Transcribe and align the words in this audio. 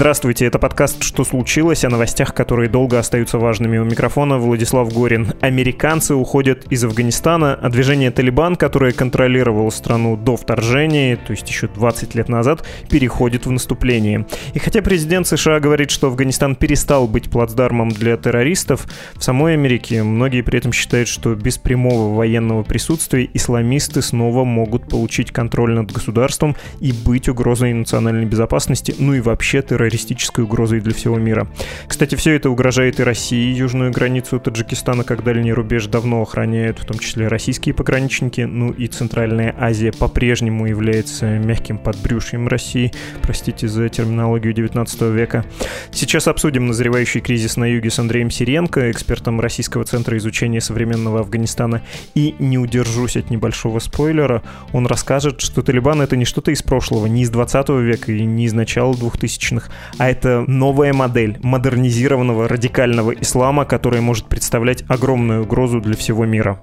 Здравствуйте, 0.00 0.46
это 0.46 0.58
подкаст 0.58 1.02
«Что 1.02 1.24
случилось?» 1.24 1.84
о 1.84 1.90
новостях, 1.90 2.32
которые 2.32 2.70
долго 2.70 2.98
остаются 2.98 3.36
важными. 3.36 3.76
У 3.76 3.84
микрофона 3.84 4.38
Владислав 4.38 4.90
Горин. 4.90 5.34
Американцы 5.42 6.14
уходят 6.14 6.64
из 6.72 6.82
Афганистана, 6.84 7.52
а 7.52 7.68
движение 7.68 8.10
«Талибан», 8.10 8.56
которое 8.56 8.92
контролировало 8.92 9.68
страну 9.68 10.16
до 10.16 10.38
вторжения, 10.38 11.16
то 11.16 11.32
есть 11.32 11.46
еще 11.50 11.68
20 11.68 12.14
лет 12.14 12.30
назад, 12.30 12.66
переходит 12.88 13.44
в 13.44 13.50
наступление. 13.50 14.26
И 14.54 14.58
хотя 14.58 14.80
президент 14.80 15.26
США 15.26 15.60
говорит, 15.60 15.90
что 15.90 16.06
Афганистан 16.06 16.56
перестал 16.56 17.06
быть 17.06 17.28
плацдармом 17.28 17.90
для 17.90 18.16
террористов, 18.16 18.86
в 19.16 19.22
самой 19.22 19.52
Америке 19.52 20.02
многие 20.02 20.40
при 20.40 20.60
этом 20.60 20.72
считают, 20.72 21.08
что 21.08 21.34
без 21.34 21.58
прямого 21.58 22.16
военного 22.16 22.62
присутствия 22.62 23.28
исламисты 23.34 24.00
снова 24.00 24.44
могут 24.44 24.88
получить 24.88 25.30
контроль 25.30 25.74
над 25.74 25.92
государством 25.92 26.56
и 26.80 26.90
быть 26.90 27.28
угрозой 27.28 27.74
национальной 27.74 28.24
безопасности, 28.24 28.94
ну 28.98 29.12
и 29.12 29.20
вообще 29.20 29.60
террористам 29.60 29.89
террористической 29.90 30.44
угрозой 30.44 30.80
для 30.80 30.94
всего 30.94 31.18
мира. 31.18 31.48
Кстати, 31.88 32.14
все 32.14 32.34
это 32.34 32.48
угрожает 32.48 33.00
и 33.00 33.02
России. 33.02 33.52
Южную 33.52 33.90
границу 33.90 34.38
Таджикистана 34.38 35.02
как 35.02 35.24
дальний 35.24 35.52
рубеж 35.52 35.86
давно 35.86 36.22
охраняют, 36.22 36.78
в 36.78 36.84
том 36.84 36.98
числе 36.98 37.26
российские 37.26 37.74
пограничники. 37.74 38.42
Ну 38.42 38.70
и 38.70 38.86
Центральная 38.86 39.54
Азия 39.58 39.92
по-прежнему 39.92 40.66
является 40.66 41.26
мягким 41.38 41.78
подбрюшьем 41.78 42.46
России. 42.46 42.92
Простите 43.22 43.66
за 43.66 43.88
терминологию 43.88 44.52
19 44.52 45.02
века. 45.02 45.44
Сейчас 45.90 46.28
обсудим 46.28 46.68
назревающий 46.68 47.20
кризис 47.20 47.56
на 47.56 47.64
юге 47.64 47.90
с 47.90 47.98
Андреем 47.98 48.30
Сиренко, 48.30 48.92
экспертом 48.92 49.40
Российского 49.40 49.84
центра 49.84 50.16
изучения 50.18 50.60
современного 50.60 51.20
Афганистана. 51.20 51.82
И 52.14 52.36
не 52.38 52.58
удержусь 52.58 53.16
от 53.16 53.30
небольшого 53.30 53.80
спойлера. 53.80 54.42
Он 54.72 54.86
расскажет, 54.86 55.40
что 55.40 55.62
Талибан— 55.62 56.00
это 56.02 56.16
не 56.16 56.24
что-то 56.24 56.52
из 56.52 56.62
прошлого, 56.62 57.06
не 57.06 57.22
из 57.22 57.30
20 57.30 57.68
века 57.80 58.12
и 58.12 58.24
не 58.24 58.44
из 58.44 58.52
начала 58.52 58.92
2000-х, 58.92 59.70
а 59.98 60.08
это 60.08 60.44
новая 60.46 60.92
модель 60.92 61.38
модернизированного 61.42 62.48
радикального 62.48 63.12
ислама, 63.12 63.64
которая 63.64 64.00
может 64.00 64.26
представлять 64.26 64.84
огромную 64.88 65.42
угрозу 65.42 65.80
для 65.80 65.96
всего 65.96 66.24
мира. 66.24 66.60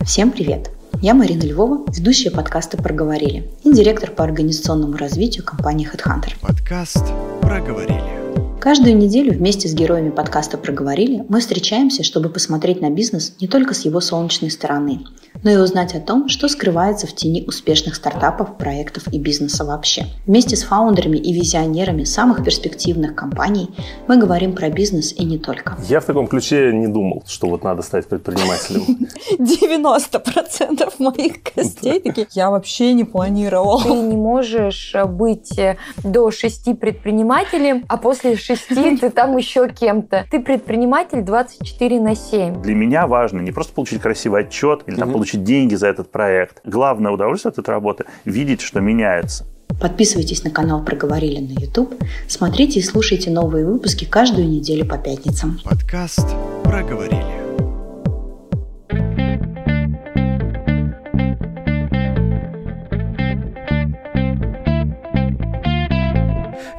Всем 0.00 0.30
привет! 0.30 0.70
Я 1.00 1.14
Марина 1.14 1.42
Львова, 1.42 1.84
ведущая 1.88 2.30
подкаста 2.30 2.76
«Проговорили» 2.76 3.50
и 3.64 3.72
директор 3.72 4.10
по 4.10 4.24
организационному 4.24 4.96
развитию 4.96 5.44
компании 5.44 5.88
HeadHunter. 5.90 6.32
Подкаст 6.40 7.12
«Проговорили». 7.42 8.23
Каждую 8.64 8.96
неделю 8.96 9.34
вместе 9.34 9.68
с 9.68 9.74
героями 9.74 10.08
подкаста 10.08 10.56
«Проговорили» 10.56 11.22
мы 11.28 11.40
встречаемся, 11.40 12.02
чтобы 12.02 12.30
посмотреть 12.30 12.80
на 12.80 12.88
бизнес 12.88 13.34
не 13.38 13.46
только 13.46 13.74
с 13.74 13.84
его 13.84 14.00
солнечной 14.00 14.50
стороны, 14.50 15.00
но 15.42 15.50
и 15.50 15.56
узнать 15.56 15.94
о 15.94 16.00
том, 16.00 16.30
что 16.30 16.48
скрывается 16.48 17.06
в 17.06 17.14
тени 17.14 17.44
успешных 17.46 17.94
стартапов, 17.94 18.56
проектов 18.56 19.06
и 19.12 19.18
бизнеса 19.18 19.66
вообще. 19.66 20.06
Вместе 20.24 20.56
с 20.56 20.62
фаундерами 20.62 21.18
и 21.18 21.34
визионерами 21.34 22.04
самых 22.04 22.42
перспективных 22.42 23.14
компаний 23.14 23.68
мы 24.08 24.16
говорим 24.16 24.54
про 24.54 24.70
бизнес 24.70 25.12
и 25.12 25.26
не 25.26 25.36
только. 25.36 25.76
Я 25.86 26.00
в 26.00 26.06
таком 26.06 26.26
ключе 26.26 26.72
не 26.72 26.86
думал, 26.86 27.22
что 27.26 27.48
вот 27.48 27.64
надо 27.64 27.82
стать 27.82 28.08
предпринимателем. 28.08 29.06
90% 29.38 30.90
моих 31.00 31.34
гостей 31.54 32.00
такие, 32.00 32.26
я 32.32 32.48
вообще 32.48 32.94
не 32.94 33.04
планировал. 33.04 33.82
Ты 33.82 33.90
не 33.90 34.16
можешь 34.16 34.94
быть 35.06 35.58
э, 35.58 35.76
до 36.02 36.30
шести 36.30 36.72
предпринимателем, 36.72 37.84
а 37.88 37.98
после 37.98 38.36
шести 38.36 38.53
шести, 38.56 38.96
ты 39.00 39.10
там 39.10 39.36
еще 39.36 39.68
кем-то. 39.68 40.26
Ты 40.30 40.40
предприниматель 40.40 41.22
24 41.22 42.00
на 42.00 42.14
7. 42.14 42.62
Для 42.62 42.74
меня 42.74 43.06
важно 43.06 43.40
не 43.40 43.52
просто 43.52 43.74
получить 43.74 44.00
красивый 44.00 44.42
отчет 44.42 44.82
или 44.86 44.96
там, 44.96 45.12
получить 45.12 45.44
деньги 45.44 45.74
за 45.74 45.88
этот 45.88 46.10
проект. 46.10 46.60
Главное 46.64 47.12
удовольствие 47.12 47.50
от 47.50 47.58
этой 47.58 47.70
работы– 47.70 48.04
видеть, 48.24 48.60
что 48.60 48.80
меняется. 48.80 49.46
Подписывайтесь 49.80 50.44
на 50.44 50.50
канал 50.50 50.84
«Проговорили» 50.84 51.40
на 51.40 51.58
YouTube. 51.58 51.94
Смотрите 52.28 52.80
и 52.80 52.82
слушайте 52.82 53.30
новые 53.30 53.66
выпуски 53.66 54.04
каждую 54.04 54.48
неделю 54.48 54.86
по 54.86 54.98
пятницам. 54.98 55.58
Подкаст 55.64 56.26
«Проговорили». 56.62 57.43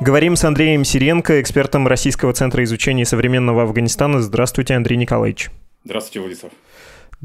Говорим 0.06 0.36
с 0.36 0.44
Андреем 0.44 0.86
Сиренко, 0.86 1.42
экспертом 1.42 1.88
Российского 1.88 2.32
центра 2.32 2.64
изучения 2.64 3.06
современного 3.06 3.64
Афганистана. 3.64 4.22
Здравствуйте, 4.22 4.76
Андрей 4.76 4.98
Николаевич. 4.98 5.50
Здравствуйте, 5.84 6.20
Владислав. 6.20 6.52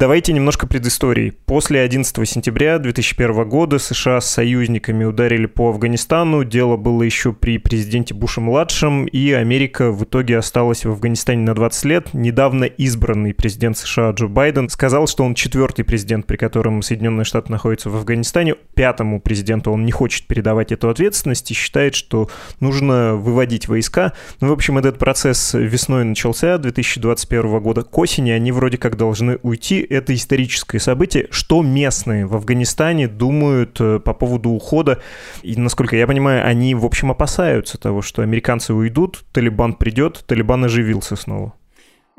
Давайте 0.00 0.32
немножко 0.32 0.66
предыстории. 0.66 1.34
После 1.44 1.82
11 1.82 2.26
сентября 2.26 2.78
2001 2.78 3.46
года 3.46 3.78
США 3.78 4.22
с 4.22 4.30
союзниками 4.30 5.04
ударили 5.04 5.44
по 5.44 5.68
Афганистану. 5.68 6.42
Дело 6.42 6.78
было 6.78 7.02
еще 7.02 7.34
при 7.34 7.58
президенте 7.58 8.14
Буше-младшем, 8.14 9.04
и 9.04 9.32
Америка 9.32 9.92
в 9.92 10.04
итоге 10.04 10.38
осталась 10.38 10.86
в 10.86 10.90
Афганистане 10.90 11.42
на 11.42 11.54
20 11.54 11.84
лет. 11.84 12.14
Недавно 12.14 12.64
избранный 12.64 13.34
президент 13.34 13.76
США 13.76 14.12
Джо 14.12 14.26
Байден 14.28 14.70
сказал, 14.70 15.06
что 15.06 15.22
он 15.22 15.34
четвертый 15.34 15.82
президент, 15.82 16.24
при 16.24 16.38
котором 16.38 16.80
Соединенные 16.80 17.26
Штаты 17.26 17.52
находятся 17.52 17.90
в 17.90 17.96
Афганистане. 17.96 18.54
Пятому 18.72 19.20
президенту 19.20 19.70
он 19.70 19.84
не 19.84 19.92
хочет 19.92 20.26
передавать 20.26 20.72
эту 20.72 20.88
ответственность 20.88 21.50
и 21.50 21.54
считает, 21.54 21.94
что 21.94 22.30
нужно 22.58 23.16
выводить 23.16 23.68
войска. 23.68 24.14
Ну, 24.40 24.48
в 24.48 24.52
общем, 24.52 24.78
этот 24.78 24.98
процесс 24.98 25.52
весной 25.52 26.04
начался 26.04 26.56
2021 26.56 27.60
года. 27.60 27.82
К 27.82 27.98
осени 27.98 28.30
они 28.30 28.50
вроде 28.50 28.78
как 28.78 28.96
должны 28.96 29.38
уйти 29.42 29.89
это 29.90 30.14
историческое 30.14 30.78
событие. 30.78 31.28
Что 31.30 31.62
местные 31.62 32.26
в 32.26 32.34
Афганистане 32.34 33.08
думают 33.08 33.80
э, 33.80 33.98
по 33.98 34.14
поводу 34.14 34.50
ухода? 34.50 35.00
И, 35.42 35.56
насколько 35.56 35.96
я 35.96 36.06
понимаю, 36.06 36.46
они, 36.46 36.74
в 36.74 36.84
общем, 36.84 37.10
опасаются 37.10 37.78
того, 37.78 38.00
что 38.00 38.22
американцы 38.22 38.72
уйдут, 38.72 39.24
Талибан 39.32 39.74
придет, 39.74 40.24
Талибан 40.26 40.64
оживился 40.64 41.16
снова. 41.16 41.54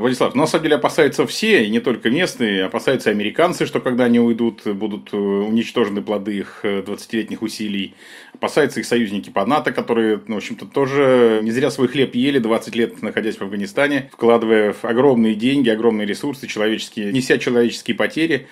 Владислав, 0.01 0.35
на 0.35 0.47
самом 0.47 0.63
деле 0.63 0.75
опасаются 0.75 1.25
все, 1.25 1.63
и 1.65 1.69
не 1.69 1.79
только 1.79 2.09
местные, 2.09 2.65
опасаются 2.65 3.09
американцы, 3.09 3.65
что 3.65 3.79
когда 3.79 4.05
они 4.05 4.19
уйдут, 4.19 4.65
будут 4.65 5.13
э, 5.13 5.17
уничтожены 5.17 6.01
плоды 6.01 6.37
их 6.39 6.59
20-летних 6.63 7.41
э, 7.41 7.45
усилий. 7.45 7.93
Опасаются 8.33 8.79
их 8.79 8.85
союзники 8.85 9.29
по 9.29 9.45
НАТО, 9.45 9.71
которые, 9.71 10.21
ну, 10.27 10.35
в 10.35 10.37
общем-то, 10.37 10.65
тоже 10.65 11.39
не 11.43 11.51
зря 11.51 11.71
свой 11.71 11.87
хлеб 11.87 12.15
ели 12.15 12.39
20 12.39 12.75
лет, 12.75 13.01
находясь 13.01 13.37
в 13.37 13.41
Афганистане, 13.41 14.09
вкладывая 14.11 14.73
в 14.73 14.83
огромные 14.83 15.35
деньги, 15.35 15.69
огромные 15.69 16.05
ресурсы 16.05 16.47
человеческие, 16.47 17.13
неся 17.13 17.37
человеческие 17.37 17.95
потери. 17.95 18.47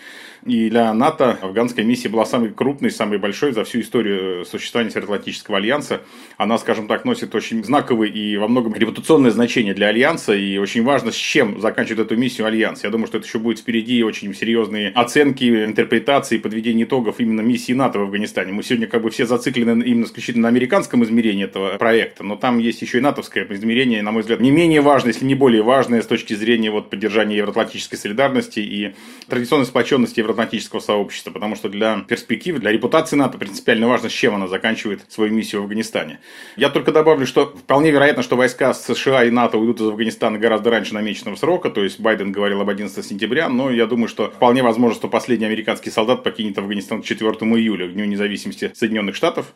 И 0.45 0.69
для 0.69 0.93
НАТО 0.93 1.37
афганская 1.41 1.85
миссия 1.85 2.09
была 2.09 2.25
самой 2.25 2.49
крупной, 2.49 2.91
самой 2.91 3.17
большой 3.17 3.51
за 3.51 3.63
всю 3.63 3.81
историю 3.81 4.45
существования 4.45 4.91
Североатлантического 4.91 5.57
альянса. 5.57 6.01
Она, 6.37 6.57
скажем 6.57 6.87
так, 6.87 7.05
носит 7.05 7.35
очень 7.35 7.63
знаковый 7.63 8.09
и 8.09 8.37
во 8.37 8.47
многом 8.47 8.73
репутационное 8.73 9.31
значение 9.31 9.73
для 9.73 9.87
альянса. 9.87 10.33
И 10.33 10.57
очень 10.57 10.83
важно, 10.83 11.11
с 11.11 11.15
чем 11.15 11.59
заканчивает 11.59 12.05
эту 12.05 12.15
миссию 12.15 12.47
альянс. 12.47 12.83
Я 12.83 12.89
думаю, 12.89 13.07
что 13.07 13.17
это 13.17 13.27
еще 13.27 13.39
будет 13.39 13.59
впереди 13.59 14.03
очень 14.03 14.33
серьезные 14.33 14.89
оценки, 14.89 15.65
интерпретации, 15.65 16.37
подведения 16.37 16.83
итогов 16.83 17.15
именно 17.19 17.41
миссии 17.41 17.73
НАТО 17.73 17.99
в 17.99 18.03
Афганистане. 18.03 18.53
Мы 18.53 18.63
сегодня 18.63 18.87
как 18.87 19.01
бы 19.01 19.09
все 19.09 19.25
зациклены 19.25 19.83
именно 19.83 20.05
исключительно 20.05 20.43
на 20.43 20.47
американском 20.49 21.03
измерении 21.03 21.45
этого 21.45 21.77
проекта, 21.77 22.23
но 22.23 22.35
там 22.35 22.59
есть 22.59 22.81
еще 22.81 22.99
и 22.99 23.01
натовское 23.01 23.45
измерение, 23.49 24.01
на 24.01 24.11
мой 24.11 24.21
взгляд, 24.21 24.39
не 24.39 24.51
менее 24.51 24.81
важное, 24.81 25.11
если 25.11 25.25
не 25.25 25.35
более 25.35 25.63
важное 25.63 26.01
с 26.01 26.07
точки 26.07 26.33
зрения 26.33 26.71
вот 26.71 26.89
поддержания 26.89 27.37
евроатлантической 27.37 27.97
солидарности 27.97 28.59
и 28.59 28.93
традиционной 29.27 29.65
сплоченности 29.65 30.19
евроатлантического 30.29 30.79
сообщества, 30.79 31.31
потому 31.31 31.55
что 31.55 31.69
для 31.69 31.99
перспективы, 32.07 32.59
для 32.59 32.71
репутации 32.71 33.15
НАТО 33.15 33.37
принципиально 33.37 33.87
важно, 33.87 34.09
с 34.09 34.13
чем 34.13 34.35
она 34.35 34.47
заканчивает 34.47 35.01
свою 35.09 35.33
миссию 35.33 35.61
в 35.61 35.63
Афганистане. 35.65 36.19
Я 36.55 36.69
только 36.69 36.91
добавлю, 36.91 37.25
что 37.25 37.47
вполне 37.47 37.91
вероятно, 37.91 38.23
что 38.23 38.35
войска 38.35 38.73
США 38.73 39.25
и 39.25 39.31
НАТО 39.31 39.57
уйдут 39.57 39.81
из 39.81 39.87
Афганистана 39.87 40.37
гораздо 40.37 40.69
раньше 40.69 40.93
намеченного 40.93 41.35
срока, 41.35 41.69
то 41.69 41.83
есть 41.83 41.99
Байден 41.99 42.31
говорил 42.31 42.61
об 42.61 42.69
11 42.69 43.05
сентября, 43.05 43.49
но 43.49 43.69
я 43.71 43.85
думаю, 43.85 44.07
что 44.07 44.29
вполне 44.29 44.63
возможно, 44.63 44.95
что 44.95 45.07
последний 45.07 45.45
американский 45.45 45.89
солдат 45.89 46.23
покинет 46.23 46.57
Афганистан 46.57 47.01
к 47.01 47.05
4 47.05 47.29
июля, 47.29 47.87
к 47.87 47.93
Дню 47.93 48.05
независимости 48.05 48.71
Соединенных 48.75 49.15
Штатов. 49.15 49.53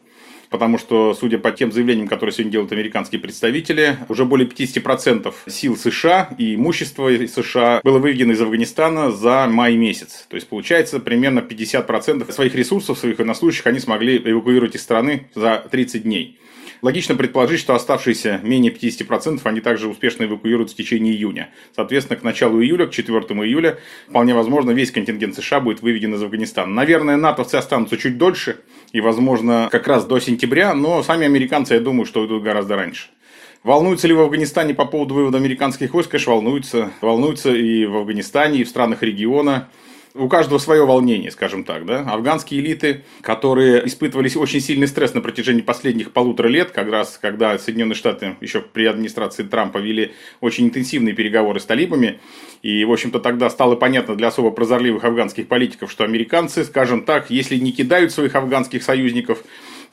Потому 0.53 0.77
что, 0.77 1.15
судя 1.15 1.39
по 1.39 1.51
тем 1.51 1.71
заявлениям, 1.71 2.07
которые 2.07 2.31
сегодня 2.31 2.51
делают 2.51 2.71
американские 2.71 3.19
представители, 3.19 3.97
уже 4.07 4.23
более 4.23 4.47
50% 4.47 5.33
сил 5.47 5.75
США 5.75 6.29
и 6.37 6.53
имущества 6.53 7.09
США 7.27 7.81
было 7.83 7.97
выведено 7.97 8.33
из 8.33 8.41
Афганистана 8.41 9.09
за 9.09 9.47
май 9.47 9.75
месяц. 9.75 10.27
То 10.29 10.35
есть, 10.35 10.47
получается, 10.47 10.99
примерно 10.99 11.39
50% 11.39 12.31
своих 12.31 12.53
ресурсов, 12.53 12.99
своих 12.99 13.17
военнослужащих 13.17 13.65
они 13.65 13.79
смогли 13.79 14.21
эвакуировать 14.23 14.75
из 14.75 14.83
страны 14.83 15.27
за 15.33 15.65
30 15.71 16.03
дней. 16.03 16.37
Логично 16.83 17.15
предположить, 17.15 17.61
что 17.61 17.75
оставшиеся 17.75 18.41
менее 18.43 18.69
50% 18.73 19.39
они 19.45 19.61
также 19.61 19.87
успешно 19.87 20.25
эвакуируют 20.25 20.69
в 20.69 20.75
течение 20.75 21.13
июня. 21.13 21.49
Соответственно, 21.73 22.19
к 22.19 22.23
началу 22.23 22.61
июля, 22.61 22.87
к 22.87 22.91
4 22.91 23.19
июля, 23.19 23.79
вполне 24.09 24.33
возможно, 24.33 24.71
весь 24.71 24.91
контингент 24.91 25.33
США 25.33 25.61
будет 25.61 25.81
выведен 25.81 26.13
из 26.13 26.21
Афганистана. 26.21 26.73
Наверное, 26.73 27.15
натовцы 27.15 27.55
останутся 27.55 27.95
чуть 27.95 28.17
дольше, 28.17 28.57
и, 28.91 28.99
возможно, 28.99 29.69
как 29.71 29.87
раз 29.87 30.03
до 30.03 30.19
сентября, 30.19 30.73
но 30.73 31.01
сами 31.03 31.25
американцы, 31.25 31.75
я 31.75 31.79
думаю, 31.79 32.05
что 32.05 32.25
идут 32.25 32.43
гораздо 32.43 32.75
раньше. 32.75 33.07
Волнуются 33.63 34.09
ли 34.09 34.13
в 34.13 34.19
Афганистане 34.19 34.73
по 34.73 34.83
поводу 34.83 35.13
вывода 35.13 35.37
американских 35.37 35.93
войск? 35.93 36.11
Конечно, 36.11 36.33
волнуются. 36.33 36.91
Волнуются 36.99 37.55
и 37.55 37.85
в 37.85 37.95
Афганистане, 37.95 38.59
и 38.59 38.63
в 38.65 38.67
странах 38.67 39.03
региона 39.03 39.69
у 40.15 40.27
каждого 40.27 40.59
свое 40.59 40.85
волнение, 40.85 41.31
скажем 41.31 41.63
так, 41.63 41.85
да. 41.85 42.01
Афганские 42.01 42.61
элиты, 42.61 43.03
которые 43.21 43.85
испытывали 43.87 44.29
очень 44.35 44.59
сильный 44.59 44.87
стресс 44.87 45.13
на 45.13 45.21
протяжении 45.21 45.61
последних 45.61 46.11
полутора 46.11 46.47
лет, 46.47 46.71
как 46.71 46.89
раз 46.89 47.17
когда 47.21 47.57
Соединенные 47.57 47.95
Штаты 47.95 48.35
еще 48.39 48.61
при 48.61 48.85
администрации 48.85 49.43
Трампа 49.43 49.79
вели 49.79 50.13
очень 50.39 50.65
интенсивные 50.65 51.13
переговоры 51.13 51.59
с 51.59 51.65
талибами, 51.65 52.19
и, 52.61 52.85
в 52.85 52.91
общем-то, 52.91 53.19
тогда 53.19 53.49
стало 53.49 53.75
понятно 53.75 54.15
для 54.15 54.27
особо 54.27 54.51
прозорливых 54.51 55.03
афганских 55.03 55.47
политиков, 55.47 55.91
что 55.91 56.03
американцы, 56.03 56.63
скажем 56.63 57.03
так, 57.03 57.29
если 57.29 57.55
не 57.57 57.71
кидают 57.71 58.11
своих 58.11 58.35
афганских 58.35 58.83
союзников, 58.83 59.43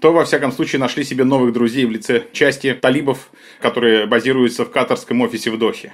то, 0.00 0.12
во 0.12 0.24
всяком 0.24 0.52
случае, 0.52 0.80
нашли 0.80 1.04
себе 1.04 1.24
новых 1.24 1.52
друзей 1.52 1.84
в 1.84 1.90
лице 1.90 2.24
части 2.32 2.74
талибов, 2.74 3.30
которые 3.60 4.06
базируются 4.06 4.64
в 4.64 4.70
катарском 4.70 5.20
офисе 5.20 5.50
в 5.50 5.58
Дохе. 5.58 5.92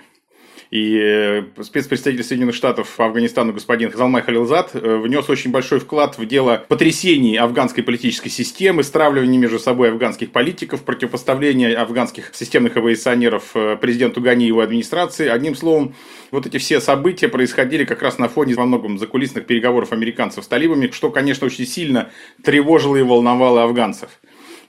И 0.70 0.98
э, 1.00 1.42
спецпредставитель 1.62 2.24
Соединенных 2.24 2.54
Штатов 2.54 2.92
по 2.96 3.06
Афганистану 3.06 3.52
господин 3.52 3.92
Залмай 3.92 4.22
Халилзад 4.22 4.70
э, 4.74 4.96
внес 4.96 5.28
очень 5.28 5.52
большой 5.52 5.78
вклад 5.78 6.18
в 6.18 6.26
дело 6.26 6.64
потрясений 6.68 7.36
афганской 7.36 7.84
политической 7.84 8.30
системы, 8.30 8.82
стравливания 8.82 9.38
между 9.38 9.58
собой 9.58 9.90
афганских 9.90 10.32
политиков, 10.32 10.82
противопоставления 10.82 11.80
афганских 11.80 12.34
системных 12.34 12.76
эволюционеров 12.76 13.50
э, 13.54 13.76
президенту 13.76 14.20
Гани 14.20 14.44
и 14.44 14.48
его 14.48 14.60
администрации. 14.60 15.28
Одним 15.28 15.54
словом, 15.54 15.94
вот 16.32 16.46
эти 16.46 16.58
все 16.58 16.80
события 16.80 17.28
происходили 17.28 17.84
как 17.84 18.02
раз 18.02 18.19
на 18.19 18.28
фоне 18.28 18.54
во 18.54 18.66
многом 18.66 18.98
закулисных 18.98 19.46
переговоров 19.46 19.92
американцев 19.92 20.44
с 20.44 20.48
талибами, 20.48 20.90
что, 20.92 21.10
конечно, 21.10 21.46
очень 21.46 21.66
сильно 21.66 22.10
тревожило 22.42 22.96
и 22.96 23.02
волновало 23.02 23.62
афганцев 23.62 24.10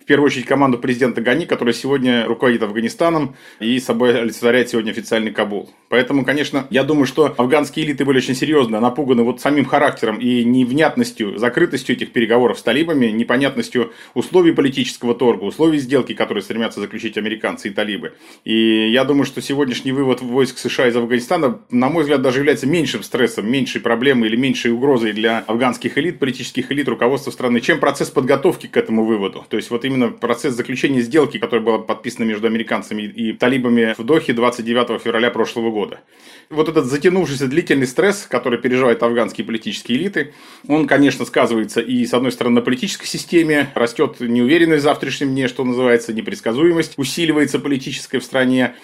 первую 0.08 0.28
очередь 0.28 0.46
команду 0.46 0.80
президента 0.80 1.22
Гани, 1.22 1.46
которая 1.46 1.74
сегодня 1.74 2.26
руководит 2.26 2.64
Афганистаном 2.64 3.36
и 3.60 3.80
собой 3.80 4.20
олицетворяет 4.20 4.70
сегодня 4.70 4.92
официальный 4.92 5.32
Кабул. 5.32 5.70
Поэтому, 5.90 6.26
конечно, 6.26 6.66
я 6.70 6.84
думаю, 6.84 7.06
что 7.06 7.34
афганские 7.38 7.86
элиты 7.86 8.06
были 8.06 8.18
очень 8.18 8.36
серьезно 8.36 8.80
напуганы 8.80 9.24
вот 9.24 9.42
самим 9.42 9.66
характером 9.66 10.18
и 10.18 10.44
невнятностью, 10.44 11.38
закрытостью 11.38 11.96
этих 11.96 12.12
переговоров 12.12 12.60
с 12.60 12.64
талибами, 12.64 13.08
непонятностью 13.08 13.92
условий 14.14 14.54
политического 14.54 15.14
торга, 15.14 15.44
условий 15.44 15.80
сделки, 15.80 16.14
которые 16.14 16.42
стремятся 16.42 16.80
заключить 16.80 17.18
американцы 17.18 17.68
и 17.68 17.72
талибы. 17.72 18.14
И 18.46 18.90
я 18.90 19.04
думаю, 19.04 19.26
что 19.26 19.42
сегодняшний 19.42 19.92
вывод 19.92 20.22
войск 20.22 20.58
США 20.58 20.88
из 20.88 20.96
Афганистана, 20.96 21.60
на 21.70 21.90
мой 21.90 22.04
взгляд, 22.04 22.22
даже 22.22 22.40
является 22.40 22.66
меньшим 22.66 23.04
стрессом, 23.04 23.50
меньшей 23.52 23.82
проблемой 23.82 24.30
или 24.30 24.38
меньшей 24.38 24.72
угрозой 24.72 25.12
для 25.12 25.40
афганских 25.40 25.98
элит, 25.98 26.20
политических 26.20 26.72
элит, 26.72 26.88
руководства 26.88 27.32
страны, 27.32 27.60
чем 27.60 27.80
процесс 27.80 28.10
подготовки 28.10 28.68
к 28.68 28.78
этому 28.78 29.06
выводу. 29.06 29.46
То 29.50 29.58
есть 29.58 29.70
вот 29.70 29.84
именно 29.84 29.97
именно 29.98 30.12
процесс 30.12 30.54
заключения 30.54 31.02
сделки, 31.02 31.38
которая 31.40 31.66
была 31.66 31.80
подписана 31.80 32.26
между 32.26 32.48
американцами 32.48 33.04
и 33.04 33.34
талибами 33.34 33.96
в 33.98 34.04
Дохе 34.04 34.34
29 34.34 35.02
февраля 35.02 35.32
прошлого 35.32 35.72
года. 35.72 36.00
Вот 36.50 36.70
этот 36.70 36.86
затянувшийся 36.86 37.48
длительный 37.48 37.88
стресс, 37.88 38.28
который 38.30 38.60
переживают 38.60 39.04
афганские 39.04 39.46
политические 39.46 39.98
элиты, 39.98 40.34
он, 40.68 40.88
конечно, 40.88 41.26
сказывается 41.26 41.82
и, 41.82 42.06
с 42.06 42.14
одной 42.14 42.32
стороны, 42.32 42.56
на 42.56 42.62
политической 42.62 43.08
системе, 43.08 43.72
растет 43.76 44.20
неуверенность 44.20 44.82
в 44.82 44.84
завтрашнем 44.84 45.30
дне, 45.30 45.48
что 45.48 45.64
называется, 45.64 46.14
непредсказуемость, 46.14 46.94
усиливается 46.98 47.60
политическая 47.60 48.20
в 48.20 48.24
стране, 48.24 48.76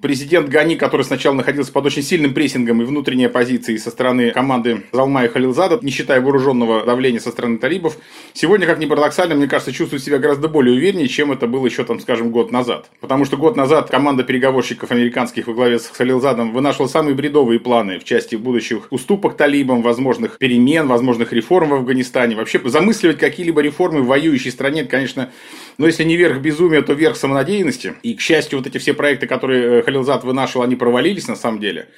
Президент 0.00 0.48
Гани, 0.48 0.74
который 0.74 1.02
сначала 1.02 1.34
находился 1.34 1.72
под 1.72 1.86
очень 1.86 2.02
сильным 2.02 2.34
прессингом 2.34 2.82
и 2.82 2.84
внутренней 2.84 3.26
оппозицией 3.26 3.78
со 3.78 3.90
стороны 3.90 4.30
команды 4.30 4.84
Залмая 4.92 5.28
Халилзада, 5.28 5.78
не 5.82 5.90
считая 5.90 6.20
вооруженного 6.20 6.84
давления 6.84 7.18
со 7.18 7.30
стороны 7.30 7.58
талибов, 7.58 7.96
сегодня, 8.34 8.66
как 8.66 8.78
ни 8.78 8.86
парадоксально, 8.86 9.34
мне 9.34 9.46
кажется, 9.46 9.72
чувствует 9.72 10.02
себя 10.02 10.18
гораздо 10.18 10.48
более 10.48 10.76
увереннее, 10.76 11.08
чем 11.08 11.32
это 11.32 11.46
было 11.46 11.66
еще, 11.66 11.84
там, 11.84 11.98
скажем, 12.00 12.30
год 12.30 12.52
назад. 12.52 12.90
Потому 13.00 13.24
что 13.24 13.36
год 13.36 13.56
назад 13.56 13.88
команда 13.88 14.22
переговорщиков 14.22 14.90
американских 14.90 15.46
во 15.46 15.54
главе 15.54 15.78
с 15.78 15.86
Халилзадом 15.88 16.52
вынашивала 16.52 16.88
самые 16.88 17.14
бредовые 17.14 17.58
планы 17.58 17.98
в 17.98 18.04
части 18.04 18.36
будущих 18.36 18.88
уступок 18.90 19.36
талибам, 19.36 19.82
возможных 19.82 20.38
перемен, 20.38 20.88
возможных 20.88 21.32
реформ 21.32 21.70
в 21.70 21.74
Афганистане. 21.74 22.36
Вообще 22.36 22.60
замысливать 22.64 23.18
какие-либо 23.18 23.62
реформы 23.62 24.02
в 24.02 24.06
воюющей 24.06 24.50
стране, 24.50 24.82
это, 24.82 24.90
конечно, 24.90 25.30
но 25.78 25.86
если 25.86 26.04
не 26.04 26.16
верх 26.16 26.38
безумия, 26.40 26.82
то 26.82 26.92
верх 26.92 27.16
самонадеянности. 27.16 27.94
И, 28.02 28.14
к 28.14 28.20
счастью, 28.20 28.58
вот 28.58 28.66
эти 28.66 28.78
все 28.78 28.94
проекты, 28.94 29.26
которые 29.26 29.80
э, 29.80 29.82
Халилзад 29.86 30.24
вынашивал, 30.24 30.64
они 30.64 30.76
провалились 30.76 31.28
на 31.28 31.36
самом 31.36 31.60
деле. 31.60 31.88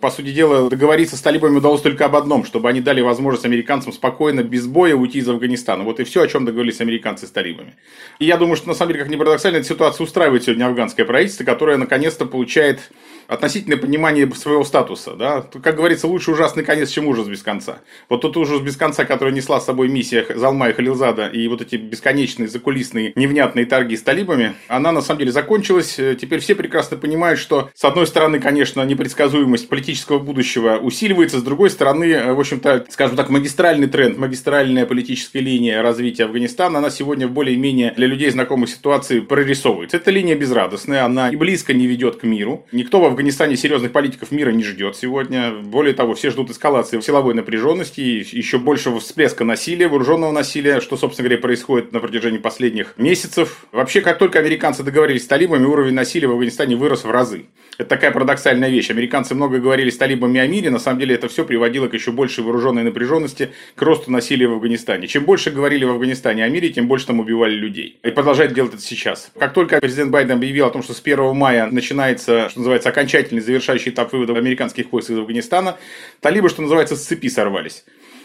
По 0.00 0.10
сути 0.10 0.32
дела, 0.32 0.68
договориться 0.68 1.16
с 1.16 1.20
талибами 1.20 1.56
удалось 1.56 1.80
только 1.80 2.06
об 2.06 2.16
одном, 2.16 2.44
чтобы 2.44 2.68
они 2.68 2.80
дали 2.80 3.00
возможность 3.00 3.44
американцам 3.44 3.92
спокойно, 3.92 4.42
без 4.42 4.66
боя 4.66 4.96
уйти 4.96 5.18
из 5.18 5.28
Афганистана. 5.28 5.84
Вот 5.84 6.00
и 6.00 6.04
все, 6.04 6.22
о 6.22 6.26
чем 6.26 6.44
договорились 6.44 6.80
американцы 6.80 7.26
с 7.26 7.30
талибами. 7.30 7.76
И 8.18 8.24
я 8.24 8.36
думаю, 8.36 8.56
что 8.56 8.68
на 8.68 8.74
самом 8.74 8.92
деле, 8.92 9.04
как 9.04 9.12
ни 9.12 9.16
парадоксально, 9.16 9.58
эта 9.58 9.66
ситуация 9.66 10.04
устраивает 10.04 10.42
сегодня 10.44 10.66
афганское 10.66 11.06
правительство, 11.06 11.44
которое 11.44 11.76
наконец-то 11.76 12.26
получает 12.26 12.90
относительное 13.28 13.78
понимание 13.78 14.30
своего 14.34 14.64
статуса. 14.64 15.14
Да? 15.14 15.42
Как 15.62 15.76
говорится, 15.76 16.06
лучше 16.06 16.30
ужасный 16.30 16.64
конец, 16.64 16.90
чем 16.90 17.06
ужас 17.06 17.26
без 17.28 17.42
конца. 17.42 17.78
Вот 18.08 18.22
тот 18.22 18.36
ужас 18.36 18.60
без 18.60 18.76
конца, 18.76 19.04
который 19.04 19.32
несла 19.32 19.60
с 19.60 19.66
собой 19.66 19.88
миссия 19.88 20.26
Залма 20.34 20.68
и 20.68 20.72
Халилзада, 20.72 21.28
и 21.28 21.46
вот 21.48 21.62
эти 21.62 21.76
бесконечные 21.76 22.48
закулисные 22.48 23.12
невнятные 23.16 23.66
торги 23.66 23.96
с 23.96 24.02
талибами, 24.02 24.54
она 24.68 24.92
на 24.92 25.00
самом 25.00 25.20
деле 25.20 25.32
закончилась. 25.32 25.94
Теперь 26.20 26.40
все 26.40 26.54
прекрасно 26.54 26.96
понимают, 26.96 27.38
что 27.40 27.70
с 27.74 27.84
одной 27.84 28.06
стороны, 28.06 28.40
конечно, 28.40 28.82
непредсказуемость 28.82 29.68
политического 29.68 30.18
будущего 30.18 30.78
усиливается, 30.78 31.38
с 31.38 31.42
другой 31.42 31.70
стороны, 31.70 32.32
в 32.34 32.40
общем-то, 32.40 32.86
скажем 32.90 33.16
так, 33.16 33.30
магистральный 33.30 33.88
тренд, 33.88 34.18
магистральная 34.18 34.86
политическая 34.86 35.40
линия 35.40 35.82
развития 35.82 36.24
Афганистана, 36.24 36.78
она 36.78 36.90
сегодня 36.90 37.28
более-менее 37.28 37.92
для 37.96 38.06
людей, 38.06 38.30
знакомых 38.30 38.68
ситуации, 38.68 39.20
прорисовывается. 39.20 39.96
Эта 39.96 40.10
линия 40.10 40.34
безрадостная, 40.36 41.04
она 41.04 41.30
и 41.30 41.36
близко 41.36 41.72
не 41.72 41.86
ведет 41.86 42.16
к 42.16 42.22
миру. 42.24 42.66
Никто 42.72 43.00
в 43.00 43.04
Афганистане 43.14 43.56
серьезных 43.56 43.92
политиков 43.92 44.32
мира 44.32 44.50
не 44.50 44.64
ждет 44.64 44.96
сегодня. 44.96 45.52
Более 45.52 45.94
того, 45.94 46.14
все 46.14 46.30
ждут 46.30 46.50
эскалации 46.50 47.00
силовой 47.00 47.34
напряженности, 47.34 48.00
еще 48.00 48.58
большего 48.58 48.98
всплеска 48.98 49.44
насилия, 49.44 49.86
вооруженного 49.86 50.32
насилия, 50.32 50.80
что, 50.80 50.96
собственно 50.96 51.28
говоря, 51.28 51.40
происходит 51.40 51.92
на 51.92 52.00
протяжении 52.00 52.38
последних 52.38 52.94
месяцев. 52.96 53.66
Вообще, 53.70 54.00
как 54.00 54.18
только 54.18 54.40
американцы 54.40 54.82
договорились 54.82 55.22
с 55.22 55.26
талибами, 55.28 55.64
уровень 55.64 55.94
насилия 55.94 56.26
в 56.26 56.32
Афганистане 56.32 56.74
вырос 56.74 57.04
в 57.04 57.10
разы. 57.10 57.46
Это 57.78 57.88
такая 57.88 58.10
парадоксальная 58.10 58.68
вещь. 58.68 58.90
Американцы 58.90 59.34
много 59.34 59.58
говорили 59.58 59.90
с 59.90 59.96
талибами 59.96 60.40
о 60.40 60.46
мире, 60.46 60.70
на 60.70 60.78
самом 60.78 60.98
деле 60.98 61.14
это 61.14 61.28
все 61.28 61.44
приводило 61.44 61.88
к 61.88 61.94
еще 61.94 62.10
большей 62.10 62.42
вооруженной 62.44 62.82
напряженности, 62.82 63.50
к 63.74 63.82
росту 63.82 64.10
насилия 64.10 64.48
в 64.48 64.52
Афганистане. 64.52 65.06
Чем 65.06 65.24
больше 65.24 65.50
говорили 65.50 65.84
в 65.84 65.90
Афганистане 65.90 66.44
о 66.44 66.48
мире, 66.48 66.70
тем 66.70 66.88
больше 66.88 67.06
там 67.06 67.20
убивали 67.20 67.54
людей. 67.54 67.98
И 68.02 68.10
продолжает 68.10 68.52
делать 68.54 68.74
это 68.74 68.82
сейчас. 68.82 69.30
Как 69.38 69.52
только 69.52 69.80
президент 69.80 70.10
Байден 70.10 70.36
объявил 70.36 70.66
о 70.66 70.70
том, 70.70 70.82
что 70.82 70.94
с 70.94 71.00
1 71.00 71.36
мая 71.36 71.68
начинается, 71.70 72.48
что 72.48 72.60
называется, 72.60 72.88
окончательный 73.04 73.42
завершающий 73.42 73.90
этап 73.90 74.12
вывода 74.12 74.32
американских 74.34 74.90
войск 74.90 75.10
из 75.10 75.18
Афганистана, 75.18 75.78
талибы, 76.20 76.48
что 76.48 76.62
называется, 76.62 76.96
с 76.96 77.04
цепи 77.04 77.28
сорвались. 77.28 77.84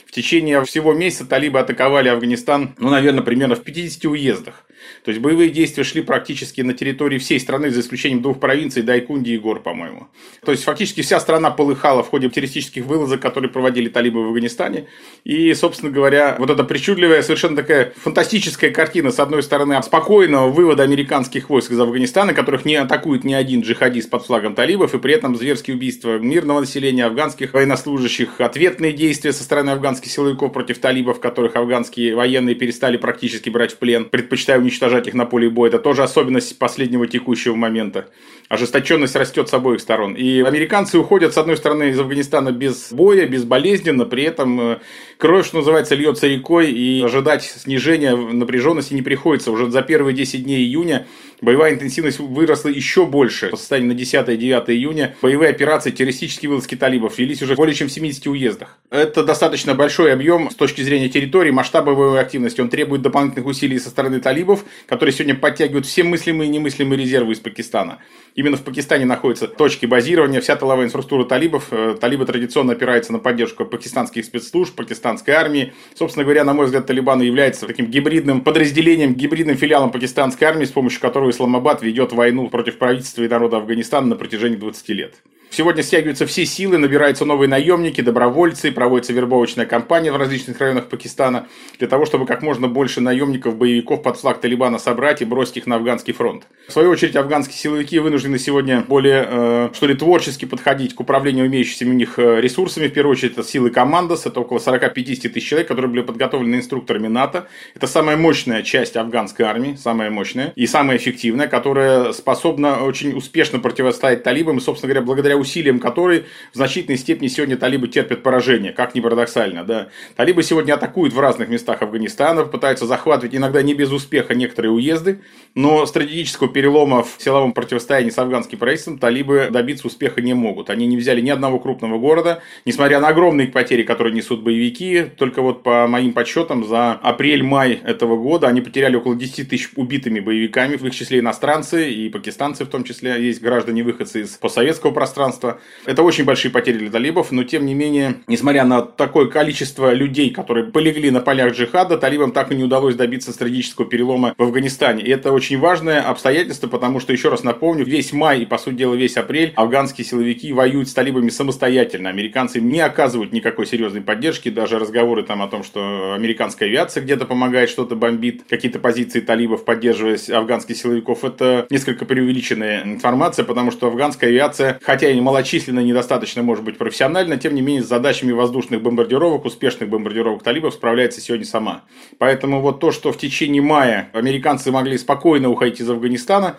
В 0.09 0.11
течение 0.11 0.65
всего 0.65 0.91
месяца 0.91 1.23
талибы 1.23 1.59
атаковали 1.59 2.09
Афганистан, 2.09 2.73
ну, 2.79 2.89
наверное, 2.89 3.21
примерно 3.21 3.53
в 3.53 3.63
50 3.63 4.05
уездах. 4.05 4.65
То 5.03 5.09
есть 5.09 5.21
боевые 5.21 5.49
действия 5.49 5.83
шли 5.83 6.01
практически 6.01 6.61
на 6.61 6.73
территории 6.73 7.19
всей 7.19 7.39
страны, 7.39 7.69
за 7.69 7.81
исключением 7.81 8.21
двух 8.21 8.39
провинций, 8.39 8.81
Дайкунди 8.81 9.31
и 9.31 9.37
Гор, 9.37 9.61
по-моему. 9.61 10.07
То 10.43 10.51
есть 10.51 10.63
фактически 10.63 11.01
вся 11.01 11.19
страна 11.19 11.51
полыхала 11.51 12.01
в 12.03 12.09
ходе 12.09 12.29
террористических 12.29 12.85
вылазок, 12.85 13.21
которые 13.21 13.51
проводили 13.51 13.89
талибы 13.89 14.23
в 14.23 14.27
Афганистане. 14.27 14.87
И, 15.25 15.53
собственно 15.53 15.91
говоря, 15.91 16.35
вот 16.39 16.49
эта 16.49 16.63
причудливая, 16.63 17.21
совершенно 17.21 17.57
такая 17.57 17.93
фантастическая 17.97 18.71
картина, 18.71 19.11
с 19.11 19.19
одной 19.19 19.43
стороны, 19.43 19.81
спокойного 19.83 20.49
вывода 20.49 20.83
американских 20.83 21.49
войск 21.49 21.71
из 21.71 21.79
Афганистана, 21.79 22.33
которых 22.33 22.65
не 22.65 22.75
атакует 22.75 23.23
ни 23.23 23.33
один 23.33 23.61
джихадист 23.61 24.09
под 24.09 24.25
флагом 24.25 24.55
талибов, 24.55 24.93
и 24.93 24.99
при 24.99 25.13
этом 25.13 25.35
зверские 25.35 25.75
убийства 25.75 26.17
мирного 26.17 26.61
населения, 26.61 27.05
афганских 27.05 27.53
военнослужащих, 27.53 28.39
ответные 28.41 28.93
действия 28.93 29.33
со 29.33 29.43
стороны 29.43 29.71
афганских 29.99 30.11
силовиков 30.11 30.53
против 30.53 30.79
талибов, 30.79 31.19
которых 31.19 31.55
афганские 31.55 32.15
военные 32.15 32.55
перестали 32.55 32.97
практически 32.97 33.49
брать 33.49 33.73
в 33.73 33.77
плен, 33.77 34.05
предпочитая 34.05 34.59
уничтожать 34.59 35.07
их 35.07 35.13
на 35.13 35.25
поле 35.25 35.49
боя. 35.49 35.69
Это 35.69 35.79
тоже 35.79 36.03
особенность 36.03 36.57
последнего 36.57 37.05
текущего 37.07 37.55
момента. 37.55 38.05
Ожесточенность 38.47 39.15
растет 39.15 39.49
с 39.49 39.53
обоих 39.53 39.81
сторон. 39.81 40.13
И 40.13 40.41
американцы 40.41 40.97
уходят, 40.97 41.33
с 41.33 41.37
одной 41.37 41.57
стороны, 41.57 41.89
из 41.89 41.99
Афганистана 41.99 42.51
без 42.51 42.91
боя, 42.91 43.27
безболезненно, 43.27 44.05
при 44.05 44.23
этом 44.23 44.59
э, 44.59 44.77
кровь, 45.17 45.45
что 45.45 45.57
называется, 45.57 45.95
льется 45.95 46.27
рекой, 46.27 46.71
и 46.71 47.03
ожидать 47.03 47.43
снижения 47.43 48.15
напряженности 48.15 48.93
не 48.93 49.01
приходится. 49.01 49.51
Уже 49.51 49.69
за 49.69 49.81
первые 49.81 50.15
10 50.15 50.43
дней 50.43 50.63
июня 50.63 51.05
боевая 51.41 51.73
интенсивность 51.73 52.19
выросла 52.19 52.69
еще 52.69 53.05
больше. 53.05 53.49
По 53.49 53.57
состоянию 53.57 53.93
на 53.93 53.99
10-9 53.99 54.71
июня 54.71 55.15
боевые 55.21 55.49
операции, 55.49 55.91
террористические 55.91 56.49
вылазки 56.49 56.75
талибов 56.75 57.17
велись 57.17 57.41
уже 57.41 57.55
более 57.55 57.75
чем 57.75 57.87
в 57.87 57.91
70 57.91 58.27
уездах. 58.27 58.77
Это 58.89 59.23
достаточно 59.23 59.75
большой 59.75 60.13
объем 60.13 60.49
с 60.51 60.55
точки 60.55 60.81
зрения 60.81 61.09
территории, 61.09 61.51
масштаба 61.51 61.95
боевой 61.95 62.19
активности. 62.21 62.61
Он 62.61 62.69
требует 62.69 63.01
дополнительных 63.01 63.45
усилий 63.45 63.79
со 63.79 63.89
стороны 63.89 64.19
талибов, 64.19 64.65
которые 64.87 65.13
сегодня 65.13 65.35
подтягивают 65.35 65.85
все 65.85 66.03
мыслимые 66.03 66.49
и 66.49 66.51
немыслимые 66.51 66.99
резервы 66.99 67.33
из 67.33 67.39
Пакистана. 67.39 67.99
Именно 68.35 68.57
в 68.57 68.63
Пакистане 68.63 69.05
находятся 69.05 69.47
точки 69.47 69.85
базирования, 69.85 70.41
вся 70.41 70.55
тыловая 70.55 70.85
инфраструктура 70.85 71.25
талибов. 71.25 71.67
Э, 71.71 71.95
талибы 71.99 72.25
традиционно 72.25 72.73
опираются 72.73 73.11
на 73.11 73.19
поддержку 73.19 73.65
пакистанских 73.65 74.25
спецслужб, 74.25 74.75
пакистанской 74.75 75.33
армии. 75.33 75.73
Собственно 75.95 76.23
говоря, 76.23 76.43
на 76.43 76.53
мой 76.53 76.65
взгляд, 76.65 76.85
Талибаны 76.85 77.23
являются 77.23 77.67
таким 77.67 77.87
гибридным 77.87 78.41
подразделением, 78.41 79.13
гибридным 79.13 79.57
филиалом 79.57 79.91
пакистанской 79.91 80.47
армии, 80.47 80.65
с 80.65 80.71
помощью 80.71 81.01
которого 81.01 81.28
Исламабад 81.29 81.81
ведет 81.81 82.11
войну 82.11 82.49
против 82.49 82.77
правительства 82.77 83.23
и 83.23 83.27
народа 83.27 83.57
Афганистана 83.57 84.07
на 84.07 84.15
протяжении 84.15 84.57
20 84.57 84.89
лет. 84.89 85.15
Сегодня 85.51 85.81
стягиваются 85.81 86.27
все 86.27 86.45
силы, 86.45 86.77
набираются 86.77 87.25
новые 87.25 87.49
наемники, 87.49 88.01
добровольцы, 88.01 88.71
проводится 88.71 89.13
вербовочная 89.13 89.65
кампания 89.65 90.11
в 90.11 90.17
различных 90.17 90.59
районах 90.59 90.89
Пакистана 90.89 91.47
для 91.79 91.87
того, 91.87 92.05
чтобы 92.05 92.27
как 92.27 92.43
можно 92.43 92.67
больше 92.67 93.01
наемников, 93.01 93.57
боевиков 93.57 94.03
под 94.03 94.17
флаг 94.17 94.41
Талибана 94.41 94.77
собрать 94.77 95.21
и 95.21 95.25
бросить 95.25 95.57
их 95.57 95.67
на 95.67 95.77
афганский 95.77 96.13
фронт. 96.13 96.43
В 96.67 96.71
свою 96.71 96.91
очередь, 96.91 97.15
афганские 97.15 97.57
силовики 97.57 97.97
вынуждены 97.97 98.37
сегодня 98.37 98.81
более, 98.87 99.25
э, 99.27 99.69
что 99.73 99.87
ли, 99.87 99.95
творчески 99.95 100.45
подходить 100.45 100.93
к 100.93 100.99
управлению 100.99 101.47
имеющимися 101.47 101.85
у 101.85 101.93
них 101.93 102.19
э, 102.19 102.39
ресурсами. 102.41 102.87
В 102.87 102.93
первую 102.93 103.13
очередь, 103.13 103.33
это 103.33 103.43
силы 103.43 103.71
Командос, 103.71 104.27
это 104.27 104.39
около 104.41 104.59
40-50 104.59 105.29
тысяч 105.29 105.49
человек, 105.49 105.67
которые 105.67 105.89
были 105.89 106.01
подготовлены 106.01 106.57
инструкторами 106.57 107.07
НАТО. 107.07 107.47
Это 107.73 107.87
самая 107.87 108.17
мощная 108.17 108.61
часть 108.61 108.95
афганской 108.95 109.45
армии, 109.45 109.75
самая 109.81 110.11
мощная 110.11 110.53
и 110.55 110.67
самая 110.67 110.97
эффективная, 110.97 111.47
которая 111.47 112.11
способна 112.13 112.83
очень 112.83 113.17
успешно 113.17 113.59
противостоять 113.59 114.21
талибам 114.21 114.59
и, 114.59 114.61
собственно 114.61 114.93
говоря, 114.93 115.05
благодаря 115.05 115.38
усилиям 115.39 115.79
которой 115.79 116.25
в 116.53 116.55
значительной 116.55 116.97
степени 116.97 117.27
сегодня 117.27 117.57
талибы 117.57 117.87
терпят 117.87 118.23
поражение, 118.23 118.71
как 118.71 118.95
ни 118.95 118.99
парадоксально. 118.99 119.63
Да. 119.63 119.89
Талибы 120.15 120.43
сегодня 120.43 120.73
атакуют 120.73 121.13
в 121.13 121.19
разных 121.19 121.49
местах 121.49 121.81
Афганистана, 121.81 122.45
пытаются 122.45 122.85
захватывать 122.85 123.35
иногда 123.35 123.61
не 123.61 123.73
без 123.73 123.91
успеха 123.91 124.35
некоторые 124.35 124.71
уезды, 124.71 125.21
но 125.55 125.85
стратегического 125.85 126.49
перелома 126.49 127.03
в 127.03 127.15
силовом 127.17 127.53
противостоянии 127.53 128.09
с 128.09 128.17
афганским 128.17 128.57
правительством 128.57 128.99
талибы 128.99 129.49
добиться 129.51 129.87
успеха 129.87 130.21
не 130.21 130.33
могут. 130.33 130.69
Они 130.69 130.87
не 130.87 130.97
взяли 130.97 131.21
ни 131.21 131.29
одного 131.29 131.59
крупного 131.59 131.97
города, 131.97 132.41
несмотря 132.65 132.99
на 132.99 133.09
огромные 133.09 133.47
потери, 133.47 133.83
которые 133.83 134.13
несут 134.13 134.41
боевики. 134.41 135.05
Только 135.17 135.41
вот 135.41 135.63
по 135.63 135.87
моим 135.87 136.13
подсчетам 136.13 136.65
за 136.65 136.91
апрель-май 136.91 137.79
этого 137.83 138.17
года 138.17 138.47
они 138.47 138.61
потеряли 138.61 138.95
около 138.95 139.15
10 139.15 139.49
тысяч 139.49 139.69
убитыми 139.75 140.19
боевиками, 140.19 140.75
в 140.75 140.85
их 140.85 140.93
числе 140.93 141.19
иностранцы 141.19 141.91
и 141.91 142.09
пакистанцы 142.09 142.65
в 142.65 142.69
том 142.69 142.83
числе. 142.83 143.23
Есть 143.25 143.41
граждане-выходцы 143.41 144.21
из 144.21 144.29
постсоветского 144.31 144.91
пространства 144.91 145.28
пространства. 145.29 145.59
Это 145.85 146.03
очень 146.03 146.25
большие 146.25 146.51
потери 146.51 146.77
для 146.77 146.91
талибов, 146.91 147.31
но 147.31 147.43
тем 147.43 147.65
не 147.65 147.73
менее, 147.73 148.15
несмотря 148.27 148.65
на 148.65 148.81
такое 148.81 149.27
количество 149.27 149.93
людей, 149.93 150.31
которые 150.31 150.71
полегли 150.71 151.11
на 151.11 151.21
полях 151.21 151.53
джихада, 151.53 151.97
талибам 151.97 152.31
так 152.31 152.51
и 152.51 152.55
не 152.55 152.63
удалось 152.63 152.95
добиться 152.95 153.31
стратегического 153.31 153.87
перелома 153.87 154.33
в 154.37 154.43
Афганистане. 154.43 155.03
И 155.03 155.09
это 155.09 155.31
очень 155.31 155.59
важное 155.59 156.01
обстоятельство, 156.01 156.67
потому 156.67 156.99
что, 156.99 157.13
еще 157.13 157.29
раз 157.29 157.43
напомню, 157.43 157.85
весь 157.85 158.13
май 158.13 158.41
и, 158.41 158.45
по 158.45 158.57
сути 158.57 158.75
дела, 158.75 158.95
весь 158.95 159.17
апрель 159.17 159.53
афганские 159.55 160.05
силовики 160.05 160.51
воюют 160.53 160.89
с 160.89 160.93
талибами 160.93 161.29
самостоятельно. 161.29 162.09
Американцы 162.09 162.59
не 162.59 162.79
оказывают 162.79 163.33
никакой 163.33 163.65
серьезной 163.65 164.01
поддержки, 164.01 164.49
даже 164.49 164.79
разговоры 164.79 165.23
там 165.23 165.41
о 165.41 165.47
том, 165.47 165.63
что 165.63 166.13
американская 166.13 166.69
авиация 166.69 167.03
где-то 167.03 167.25
помогает, 167.25 167.69
что-то 167.69 167.95
бомбит, 167.95 168.43
какие-то 168.49 168.79
позиции 168.79 169.19
талибов, 169.19 169.65
поддерживая 169.65 170.17
афганских 170.33 170.77
силовиков, 170.77 171.23
это 171.23 171.67
несколько 171.69 172.05
преувеличенная 172.05 172.83
информация, 172.83 173.45
потому 173.45 173.71
что 173.71 173.87
афганская 173.87 174.29
авиация, 174.29 174.79
хотя 174.81 175.09
и 175.09 175.18
крайне 175.19 175.21
малочисленно, 175.21 175.79
недостаточно, 175.81 176.43
может 176.43 176.63
быть, 176.63 176.77
профессионально, 176.77 177.37
тем 177.37 177.55
не 177.55 177.61
менее, 177.61 177.83
с 177.83 177.87
задачами 177.87 178.31
воздушных 178.31 178.81
бомбардировок, 178.81 179.45
успешных 179.45 179.89
бомбардировок 179.89 180.43
талибов 180.43 180.73
справляется 180.73 181.21
сегодня 181.21 181.45
сама. 181.45 181.83
Поэтому 182.17 182.61
вот 182.61 182.79
то, 182.79 182.91
что 182.91 183.11
в 183.11 183.17
течение 183.17 183.61
мая 183.61 184.09
американцы 184.13 184.71
могли 184.71 184.97
спокойно 184.97 185.49
уходить 185.49 185.81
из 185.81 185.89
Афганистана, 185.89 186.55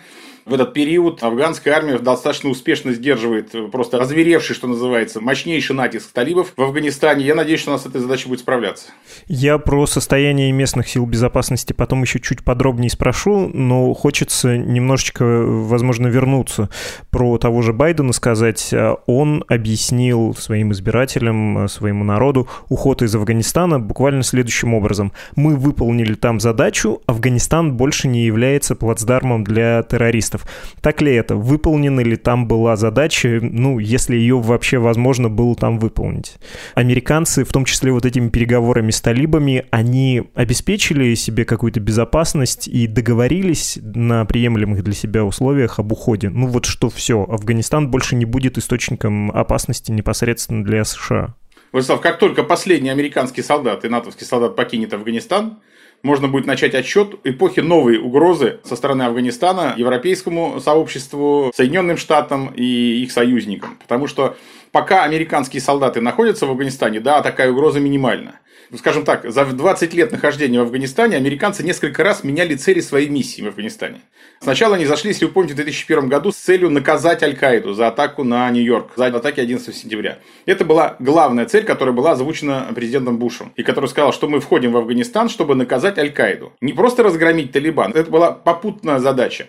в 0.50 0.54
этот 0.54 0.74
период 0.74 1.22
афганская 1.22 1.74
армия 1.74 1.96
достаточно 1.98 2.50
успешно 2.50 2.92
сдерживает 2.92 3.54
просто 3.70 3.98
разверевший, 3.98 4.56
что 4.56 4.66
называется, 4.66 5.20
мощнейший 5.20 5.76
натиск 5.76 6.10
талибов 6.12 6.52
в 6.56 6.62
Афганистане. 6.62 7.24
Я 7.24 7.36
надеюсь, 7.36 7.60
что 7.60 7.70
у 7.70 7.74
нас 7.74 7.84
с 7.84 7.86
этой 7.86 8.00
задачей 8.00 8.28
будет 8.28 8.40
справляться. 8.40 8.88
Я 9.28 9.58
про 9.58 9.86
состояние 9.86 10.50
местных 10.50 10.88
сил 10.88 11.06
безопасности 11.06 11.72
потом 11.72 12.02
еще 12.02 12.18
чуть 12.18 12.42
подробнее 12.42 12.90
спрошу, 12.90 13.48
но 13.54 13.94
хочется 13.94 14.58
немножечко, 14.58 15.24
возможно, 15.24 16.08
вернуться 16.08 16.68
про 17.10 17.38
того 17.38 17.62
же 17.62 17.72
Байдена 17.72 18.12
сказать. 18.12 18.74
Он 19.06 19.44
объяснил 19.46 20.34
своим 20.34 20.72
избирателям, 20.72 21.68
своему 21.68 22.02
народу 22.02 22.48
уход 22.68 23.02
из 23.02 23.14
Афганистана 23.14 23.78
буквально 23.78 24.24
следующим 24.24 24.74
образом. 24.74 25.12
Мы 25.36 25.54
выполнили 25.54 26.14
там 26.14 26.40
задачу, 26.40 27.00
Афганистан 27.06 27.76
больше 27.76 28.08
не 28.08 28.24
является 28.24 28.74
плацдармом 28.74 29.44
для 29.44 29.84
террористов 29.84 30.39
журналистов. 30.40 30.46
Так 30.80 31.00
ли 31.02 31.14
это? 31.14 31.36
Выполнена 31.36 32.00
ли 32.00 32.16
там 32.16 32.46
была 32.46 32.76
задача, 32.76 33.38
ну, 33.42 33.78
если 33.78 34.16
ее 34.16 34.38
вообще 34.38 34.78
возможно 34.78 35.28
было 35.28 35.54
там 35.54 35.78
выполнить? 35.78 36.36
Американцы, 36.74 37.44
в 37.44 37.52
том 37.52 37.64
числе 37.64 37.92
вот 37.92 38.06
этими 38.06 38.28
переговорами 38.28 38.90
с 38.90 39.00
талибами, 39.00 39.66
они 39.70 40.22
обеспечили 40.34 41.14
себе 41.14 41.44
какую-то 41.44 41.80
безопасность 41.80 42.68
и 42.68 42.86
договорились 42.86 43.78
на 43.82 44.24
приемлемых 44.24 44.82
для 44.82 44.94
себя 44.94 45.24
условиях 45.24 45.78
об 45.78 45.92
уходе. 45.92 46.30
Ну 46.30 46.46
вот 46.46 46.64
что 46.64 46.88
все, 46.90 47.24
Афганистан 47.24 47.90
больше 47.90 48.16
не 48.16 48.24
будет 48.24 48.58
источником 48.58 49.30
опасности 49.30 49.92
непосредственно 49.92 50.64
для 50.64 50.84
США. 50.84 51.34
Владислав, 51.72 52.00
как 52.00 52.18
только 52.18 52.42
последний 52.42 52.90
американский 52.90 53.42
солдат 53.42 53.84
и 53.84 53.88
натовский 53.88 54.26
солдат 54.26 54.56
покинет 54.56 54.92
Афганистан, 54.92 55.60
можно 56.02 56.28
будет 56.28 56.46
начать 56.46 56.74
отсчет 56.74 57.16
эпохи 57.24 57.60
новой 57.60 57.98
угрозы 57.98 58.60
со 58.64 58.76
стороны 58.76 59.02
Афганистана 59.02 59.74
европейскому 59.76 60.60
сообществу, 60.60 61.52
Соединенным 61.54 61.96
Штатам 61.96 62.52
и 62.54 63.02
их 63.02 63.12
союзникам. 63.12 63.76
Потому 63.80 64.06
что 64.06 64.36
пока 64.72 65.04
американские 65.04 65.60
солдаты 65.60 66.00
находятся 66.00 66.46
в 66.46 66.50
Афганистане, 66.50 67.00
да, 67.00 67.22
такая 67.22 67.50
угроза 67.50 67.80
минимальна. 67.80 68.40
Ну, 68.70 68.78
скажем 68.78 69.04
так, 69.04 69.28
за 69.28 69.44
20 69.44 69.94
лет 69.94 70.12
нахождения 70.12 70.60
в 70.60 70.62
Афганистане 70.62 71.16
американцы 71.16 71.64
несколько 71.64 72.04
раз 72.04 72.22
меняли 72.22 72.54
цели 72.54 72.78
своей 72.78 73.08
миссии 73.08 73.42
в 73.42 73.48
Афганистане. 73.48 74.00
Сначала 74.40 74.76
они 74.76 74.86
зашли, 74.86 75.10
если 75.10 75.24
вы 75.24 75.32
помните, 75.32 75.54
в 75.54 75.56
2001 75.56 76.08
году 76.08 76.30
с 76.30 76.36
целью 76.36 76.70
наказать 76.70 77.24
Аль-Каиду 77.24 77.74
за 77.74 77.88
атаку 77.88 78.22
на 78.22 78.48
Нью-Йорк, 78.48 78.92
за 78.94 79.06
атаки 79.06 79.40
11 79.40 79.74
сентября. 79.74 80.18
Это 80.46 80.64
была 80.64 80.94
главная 81.00 81.46
цель, 81.46 81.64
которая 81.64 81.92
была 81.92 82.12
озвучена 82.12 82.68
президентом 82.72 83.18
Бушем, 83.18 83.52
и 83.56 83.64
который 83.64 83.86
сказал, 83.86 84.12
что 84.12 84.28
мы 84.28 84.38
входим 84.38 84.70
в 84.70 84.76
Афганистан, 84.76 85.28
чтобы 85.28 85.56
наказать 85.56 85.98
Аль-Каиду. 85.98 86.52
Не 86.60 86.72
просто 86.72 87.02
разгромить 87.02 87.50
Талибан, 87.50 87.90
это 87.90 88.08
была 88.08 88.30
попутная 88.30 89.00
задача 89.00 89.48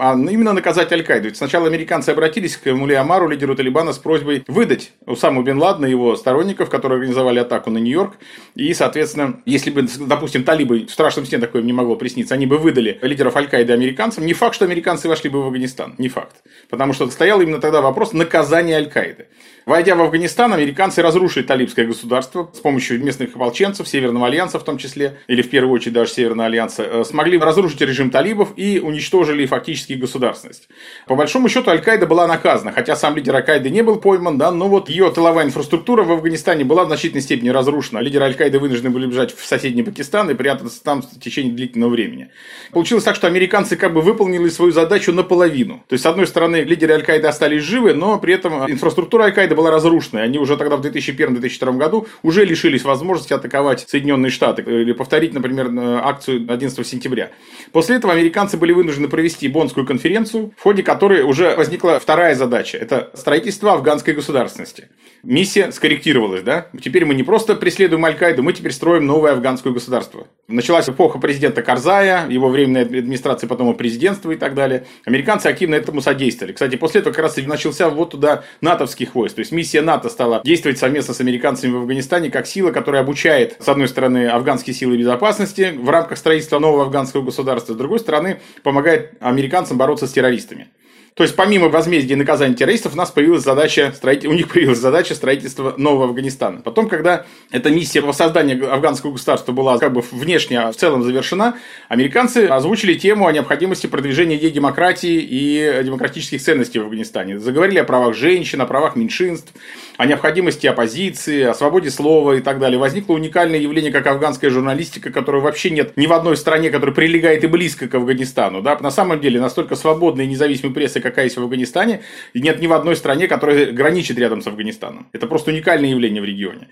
а 0.00 0.14
именно 0.14 0.54
наказать 0.54 0.90
Аль-Каиду. 0.92 1.34
Сначала 1.34 1.66
американцы 1.66 2.10
обратились 2.10 2.56
к 2.56 2.72
Мули 2.72 2.94
Амару, 2.94 3.28
лидеру 3.28 3.54
Талибана, 3.54 3.92
с 3.92 3.98
просьбой 3.98 4.44
выдать 4.48 4.92
Усаму 5.04 5.42
Бен 5.42 5.58
Ладена 5.58 5.86
и 5.86 5.90
его 5.90 6.16
сторонников, 6.16 6.70
которые 6.70 6.96
организовали 6.96 7.38
атаку 7.38 7.70
на 7.70 7.78
Нью-Йорк. 7.78 8.14
И, 8.54 8.72
соответственно, 8.72 9.40
если 9.44 9.70
бы, 9.70 9.86
допустим, 10.00 10.42
талибы 10.42 10.86
в 10.86 10.90
страшном 10.90 11.26
сне 11.26 11.38
такое 11.38 11.62
не 11.62 11.74
могло 11.74 11.96
присниться, 11.96 12.34
они 12.34 12.46
бы 12.46 12.56
выдали 12.56 12.98
лидеров 13.02 13.36
Аль-Каиды 13.36 13.72
американцам, 13.74 14.24
не 14.24 14.32
факт, 14.32 14.54
что 14.54 14.64
американцы 14.64 15.06
вошли 15.06 15.28
бы 15.28 15.42
в 15.42 15.46
Афганистан. 15.46 15.94
Не 15.98 16.08
факт. 16.08 16.36
Потому 16.70 16.94
что 16.94 17.08
стоял 17.10 17.40
именно 17.42 17.60
тогда 17.60 17.82
вопрос 17.82 18.14
наказания 18.14 18.76
Аль-Каиды. 18.76 19.26
Войдя 19.66 19.94
в 19.94 20.00
Афганистан, 20.00 20.52
американцы 20.52 21.02
разрушили 21.02 21.42
талибское 21.42 21.86
государство 21.86 22.50
с 22.54 22.60
помощью 22.60 23.02
местных 23.04 23.36
ополченцев, 23.36 23.86
Северного 23.86 24.26
альянса 24.26 24.58
в 24.58 24.64
том 24.64 24.78
числе, 24.78 25.18
или 25.26 25.42
в 25.42 25.50
первую 25.50 25.74
очередь 25.74 25.92
даже 25.92 26.10
Северного 26.12 26.46
альянса, 26.46 26.82
э, 26.82 27.04
смогли 27.04 27.38
разрушить 27.38 27.80
режим 27.80 28.10
талибов 28.10 28.52
и 28.56 28.80
уничтожили 28.80 29.46
фактически 29.46 29.89
государственность. 29.96 30.68
По 31.06 31.14
большому 31.14 31.48
счету, 31.48 31.70
Аль-Каида 31.70 32.06
была 32.06 32.26
наказана, 32.26 32.72
хотя 32.72 32.96
сам 32.96 33.16
лидер 33.16 33.34
Аль-Каиды 33.34 33.70
не 33.70 33.82
был 33.82 33.96
пойман, 33.96 34.38
да, 34.38 34.50
но 34.50 34.68
вот 34.68 34.88
ее 34.88 35.10
тыловая 35.10 35.44
инфраструктура 35.44 36.02
в 36.02 36.12
Афганистане 36.12 36.64
была 36.64 36.84
в 36.84 36.88
значительной 36.88 37.22
степени 37.22 37.48
разрушена. 37.50 37.98
Лидеры 38.00 38.24
Аль-Каиды 38.24 38.58
вынуждены 38.58 38.90
были 38.90 39.06
бежать 39.06 39.34
в 39.34 39.44
соседний 39.44 39.82
Пакистан 39.82 40.30
и 40.30 40.34
прятаться 40.34 40.82
там 40.82 41.02
в 41.02 41.20
течение 41.20 41.52
длительного 41.52 41.90
времени. 41.90 42.30
Получилось 42.72 43.04
так, 43.04 43.16
что 43.16 43.26
американцы 43.26 43.76
как 43.76 43.92
бы 43.92 44.00
выполнили 44.00 44.48
свою 44.48 44.72
задачу 44.72 45.12
наполовину. 45.12 45.84
То 45.88 45.94
есть, 45.94 46.04
с 46.04 46.06
одной 46.06 46.26
стороны, 46.26 46.56
лидеры 46.56 46.94
Аль-Каиды 46.94 47.26
остались 47.26 47.62
живы, 47.62 47.94
но 47.94 48.18
при 48.18 48.34
этом 48.34 48.70
инфраструктура 48.70 49.24
Аль-Каиды 49.24 49.54
была 49.54 49.70
разрушена. 49.70 50.22
Они 50.22 50.38
уже 50.38 50.56
тогда 50.56 50.76
в 50.76 50.80
2001-2002 50.80 51.76
году 51.76 52.06
уже 52.22 52.44
лишились 52.44 52.84
возможности 52.84 53.32
атаковать 53.32 53.86
Соединенные 53.88 54.30
Штаты 54.30 54.62
или 54.62 54.92
повторить, 54.92 55.34
например, 55.34 55.70
акцию 56.04 56.46
11 56.48 56.86
сентября. 56.86 57.30
После 57.72 57.96
этого 57.96 58.12
американцы 58.12 58.56
были 58.56 58.72
вынуждены 58.72 59.08
провести 59.08 59.48
Боннскую 59.80 59.86
конференцию, 59.86 60.52
в 60.56 60.62
ходе 60.62 60.82
которой 60.82 61.22
уже 61.22 61.56
возникла 61.56 61.98
вторая 61.98 62.34
задача. 62.34 62.76
Это 62.76 63.10
строительство 63.14 63.72
афганской 63.72 64.14
государственности. 64.14 64.88
Миссия 65.22 65.70
скорректировалась, 65.72 66.42
да? 66.42 66.68
Теперь 66.82 67.04
мы 67.04 67.14
не 67.14 67.22
просто 67.22 67.54
преследуем 67.54 68.04
Аль-Каиду, 68.04 68.42
мы 68.42 68.52
теперь 68.52 68.72
строим 68.72 69.06
новое 69.06 69.32
афганское 69.32 69.72
государство. 69.72 70.26
Началась 70.48 70.88
эпоха 70.88 71.18
президента 71.18 71.62
Карзая, 71.62 72.28
его 72.28 72.48
временной 72.48 72.82
администрации, 72.82 73.46
потом 73.46 73.74
президентства 73.74 74.30
и 74.32 74.36
так 74.36 74.54
далее. 74.54 74.86
Американцы 75.04 75.46
активно 75.46 75.74
этому 75.74 76.00
содействовали. 76.00 76.52
Кстати, 76.52 76.76
после 76.76 77.00
этого 77.00 77.12
как 77.12 77.22
раз 77.22 77.38
и 77.38 77.42
начался 77.42 77.88
вот 77.90 78.10
туда 78.10 78.44
натовских 78.60 79.14
войск. 79.14 79.36
То 79.36 79.40
есть 79.40 79.52
миссия 79.52 79.82
НАТО 79.82 80.08
стала 80.08 80.40
действовать 80.44 80.78
совместно 80.78 81.14
с 81.14 81.20
американцами 81.20 81.72
в 81.72 81.76
Афганистане 81.76 82.30
как 82.30 82.46
сила, 82.46 82.72
которая 82.72 83.02
обучает, 83.02 83.56
с 83.60 83.68
одной 83.68 83.88
стороны, 83.88 84.28
афганские 84.28 84.74
силы 84.74 84.96
безопасности 84.96 85.72
в 85.76 85.88
рамках 85.88 86.18
строительства 86.18 86.58
нового 86.58 86.84
афганского 86.84 87.22
государства, 87.22 87.74
с 87.74 87.76
другой 87.76 88.00
стороны, 88.00 88.40
помогает 88.62 89.12
американцам 89.20 89.59
бороться 89.68 90.06
с 90.06 90.12
террористами. 90.12 90.68
То 91.14 91.24
есть, 91.24 91.36
помимо 91.36 91.68
возмездия 91.68 92.14
и 92.14 92.16
наказания 92.16 92.54
террористов, 92.54 92.94
у 92.94 92.96
нас 92.96 93.10
появилась 93.10 93.42
задача, 93.42 93.92
у 94.02 94.32
них 94.32 94.48
появилась 94.48 94.78
задача 94.78 95.14
строительства 95.14 95.74
нового 95.76 96.04
Афганистана. 96.04 96.60
Потом, 96.62 96.88
когда 96.88 97.26
эта 97.50 97.68
миссия 97.70 98.00
воссоздания 98.00 98.56
афганского 98.70 99.12
государства 99.12 99.52
была 99.52 99.78
как 99.78 99.92
бы 99.92 100.02
внешне 100.12 100.60
а 100.60 100.72
в 100.72 100.76
целом 100.76 101.02
завершена, 101.02 101.56
американцы 101.88 102.46
озвучили 102.46 102.94
тему 102.94 103.26
о 103.26 103.32
необходимости 103.32 103.86
продвижения 103.86 104.36
идей 104.36 104.50
демократии 104.50 105.20
и 105.20 105.82
демократических 105.84 106.40
ценностей 106.40 106.78
в 106.78 106.84
Афганистане. 106.84 107.38
Заговорили 107.38 107.78
о 107.78 107.84
правах 107.84 108.14
женщин, 108.14 108.60
о 108.60 108.66
правах 108.66 108.94
меньшинств, 108.96 109.52
о 110.00 110.06
необходимости 110.06 110.68
оппозиции, 110.68 111.42
о 111.42 111.54
свободе 111.54 111.90
слова 111.90 112.34
и 112.34 112.40
так 112.40 112.60
далее. 112.60 112.78
Возникло 112.78 113.14
уникальное 113.14 113.58
явление, 113.58 113.90
как 113.90 114.06
афганская 114.06 114.50
журналистика, 114.50 115.10
которой 115.10 115.42
вообще 115.42 115.70
нет 115.70 115.96
ни 115.96 116.06
в 116.06 116.12
одной 116.12 116.36
стране, 116.36 116.70
которая 116.70 116.94
прилегает 116.94 117.42
и 117.42 117.48
близко 117.48 117.88
к 117.88 117.94
Афганистану. 117.96 118.62
Да? 118.62 118.78
На 118.78 118.90
самом 118.92 119.20
деле, 119.20 119.40
настолько 119.40 119.74
свободной 119.74 120.26
и 120.26 120.28
независимой 120.28 120.72
прессы, 120.72 121.00
ситуация, 121.00 121.02
какая 121.02 121.24
есть 121.24 121.36
в 121.36 121.42
Афганистане, 121.42 122.02
нет 122.34 122.60
ни 122.60 122.66
в 122.66 122.72
одной 122.72 122.96
стране, 122.96 123.26
которая 123.26 123.72
граничит 123.72 124.18
рядом 124.18 124.42
с 124.42 124.46
Афганистаном. 124.46 125.06
Это 125.12 125.26
просто 125.26 125.50
уникальное 125.50 125.90
явление 125.90 126.22
в 126.22 126.24
регионе. 126.24 126.68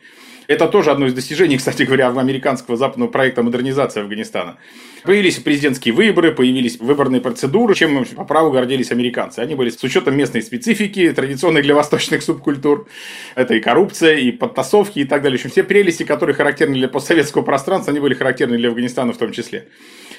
Это 0.49 0.67
тоже 0.67 0.91
одно 0.91 1.05
из 1.07 1.13
достижений, 1.13 1.59
кстати 1.59 1.83
говоря, 1.83 2.09
американского 2.09 2.79
западного 2.79 3.11
проекта 3.11 3.43
модернизации 3.43 4.01
Афганистана. 4.01 4.57
Появились 5.05 5.37
президентские 5.37 5.93
выборы, 5.93 6.33
появились 6.33 6.81
выборные 6.81 7.21
процедуры, 7.21 7.75
чем 7.75 8.03
по 8.07 8.25
праву 8.25 8.51
гордились 8.51 8.91
американцы. 8.91 9.41
Они 9.41 9.55
были 9.55 9.69
с 9.69 9.85
учетом 9.85 10.17
местной 10.17 10.41
специфики, 10.41 11.13
традиционной 11.13 11.61
для 11.61 11.75
восточных 11.75 12.23
субкультур. 12.23 12.89
Это 13.35 13.55
и 13.55 13.61
коррупция, 13.61 14.17
и 14.17 14.33
подтасовки, 14.33 15.01
и 15.01 15.05
так 15.05 15.21
далее. 15.21 15.37
В 15.37 15.41
общем, 15.41 15.51
все 15.51 15.65
прелести, 15.65 16.05
которые 16.05 16.35
характерны 16.35 16.77
для 16.77 16.89
постсоветского 16.89 17.43
пространства, 17.43 17.91
они 17.91 18.01
были 18.01 18.15
характерны 18.15 18.57
для 18.57 18.71
Афганистана 18.71 19.13
в 19.13 19.19
том 19.19 19.33
числе. 19.33 19.69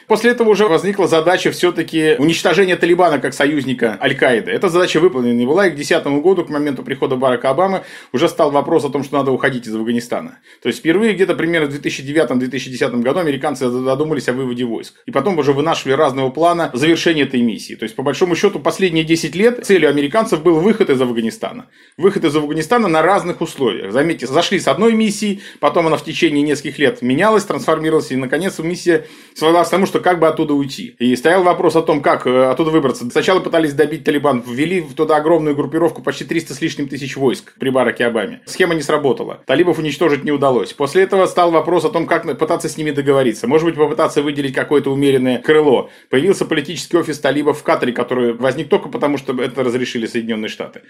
После 0.09 0.31
этого 0.31 0.49
уже 0.49 0.67
возникла 0.67 1.07
задача 1.07 1.51
все-таки 1.51 2.15
уничтожения 2.17 2.75
Талибана 2.75 3.19
как 3.19 3.35
союзника 3.35 3.95
Аль-Каиды. 4.01 4.49
Эта 4.49 4.67
задача 4.67 4.99
выполнена 4.99 5.37
не 5.37 5.45
была, 5.45 5.67
и 5.67 5.69
к 5.69 5.75
2010 5.75 6.23
году, 6.23 6.43
к 6.45 6.49
моменту 6.49 6.81
прихода 6.81 7.15
Барака 7.15 7.51
Обамы, 7.51 7.83
уже 8.11 8.27
стал 8.27 8.49
вопрос 8.49 8.83
о 8.85 8.89
том, 8.89 9.03
что 9.03 9.17
надо 9.17 9.31
уходить 9.31 9.67
из 9.67 9.75
Афганистана. 9.75 10.39
То 10.63 10.67
есть, 10.69 10.79
впервые 10.79 11.13
где-то 11.13 11.35
примерно 11.35 11.69
в 11.69 11.75
2009-2010 11.75 13.01
году 13.03 13.19
американцы 13.19 13.69
задумались 13.69 14.27
о 14.29 14.33
выводе 14.33 14.65
войск. 14.65 14.95
И 15.05 15.11
потом 15.11 15.37
уже 15.37 15.53
вынашивали 15.53 15.93
разного 15.93 16.31
плана 16.31 16.71
завершения 16.73 17.21
этой 17.21 17.43
миссии. 17.43 17.75
То 17.75 17.83
есть, 17.83 17.95
по 17.95 18.01
большому 18.01 18.35
счету, 18.35 18.57
последние 18.57 19.03
10 19.03 19.35
лет 19.35 19.63
целью 19.63 19.89
американцев 19.89 20.41
был 20.41 20.59
выход 20.59 20.89
из 20.89 20.99
Афганистана. 20.99 21.67
Выход 21.97 22.25
из 22.25 22.35
Афганистана 22.35 22.87
на 22.87 23.03
разных 23.03 23.41
условиях. 23.41 23.91
Заметьте, 23.91 24.25
зашли 24.25 24.59
с 24.59 24.67
одной 24.67 24.93
миссии, 24.93 25.41
потом 25.59 25.85
она 25.85 25.97
в 25.97 26.03
течение 26.03 26.41
нескольких 26.41 26.79
лет 26.79 27.03
менялась, 27.03 27.43
трансформировалась, 27.43 28.09
и, 28.09 28.15
наконец, 28.15 28.57
миссия 28.57 29.05
свелась 29.35 29.67
к 29.67 29.69
тому, 29.69 29.85
что 29.85 29.98
как 29.99 30.19
бы 30.19 30.27
оттуда 30.27 30.53
уйти. 30.53 30.95
И 30.99 31.15
стоял 31.15 31.43
вопрос 31.43 31.75
о 31.75 31.81
том, 31.81 32.01
как 32.01 32.27
э, 32.27 32.45
оттуда 32.45 32.71
выбраться. 32.71 33.09
Сначала 33.09 33.39
пытались 33.39 33.73
добить 33.73 34.03
Талибан, 34.03 34.43
ввели 34.45 34.81
туда 34.81 35.17
огромную 35.17 35.55
группировку, 35.55 36.01
почти 36.01 36.25
300 36.25 36.53
с 36.53 36.61
лишним 36.61 36.87
тысяч 36.87 37.17
войск 37.17 37.53
при 37.59 37.69
Бараке 37.69 38.05
Обаме. 38.05 38.41
Схема 38.45 38.75
не 38.75 38.81
сработала. 38.81 39.43
Талибов 39.45 39.79
уничтожить 39.79 40.23
не 40.23 40.31
удалось. 40.31 40.73
После 40.73 41.03
этого 41.03 41.25
стал 41.25 41.51
вопрос 41.51 41.85
о 41.85 41.89
том, 41.89 42.05
как 42.07 42.25
пытаться 42.37 42.69
с 42.69 42.77
ними 42.77 42.91
договориться. 42.91 43.47
Может 43.47 43.65
быть, 43.65 43.75
попытаться 43.75 44.21
выделить 44.21 44.53
какое-то 44.53 44.91
умеренное 44.91 45.39
крыло. 45.39 45.89
Появился 46.09 46.45
политический 46.45 46.97
офис 46.97 47.19
талибов 47.19 47.59
в 47.59 47.63
Катаре, 47.63 47.93
который 47.93 48.33
возник 48.33 48.69
только 48.69 48.89
потому, 48.89 49.17
что 49.17 49.33
это 49.41 49.63
разрешили 49.63 50.05
Соединенные 50.05 50.49
Штаты. 50.49 50.81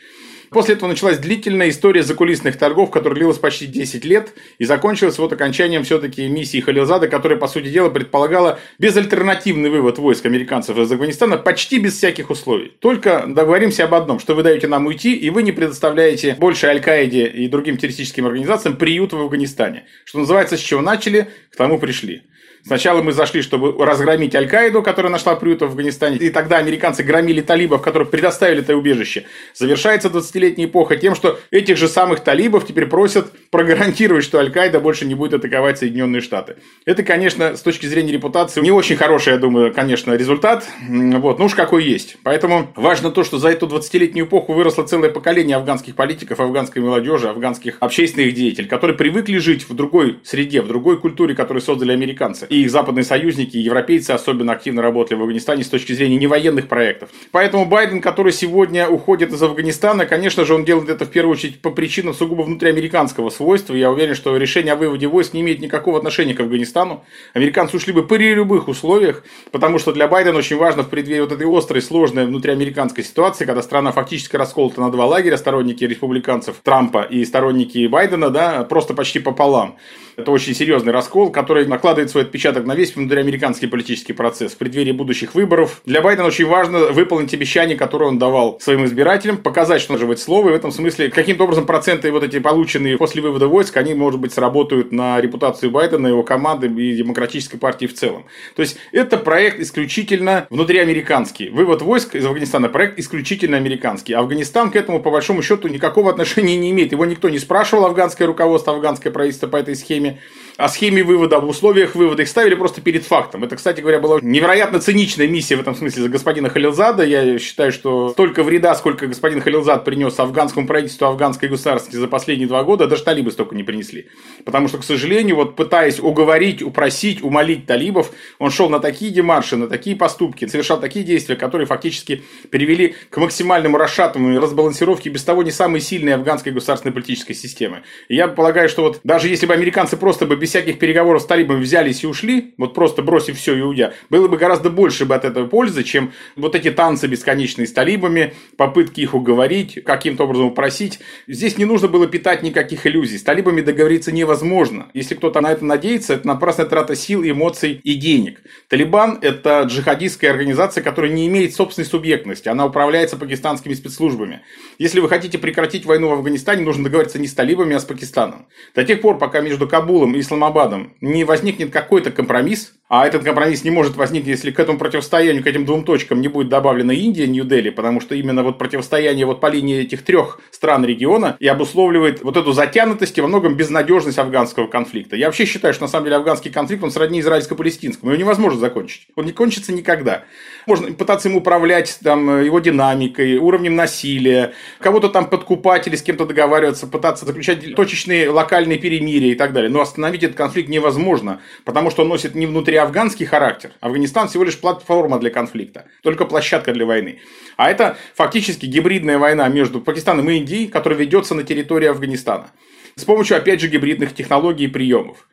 После 0.49 0.75
этого 0.75 0.89
началась 0.89 1.19
длительная 1.19 1.69
история 1.69 2.01
закулисных 2.01 2.57
торгов, 2.57 2.89
которая 2.89 3.15
длилась 3.15 3.37
почти 3.37 3.67
10 3.67 4.03
лет 4.05 4.33
и 4.57 4.65
закончилась 4.65 5.17
вот 5.19 5.31
окончанием 5.31 5.83
все-таки 5.83 6.27
миссии 6.27 6.59
Халилзада, 6.59 7.07
которая, 7.07 7.37
по 7.37 7.47
сути 7.47 7.67
дела, 7.67 7.89
предполагала 7.89 8.59
безальтернативный 8.79 9.69
вывод 9.69 9.99
войск 9.99 10.25
американцев 10.25 10.77
из 10.77 10.91
Афганистана 10.91 11.37
почти 11.37 11.79
без 11.79 11.95
всяких 11.97 12.29
условий. 12.29 12.73
Только 12.79 13.25
договоримся 13.27 13.83
об 13.83 13.93
одном, 13.93 14.19
что 14.19 14.33
вы 14.33 14.43
даете 14.43 14.67
нам 14.67 14.87
уйти, 14.87 15.13
и 15.15 15.29
вы 15.29 15.43
не 15.43 15.51
предоставляете 15.51 16.35
больше 16.39 16.67
Аль-Каиде 16.67 17.27
и 17.27 17.47
другим 17.47 17.77
террористическим 17.77 18.25
организациям 18.25 18.75
приют 18.77 19.13
в 19.13 19.19
Афганистане. 19.19 19.85
Что 20.05 20.19
называется, 20.19 20.57
с 20.57 20.61
чего 20.61 20.81
начали, 20.81 21.27
к 21.51 21.55
тому 21.55 21.79
пришли. 21.79 22.23
Сначала 22.65 23.01
мы 23.01 23.11
зашли, 23.11 23.41
чтобы 23.41 23.73
разгромить 23.83 24.35
Аль-Каиду, 24.35 24.81
которая 24.81 25.11
нашла 25.11 25.35
приют 25.35 25.61
в 25.61 25.65
Афганистане, 25.65 26.17
и 26.17 26.29
тогда 26.29 26.57
американцы 26.57 27.03
громили 27.03 27.41
талибов, 27.41 27.81
которые 27.81 28.07
предоставили 28.07 28.61
это 28.61 28.75
убежище. 28.75 29.25
Завершается 29.55 30.09
20-летняя 30.09 30.67
эпоха 30.67 30.95
тем, 30.97 31.15
что 31.15 31.39
этих 31.51 31.77
же 31.77 31.87
самых 31.87 32.21
талибов 32.21 32.67
теперь 32.67 32.85
просят 32.87 33.31
прогарантировать, 33.49 34.23
что 34.23 34.39
Аль-Каида 34.39 34.79
больше 34.79 35.05
не 35.05 35.15
будет 35.15 35.33
атаковать 35.33 35.79
Соединенные 35.79 36.21
Штаты. 36.21 36.57
Это, 36.85 37.03
конечно, 37.03 37.55
с 37.55 37.61
точки 37.61 37.85
зрения 37.85 38.11
репутации, 38.11 38.61
не 38.61 38.71
очень 38.71 38.95
хороший, 38.97 39.33
я 39.33 39.39
думаю, 39.39 39.73
конечно, 39.73 40.13
результат. 40.13 40.67
Вот, 40.87 41.39
ну 41.39 41.45
уж 41.45 41.55
какой 41.55 41.83
есть. 41.83 42.17
Поэтому 42.23 42.71
важно 42.75 43.11
то, 43.11 43.23
что 43.23 43.37
за 43.37 43.49
эту 43.49 43.67
20-летнюю 43.67 44.25
эпоху 44.25 44.53
выросло 44.53 44.83
целое 44.83 45.09
поколение 45.09 45.55
афганских 45.57 45.95
политиков, 45.95 46.39
афганской 46.39 46.81
молодежи, 46.81 47.29
афганских 47.29 47.77
общественных 47.79 48.33
деятелей, 48.33 48.67
которые 48.67 48.97
привыкли 48.97 49.37
жить 49.37 49.67
в 49.67 49.73
другой 49.73 50.19
среде, 50.23 50.61
в 50.61 50.67
другой 50.67 50.99
культуре, 50.99 51.35
которую 51.35 51.61
создали 51.61 51.91
американцы 51.91 52.47
и 52.49 52.63
их 52.63 52.71
западные 52.71 53.03
союзники, 53.03 53.57
и 53.57 53.61
европейцы 53.61 54.11
особенно 54.11 54.53
активно 54.53 54.81
работали 54.81 55.17
в 55.17 55.21
Афганистане 55.21 55.63
с 55.63 55.69
точки 55.69 55.93
зрения 55.93 56.17
невоенных 56.17 56.67
проектов. 56.67 57.09
Поэтому 57.31 57.65
Байден, 57.65 58.01
который 58.01 58.31
сегодня 58.31 58.87
уходит 58.87 59.31
из 59.31 59.41
Афганистана, 59.41 60.05
конечно 60.05 60.45
же, 60.45 60.55
он 60.55 60.65
делает 60.65 60.89
это 60.89 61.05
в 61.05 61.09
первую 61.09 61.33
очередь 61.33 61.61
по 61.61 61.69
причинам 61.69 62.13
сугубо 62.13 62.41
внутриамериканского 62.41 63.29
свойства. 63.29 63.75
Я 63.75 63.91
уверен, 63.91 64.15
что 64.15 64.35
решение 64.35 64.73
о 64.73 64.75
выводе 64.75 65.07
войск 65.07 65.33
не 65.33 65.41
имеет 65.41 65.59
никакого 65.59 65.97
отношения 65.97 66.33
к 66.33 66.39
Афганистану. 66.39 67.03
Американцы 67.33 67.77
ушли 67.77 67.93
бы 67.93 68.05
при 68.05 68.33
любых 68.33 68.67
условиях, 68.67 69.23
потому 69.51 69.77
что 69.79 69.93
для 69.93 70.07
Байдена 70.07 70.37
очень 70.37 70.57
важно 70.57 70.83
в 70.83 70.89
преддверии 70.89 71.21
вот 71.21 71.31
этой 71.31 71.47
острой, 71.47 71.81
сложной 71.81 72.25
внутриамериканской 72.25 73.03
ситуации, 73.03 73.45
когда 73.45 73.61
страна 73.61 73.91
фактически 73.91 74.35
расколота 74.35 74.81
на 74.81 74.91
два 74.91 75.05
лагеря, 75.05 75.37
сторонники 75.37 75.83
республиканцев 75.83 76.55
Трампа 76.63 77.03
и 77.03 77.23
сторонники 77.25 77.85
Байдена, 77.87 78.29
да, 78.29 78.63
просто 78.63 78.93
почти 78.93 79.19
пополам. 79.19 79.77
Это 80.17 80.31
очень 80.31 80.53
серьезный 80.53 80.91
раскол, 80.91 81.31
который 81.31 81.65
накладывает 81.65 82.09
свой 82.09 82.23
отпечаток 82.23 82.38
на 82.47 82.75
весь 82.75 82.95
внутриамериканский 82.95 83.67
политический 83.67 84.13
процесс 84.13 84.53
в 84.53 84.57
преддверии 84.57 84.91
будущих 84.91 85.35
выборов. 85.35 85.81
Для 85.85 86.01
Байдена 86.01 86.27
очень 86.27 86.45
важно 86.45 86.87
выполнить 86.87 87.33
обещания, 87.33 87.75
которые 87.75 88.09
он 88.09 88.19
давал 88.19 88.59
своим 88.59 88.85
избирателям, 88.85 89.37
показать, 89.37 89.81
что 89.81 89.93
он 89.93 89.99
живет 89.99 90.19
слово, 90.19 90.49
и 90.49 90.51
в 90.51 90.55
этом 90.55 90.71
смысле 90.71 91.09
каким-то 91.09 91.43
образом 91.43 91.65
проценты 91.65 92.11
вот 92.11 92.23
эти 92.23 92.39
полученные 92.39 92.97
после 92.97 93.21
вывода 93.21 93.47
войск, 93.47 93.77
они, 93.77 93.93
может 93.93 94.19
быть, 94.19 94.33
сработают 94.33 94.91
на 94.91 95.19
репутацию 95.21 95.71
Байдена, 95.71 96.07
его 96.07 96.23
команды 96.23 96.67
и 96.67 96.95
демократической 96.95 97.57
партии 97.57 97.85
в 97.85 97.93
целом. 97.93 98.25
То 98.55 98.61
есть, 98.61 98.77
это 98.91 99.17
проект 99.17 99.59
исключительно 99.59 100.47
внутриамериканский. 100.49 101.49
Вывод 101.49 101.81
войск 101.81 102.15
из 102.15 102.25
Афганистана 102.25 102.69
проект 102.69 102.99
исключительно 102.99 103.57
американский. 103.57 104.13
Афганистан 104.13 104.71
к 104.71 104.75
этому, 104.75 105.01
по 105.01 105.11
большому 105.11 105.41
счету, 105.41 105.67
никакого 105.67 106.09
отношения 106.09 106.57
не 106.57 106.71
имеет. 106.71 106.91
Его 106.91 107.05
никто 107.05 107.29
не 107.29 107.39
спрашивал, 107.39 107.85
афганское 107.85 108.27
руководство, 108.27 108.73
афганское 108.73 109.11
правительство 109.11 109.47
по 109.47 109.57
этой 109.57 109.75
схеме 109.75 110.19
о 110.59 110.67
схеме 110.67 111.03
вывода, 111.03 111.37
об 111.37 111.45
условиях 111.45 111.95
вывода. 111.95 112.21
Их 112.29 112.31
ставили 112.31 112.55
просто 112.55 112.81
перед 112.81 113.03
фактом. 113.03 113.43
Это, 113.43 113.55
кстати 113.55 113.81
говоря, 113.81 113.99
была 113.99 114.19
невероятно 114.21 114.79
циничная 114.79 115.27
миссия 115.27 115.55
в 115.55 115.61
этом 115.61 115.75
смысле 115.75 116.03
за 116.03 116.09
господина 116.09 116.49
Халилзада. 116.49 117.03
Я 117.03 117.39
считаю, 117.39 117.71
что 117.71 118.09
столько 118.09 118.43
вреда, 118.43 118.75
сколько 118.75 119.07
господин 119.07 119.41
Халилзад 119.41 119.83
принес 119.83 120.17
афганскому 120.19 120.67
правительству, 120.67 121.07
афганской 121.07 121.49
государственности 121.49 121.99
за 121.99 122.07
последние 122.07 122.47
два 122.47 122.63
года, 122.63 122.87
даже 122.87 123.03
талибы 123.03 123.31
столько 123.31 123.55
не 123.55 123.63
принесли. 123.63 124.07
Потому 124.45 124.67
что, 124.67 124.77
к 124.77 124.83
сожалению, 124.83 125.35
вот 125.35 125.55
пытаясь 125.55 125.99
уговорить, 125.99 126.61
упросить, 126.61 127.23
умолить 127.23 127.65
талибов, 127.65 128.11
он 128.37 128.51
шел 128.51 128.69
на 128.69 128.79
такие 128.79 129.11
демарши, 129.11 129.57
на 129.57 129.67
такие 129.67 129.95
поступки, 129.95 130.45
совершал 130.45 130.79
такие 130.79 131.03
действия, 131.03 131.35
которые 131.35 131.67
фактически 131.67 132.23
привели 132.51 132.95
к 133.09 133.17
максимальному 133.17 133.77
расшатыванию 133.77 134.35
и 134.35 134.39
разбалансировке 134.39 135.09
без 135.09 135.23
того 135.23 135.43
не 135.43 135.51
самой 135.51 135.81
сильной 135.81 136.13
афганской 136.13 136.51
государственной 136.51 136.93
политической 136.93 137.33
системы. 137.33 137.81
И 138.07 138.15
я 138.15 138.27
полагаю, 138.27 138.69
что 138.69 138.83
вот 138.83 138.99
даже 139.03 139.27
если 139.27 139.45
бы 139.45 139.53
американцы 139.53 139.97
просто 139.97 140.25
бы 140.25 140.35
без 140.35 140.49
всяких 140.49 140.77
переговоров 140.79 141.21
с 141.23 141.25
талибами 141.25 141.61
взялись 141.61 142.03
и 142.03 142.07
ушли, 142.07 142.18
вот 142.57 142.73
просто 142.73 143.01
бросив 143.01 143.37
все 143.37 143.55
и 143.55 143.61
уйдя, 143.61 143.93
было 144.09 144.27
бы 144.27 144.37
гораздо 144.37 144.69
больше 144.69 145.05
бы 145.05 145.15
от 145.15 145.25
этого 145.25 145.47
пользы, 145.47 145.83
чем 145.83 146.11
вот 146.35 146.55
эти 146.55 146.71
танцы 146.71 147.07
бесконечные 147.07 147.67
с 147.67 147.71
талибами, 147.71 148.33
попытки 148.57 149.01
их 149.01 149.13
уговорить, 149.13 149.83
каким-то 149.83 150.23
образом 150.25 150.47
упросить. 150.47 150.99
Здесь 151.27 151.57
не 151.57 151.65
нужно 151.65 151.87
было 151.87 152.07
питать 152.07 152.43
никаких 152.43 152.85
иллюзий. 152.85 153.17
С 153.17 153.23
талибами 153.23 153.61
договориться 153.61 154.11
невозможно. 154.11 154.89
Если 154.93 155.15
кто-то 155.15 155.41
на 155.41 155.51
это 155.51 155.65
надеется, 155.65 156.13
это 156.13 156.27
напрасная 156.27 156.65
трата 156.65 156.95
сил, 156.95 157.23
эмоций 157.23 157.79
и 157.83 157.95
денег. 157.95 158.41
Талибан– 158.67 159.19
это 159.21 159.63
джихадистская 159.63 160.31
организация, 160.31 160.83
которая 160.83 161.11
не 161.11 161.27
имеет 161.27 161.53
собственной 161.53 161.85
субъектности. 161.85 162.49
Она 162.49 162.65
управляется 162.65 163.17
пакистанскими 163.17 163.73
спецслужбами. 163.73 164.41
Если 164.77 164.99
вы 164.99 165.09
хотите 165.09 165.37
прекратить 165.37 165.85
войну 165.85 166.09
в 166.09 166.13
Афганистане, 166.13 166.63
нужно 166.63 166.85
договориться 166.85 167.19
не 167.19 167.27
с 167.27 167.33
талибами, 167.33 167.75
а 167.75 167.79
с 167.79 167.85
Пакистаном. 167.85 168.47
До 168.75 168.83
тех 168.83 169.01
пор, 169.01 169.17
пока 169.17 169.41
между 169.41 169.67
Кабулом 169.67 170.15
и 170.15 170.19
Исламабадом 170.19 170.93
не 171.01 171.23
возникнет 171.23 171.71
какой-то 171.71 172.08
компромисс, 172.15 172.73
а 172.89 173.05
этот 173.05 173.23
компромисс 173.23 173.63
не 173.63 173.69
может 173.69 173.95
возникнуть, 173.95 174.31
если 174.31 174.49
к 174.49 174.59
этому 174.59 174.79
противостоянию, 174.79 175.43
к 175.43 175.47
этим 175.47 175.63
двум 175.63 175.83
точкам 175.83 176.21
не 176.21 176.27
будет 176.27 176.49
добавлена 176.49 176.91
Индия, 176.91 177.27
Нью-Дели, 177.27 177.69
потому 177.69 178.01
что 178.01 178.15
именно 178.15 178.41
вот 178.41 178.57
противостояние 178.57 179.27
вот 179.27 179.39
по 179.39 179.45
линии 179.45 179.81
этих 179.81 180.01
трех 180.01 180.39
стран 180.49 180.83
региона 180.83 181.37
и 181.39 181.47
обусловливает 181.47 182.23
вот 182.23 182.35
эту 182.35 182.51
затянутость 182.51 183.15
и 183.19 183.21
во 183.21 183.27
многом 183.27 183.55
безнадежность 183.55 184.17
афганского 184.17 184.65
конфликта. 184.65 185.15
Я 185.15 185.27
вообще 185.27 185.45
считаю, 185.45 185.75
что 185.75 185.83
на 185.83 185.87
самом 185.87 186.05
деле 186.05 186.15
афганский 186.15 186.49
конфликт, 186.49 186.83
он 186.83 186.89
сродни 186.89 187.19
израильско-палестинскому. 187.19 188.11
Его 188.11 188.19
невозможно 188.19 188.59
закончить. 188.59 189.07
Он 189.15 189.25
не 189.25 189.33
кончится 189.33 189.71
никогда. 189.71 190.23
Можно 190.65 190.91
пытаться 190.93 191.29
им 191.29 191.35
управлять 191.35 191.99
там, 192.03 192.43
его 192.43 192.59
динамикой, 192.59 193.37
уровнем 193.37 193.75
насилия, 193.75 194.53
кого-то 194.79 195.09
там 195.09 195.29
подкупать 195.29 195.87
или 195.87 195.95
с 195.95 196.01
кем-то 196.01 196.25
договариваться, 196.25 196.87
пытаться 196.87 197.27
заключать 197.27 197.75
точечные 197.75 198.31
локальные 198.31 198.79
перемирия 198.79 199.33
и 199.33 199.35
так 199.35 199.53
далее. 199.53 199.69
Но 199.69 199.81
остановить 199.81 200.23
этот 200.23 200.37
конфликт 200.37 200.69
невозможно, 200.69 201.39
потому 201.65 201.91
что 201.91 201.98
он 202.01 202.09
носит 202.09 202.35
не 202.35 202.45
внутри 202.45 202.77
афганский 202.77 203.25
характер. 203.25 203.71
Афганистан 203.79 204.27
всего 204.27 204.43
лишь 204.43 204.59
платформа 204.59 205.19
для 205.19 205.29
конфликта, 205.29 205.85
только 206.03 206.25
площадка 206.25 206.73
для 206.73 206.85
войны. 206.85 207.19
А 207.57 207.69
это 207.69 207.97
фактически 208.15 208.65
гибридная 208.65 209.17
война 209.17 209.47
между 209.47 209.81
Пакистаном 209.81 210.29
и 210.29 210.37
Индией, 210.37 210.67
которая 210.67 210.99
ведется 210.99 211.35
на 211.35 211.43
территории 211.43 211.87
Афганистана. 211.87 212.51
С 212.95 213.05
помощью, 213.05 213.37
опять 213.37 213.61
же, 213.61 213.67
гибридных 213.67 214.13
технологий 214.13 214.65
и 214.65 214.67
приемов. 214.67 215.27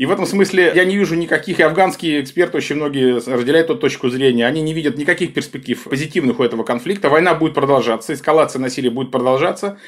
И 0.00 0.06
в 0.06 0.10
этом 0.10 0.24
смысле 0.24 0.72
я 0.74 0.86
не 0.86 0.96
вижу 0.96 1.14
никаких, 1.14 1.60
и 1.60 1.62
афганские 1.62 2.22
эксперты 2.22 2.56
очень 2.56 2.76
многие 2.76 3.16
разделяют 3.16 3.68
эту 3.68 3.78
точку 3.78 4.08
зрения, 4.08 4.46
они 4.46 4.62
не 4.62 4.72
видят 4.72 4.96
никаких 4.96 5.34
перспектив 5.34 5.82
позитивных 5.84 6.40
у 6.40 6.42
этого 6.42 6.62
конфликта. 6.64 7.10
Война 7.10 7.34
будет 7.34 7.52
продолжаться, 7.52 8.14
эскалация 8.14 8.60
насилия 8.60 8.88
будет 8.88 9.10
продолжаться. 9.10 9.78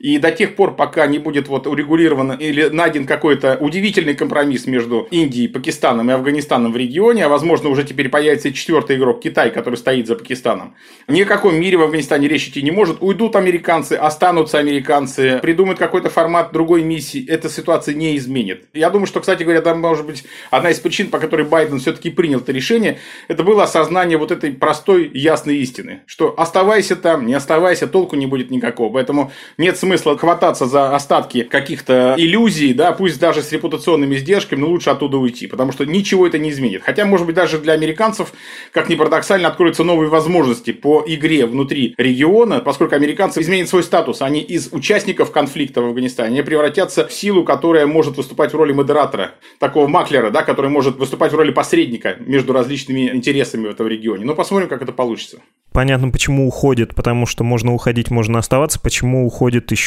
И 0.00 0.16
до 0.16 0.32
тех 0.32 0.56
пор, 0.56 0.76
пока 0.76 1.06
не 1.06 1.18
будет 1.18 1.46
вот 1.48 1.66
урегулирован 1.66 2.32
или 2.32 2.68
найден 2.68 3.06
какой-то 3.06 3.58
удивительный 3.60 4.14
компромисс 4.14 4.66
между 4.66 5.06
Индией, 5.10 5.46
Пакистаном 5.46 6.10
и 6.10 6.14
Афганистаном 6.14 6.72
в 6.72 6.76
регионе, 6.78 7.26
а 7.26 7.28
возможно 7.28 7.68
уже 7.68 7.84
теперь 7.84 8.08
появится 8.08 8.50
четвертый 8.50 8.96
игрок 8.96 9.20
Китай, 9.20 9.50
который 9.50 9.74
стоит 9.74 10.06
за 10.06 10.16
Пакистаном, 10.16 10.74
ни 11.06 11.20
о 11.20 11.26
каком 11.26 11.54
мире 11.60 11.76
в 11.76 11.82
Афганистане 11.82 12.28
речь 12.28 12.48
идти 12.48 12.62
не 12.62 12.70
может. 12.70 13.02
Уйдут 13.02 13.36
американцы, 13.36 13.92
останутся 13.92 14.58
американцы, 14.58 15.38
придумают 15.42 15.78
какой-то 15.78 16.08
формат 16.08 16.50
другой 16.50 16.82
миссии, 16.82 17.22
эта 17.28 17.50
ситуация 17.50 17.94
не 17.94 18.16
изменит. 18.16 18.68
Я 18.72 18.88
думаю, 18.88 19.06
что, 19.06 19.20
кстати 19.20 19.42
говоря, 19.42 19.60
там 19.60 19.80
может 19.80 20.06
быть 20.06 20.24
одна 20.50 20.70
из 20.70 20.80
причин, 20.80 21.10
по 21.10 21.18
которой 21.18 21.44
Байден 21.44 21.78
все-таки 21.78 22.08
принял 22.08 22.38
это 22.38 22.52
решение, 22.52 22.98
это 23.28 23.44
было 23.44 23.64
осознание 23.64 24.16
вот 24.16 24.30
этой 24.30 24.50
простой, 24.52 25.10
ясной 25.12 25.56
истины, 25.56 26.04
что 26.06 26.34
оставайся 26.38 26.96
там, 26.96 27.26
не 27.26 27.34
оставайся, 27.34 27.86
толку 27.86 28.16
не 28.16 28.24
будет 28.24 28.50
никакого. 28.50 28.94
Поэтому 28.94 29.30
нет 29.58 29.76
смысла 29.76 29.89
смысла 29.90 30.16
хвататься 30.16 30.66
за 30.66 30.94
остатки 30.94 31.42
каких-то 31.42 32.14
иллюзий, 32.16 32.74
да, 32.74 32.92
пусть 32.92 33.18
даже 33.18 33.42
с 33.42 33.50
репутационными 33.50 34.14
издержками, 34.14 34.60
но 34.60 34.68
лучше 34.68 34.90
оттуда 34.90 35.16
уйти, 35.16 35.48
потому 35.48 35.72
что 35.72 35.84
ничего 35.84 36.28
это 36.28 36.38
не 36.38 36.50
изменит. 36.50 36.82
Хотя, 36.84 37.04
может 37.04 37.26
быть, 37.26 37.34
даже 37.34 37.58
для 37.58 37.72
американцев, 37.72 38.32
как 38.72 38.88
ни 38.88 38.94
парадоксально, 38.94 39.48
откроются 39.48 39.82
новые 39.82 40.08
возможности 40.08 40.72
по 40.72 41.02
игре 41.04 41.44
внутри 41.44 41.94
региона, 41.98 42.60
поскольку 42.60 42.94
американцы 42.94 43.40
изменят 43.40 43.68
свой 43.68 43.82
статус. 43.82 44.22
Они 44.22 44.40
из 44.40 44.68
участников 44.72 45.32
конфликта 45.32 45.82
в 45.82 45.86
Афганистане 45.86 46.30
они 46.30 46.42
превратятся 46.42 47.08
в 47.08 47.12
силу, 47.12 47.42
которая 47.42 47.88
может 47.88 48.16
выступать 48.16 48.52
в 48.52 48.56
роли 48.56 48.72
модератора, 48.72 49.32
такого 49.58 49.88
маклера, 49.88 50.30
да, 50.30 50.44
который 50.44 50.70
может 50.70 50.98
выступать 50.98 51.32
в 51.32 51.36
роли 51.36 51.50
посредника 51.50 52.14
между 52.20 52.52
различными 52.52 53.10
интересами 53.12 53.66
в 53.66 53.70
этом 53.72 53.88
регионе. 53.88 54.24
Но 54.24 54.36
посмотрим, 54.36 54.68
как 54.68 54.82
это 54.82 54.92
получится. 54.92 55.38
Понятно, 55.72 56.10
почему 56.10 56.48
уходит, 56.48 56.94
потому 56.96 57.26
что 57.26 57.44
можно 57.44 57.72
уходить, 57.72 58.10
можно 58.10 58.38
оставаться. 58.38 58.80
Почему 58.80 59.24
уходит 59.24 59.70
еще 59.70 59.79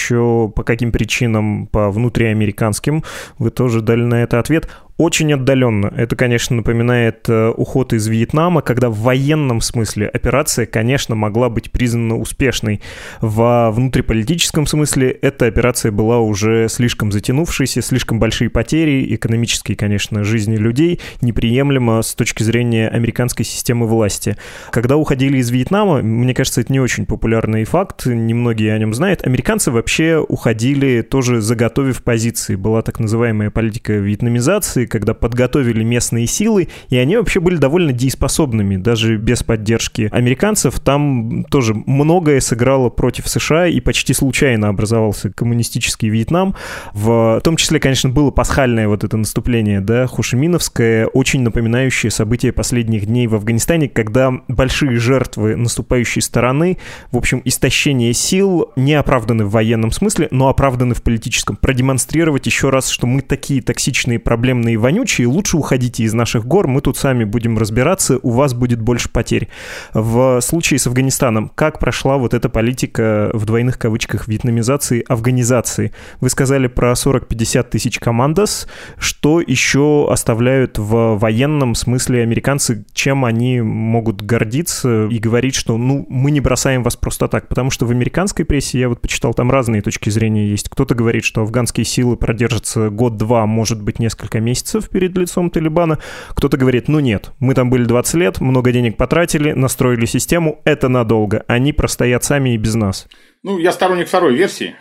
по 0.55 0.63
каким 0.63 0.91
причинам, 0.91 1.67
по 1.67 1.91
внутриамериканским, 1.91 3.03
вы 3.37 3.49
тоже 3.49 3.81
дали 3.81 4.03
на 4.03 4.23
это 4.23 4.39
ответ 4.39 4.69
очень 4.97 5.33
отдаленно. 5.33 5.91
Это, 5.95 6.15
конечно, 6.15 6.55
напоминает 6.55 7.27
э, 7.27 7.49
уход 7.49 7.93
из 7.93 8.07
Вьетнама, 8.07 8.61
когда 8.61 8.89
в 8.89 8.97
военном 8.99 9.59
смысле 9.61 10.07
операция, 10.07 10.65
конечно, 10.65 11.15
могла 11.15 11.49
быть 11.49 11.71
признана 11.71 12.17
успешной. 12.17 12.81
Во 13.19 13.71
внутриполитическом 13.71 14.67
смысле 14.67 15.09
эта 15.09 15.47
операция 15.47 15.91
была 15.91 16.19
уже 16.19 16.67
слишком 16.69 17.11
затянувшейся, 17.11 17.81
слишком 17.81 18.19
большие 18.19 18.49
потери, 18.49 19.15
экономические, 19.15 19.75
конечно, 19.75 20.23
жизни 20.23 20.57
людей, 20.57 20.99
неприемлемо 21.21 22.01
с 22.01 22.13
точки 22.13 22.43
зрения 22.43 22.87
американской 22.87 23.45
системы 23.45 23.87
власти. 23.87 24.37
Когда 24.71 24.97
уходили 24.97 25.37
из 25.37 25.49
Вьетнама, 25.49 26.01
мне 26.01 26.33
кажется, 26.33 26.61
это 26.61 26.71
не 26.71 26.79
очень 26.79 27.05
популярный 27.05 27.63
факт, 27.63 28.05
немногие 28.05 28.73
о 28.73 28.77
нем 28.77 28.93
знают, 28.93 29.25
американцы 29.25 29.71
вообще 29.71 30.17
уходили 30.17 31.01
тоже 31.01 31.41
заготовив 31.41 32.03
позиции. 32.03 32.55
Была 32.55 32.81
так 32.83 32.99
называемая 32.99 33.49
политика 33.49 33.93
вьетнамизации, 33.93 34.82
когда 34.85 35.13
подготовили 35.13 35.83
местные 35.83 36.27
силы, 36.27 36.69
и 36.89 36.97
они 36.97 37.17
вообще 37.17 37.39
были 37.39 37.57
довольно 37.57 37.91
дееспособными, 37.91 38.77
даже 38.77 39.17
без 39.17 39.43
поддержки 39.43 40.09
американцев. 40.11 40.79
Там 40.79 41.45
тоже 41.49 41.73
многое 41.73 42.39
сыграло 42.39 42.89
против 42.89 43.27
США, 43.27 43.67
и 43.67 43.79
почти 43.79 44.13
случайно 44.13 44.69
образовался 44.69 45.31
коммунистический 45.31 46.09
Вьетнам. 46.09 46.55
В 46.93 47.41
том 47.43 47.57
числе, 47.57 47.79
конечно, 47.79 48.09
было 48.09 48.31
пасхальное 48.31 48.87
вот 48.87 49.03
это 49.03 49.17
наступление, 49.17 49.81
да, 49.81 50.07
Хушиминовское, 50.07 51.07
очень 51.07 51.41
напоминающее 51.41 52.11
события 52.11 52.51
последних 52.51 53.05
дней 53.05 53.27
в 53.27 53.35
Афганистане, 53.35 53.89
когда 53.89 54.31
большие 54.47 54.97
жертвы 54.97 55.55
наступающей 55.55 56.21
стороны, 56.21 56.77
в 57.11 57.17
общем, 57.17 57.41
истощение 57.45 58.13
сил 58.13 58.71
не 58.75 58.93
оправданы 58.93 59.45
в 59.45 59.51
военном 59.51 59.91
смысле, 59.91 60.27
но 60.31 60.49
оправданы 60.49 60.95
в 60.95 61.01
политическом. 61.01 61.55
Продемонстрировать 61.55 62.45
еще 62.45 62.69
раз, 62.69 62.89
что 62.89 63.07
мы 63.07 63.21
такие 63.21 63.61
токсичные, 63.61 64.19
проблемные 64.19 64.72
вонючие, 64.77 65.27
лучше 65.27 65.57
уходите 65.57 66.03
из 66.03 66.13
наших 66.13 66.45
гор, 66.45 66.67
мы 66.67 66.81
тут 66.81 66.97
сами 66.97 67.23
будем 67.23 67.57
разбираться, 67.57 68.19
у 68.21 68.31
вас 68.31 68.53
будет 68.53 68.81
больше 68.81 69.09
потерь. 69.09 69.49
В 69.93 70.41
случае 70.41 70.79
с 70.79 70.87
Афганистаном, 70.87 71.51
как 71.53 71.79
прошла 71.79 72.17
вот 72.17 72.33
эта 72.33 72.49
политика 72.49 73.29
в 73.33 73.45
двойных 73.45 73.79
кавычках 73.79 74.27
вьетнамизации, 74.27 75.03
афганизации? 75.07 75.93
Вы 76.19 76.29
сказали 76.29 76.67
про 76.67 76.93
40-50 76.93 77.63
тысяч 77.69 77.99
командос, 77.99 78.67
что 78.97 79.41
еще 79.41 80.07
оставляют 80.09 80.77
в 80.77 81.17
военном 81.17 81.75
смысле 81.75 82.23
американцы, 82.23 82.85
чем 82.93 83.25
они 83.25 83.61
могут 83.61 84.21
гордиться 84.21 85.07
и 85.07 85.19
говорить, 85.19 85.55
что 85.55 85.77
ну 85.77 86.05
мы 86.09 86.31
не 86.31 86.39
бросаем 86.39 86.83
вас 86.83 86.95
просто 86.95 87.27
так, 87.27 87.47
потому 87.47 87.69
что 87.69 87.85
в 87.85 87.91
американской 87.91 88.45
прессе 88.45 88.79
я 88.79 88.89
вот 88.89 89.01
почитал, 89.01 89.33
там 89.33 89.51
разные 89.51 89.81
точки 89.81 90.09
зрения 90.09 90.47
есть. 90.47 90.69
Кто-то 90.69 90.95
говорит, 90.95 91.23
что 91.23 91.41
афганские 91.41 91.85
силы 91.85 92.17
продержатся 92.17 92.89
год-два, 92.89 93.45
может 93.45 93.81
быть, 93.81 93.99
несколько 93.99 94.39
месяцев, 94.39 94.62
месяцев 94.63 94.89
перед 94.89 95.17
лицом 95.17 95.49
Талибана. 95.49 95.99
Кто-то 96.29 96.57
говорит, 96.57 96.87
ну 96.87 96.99
нет, 96.99 97.31
мы 97.39 97.53
там 97.53 97.69
были 97.69 97.83
20 97.83 98.15
лет, 98.15 98.41
много 98.41 98.71
денег 98.71 98.97
потратили, 98.97 99.51
настроили 99.51 100.05
систему, 100.05 100.61
это 100.65 100.89
надолго. 100.89 101.43
Они 101.47 101.73
простоят 101.73 102.23
сами 102.23 102.53
и 102.53 102.57
без 102.57 102.75
нас. 102.75 103.07
Ну, 103.43 103.57
я 103.59 103.71
сторонник 103.71 104.07
второй 104.07 104.35
версии. 104.35 104.75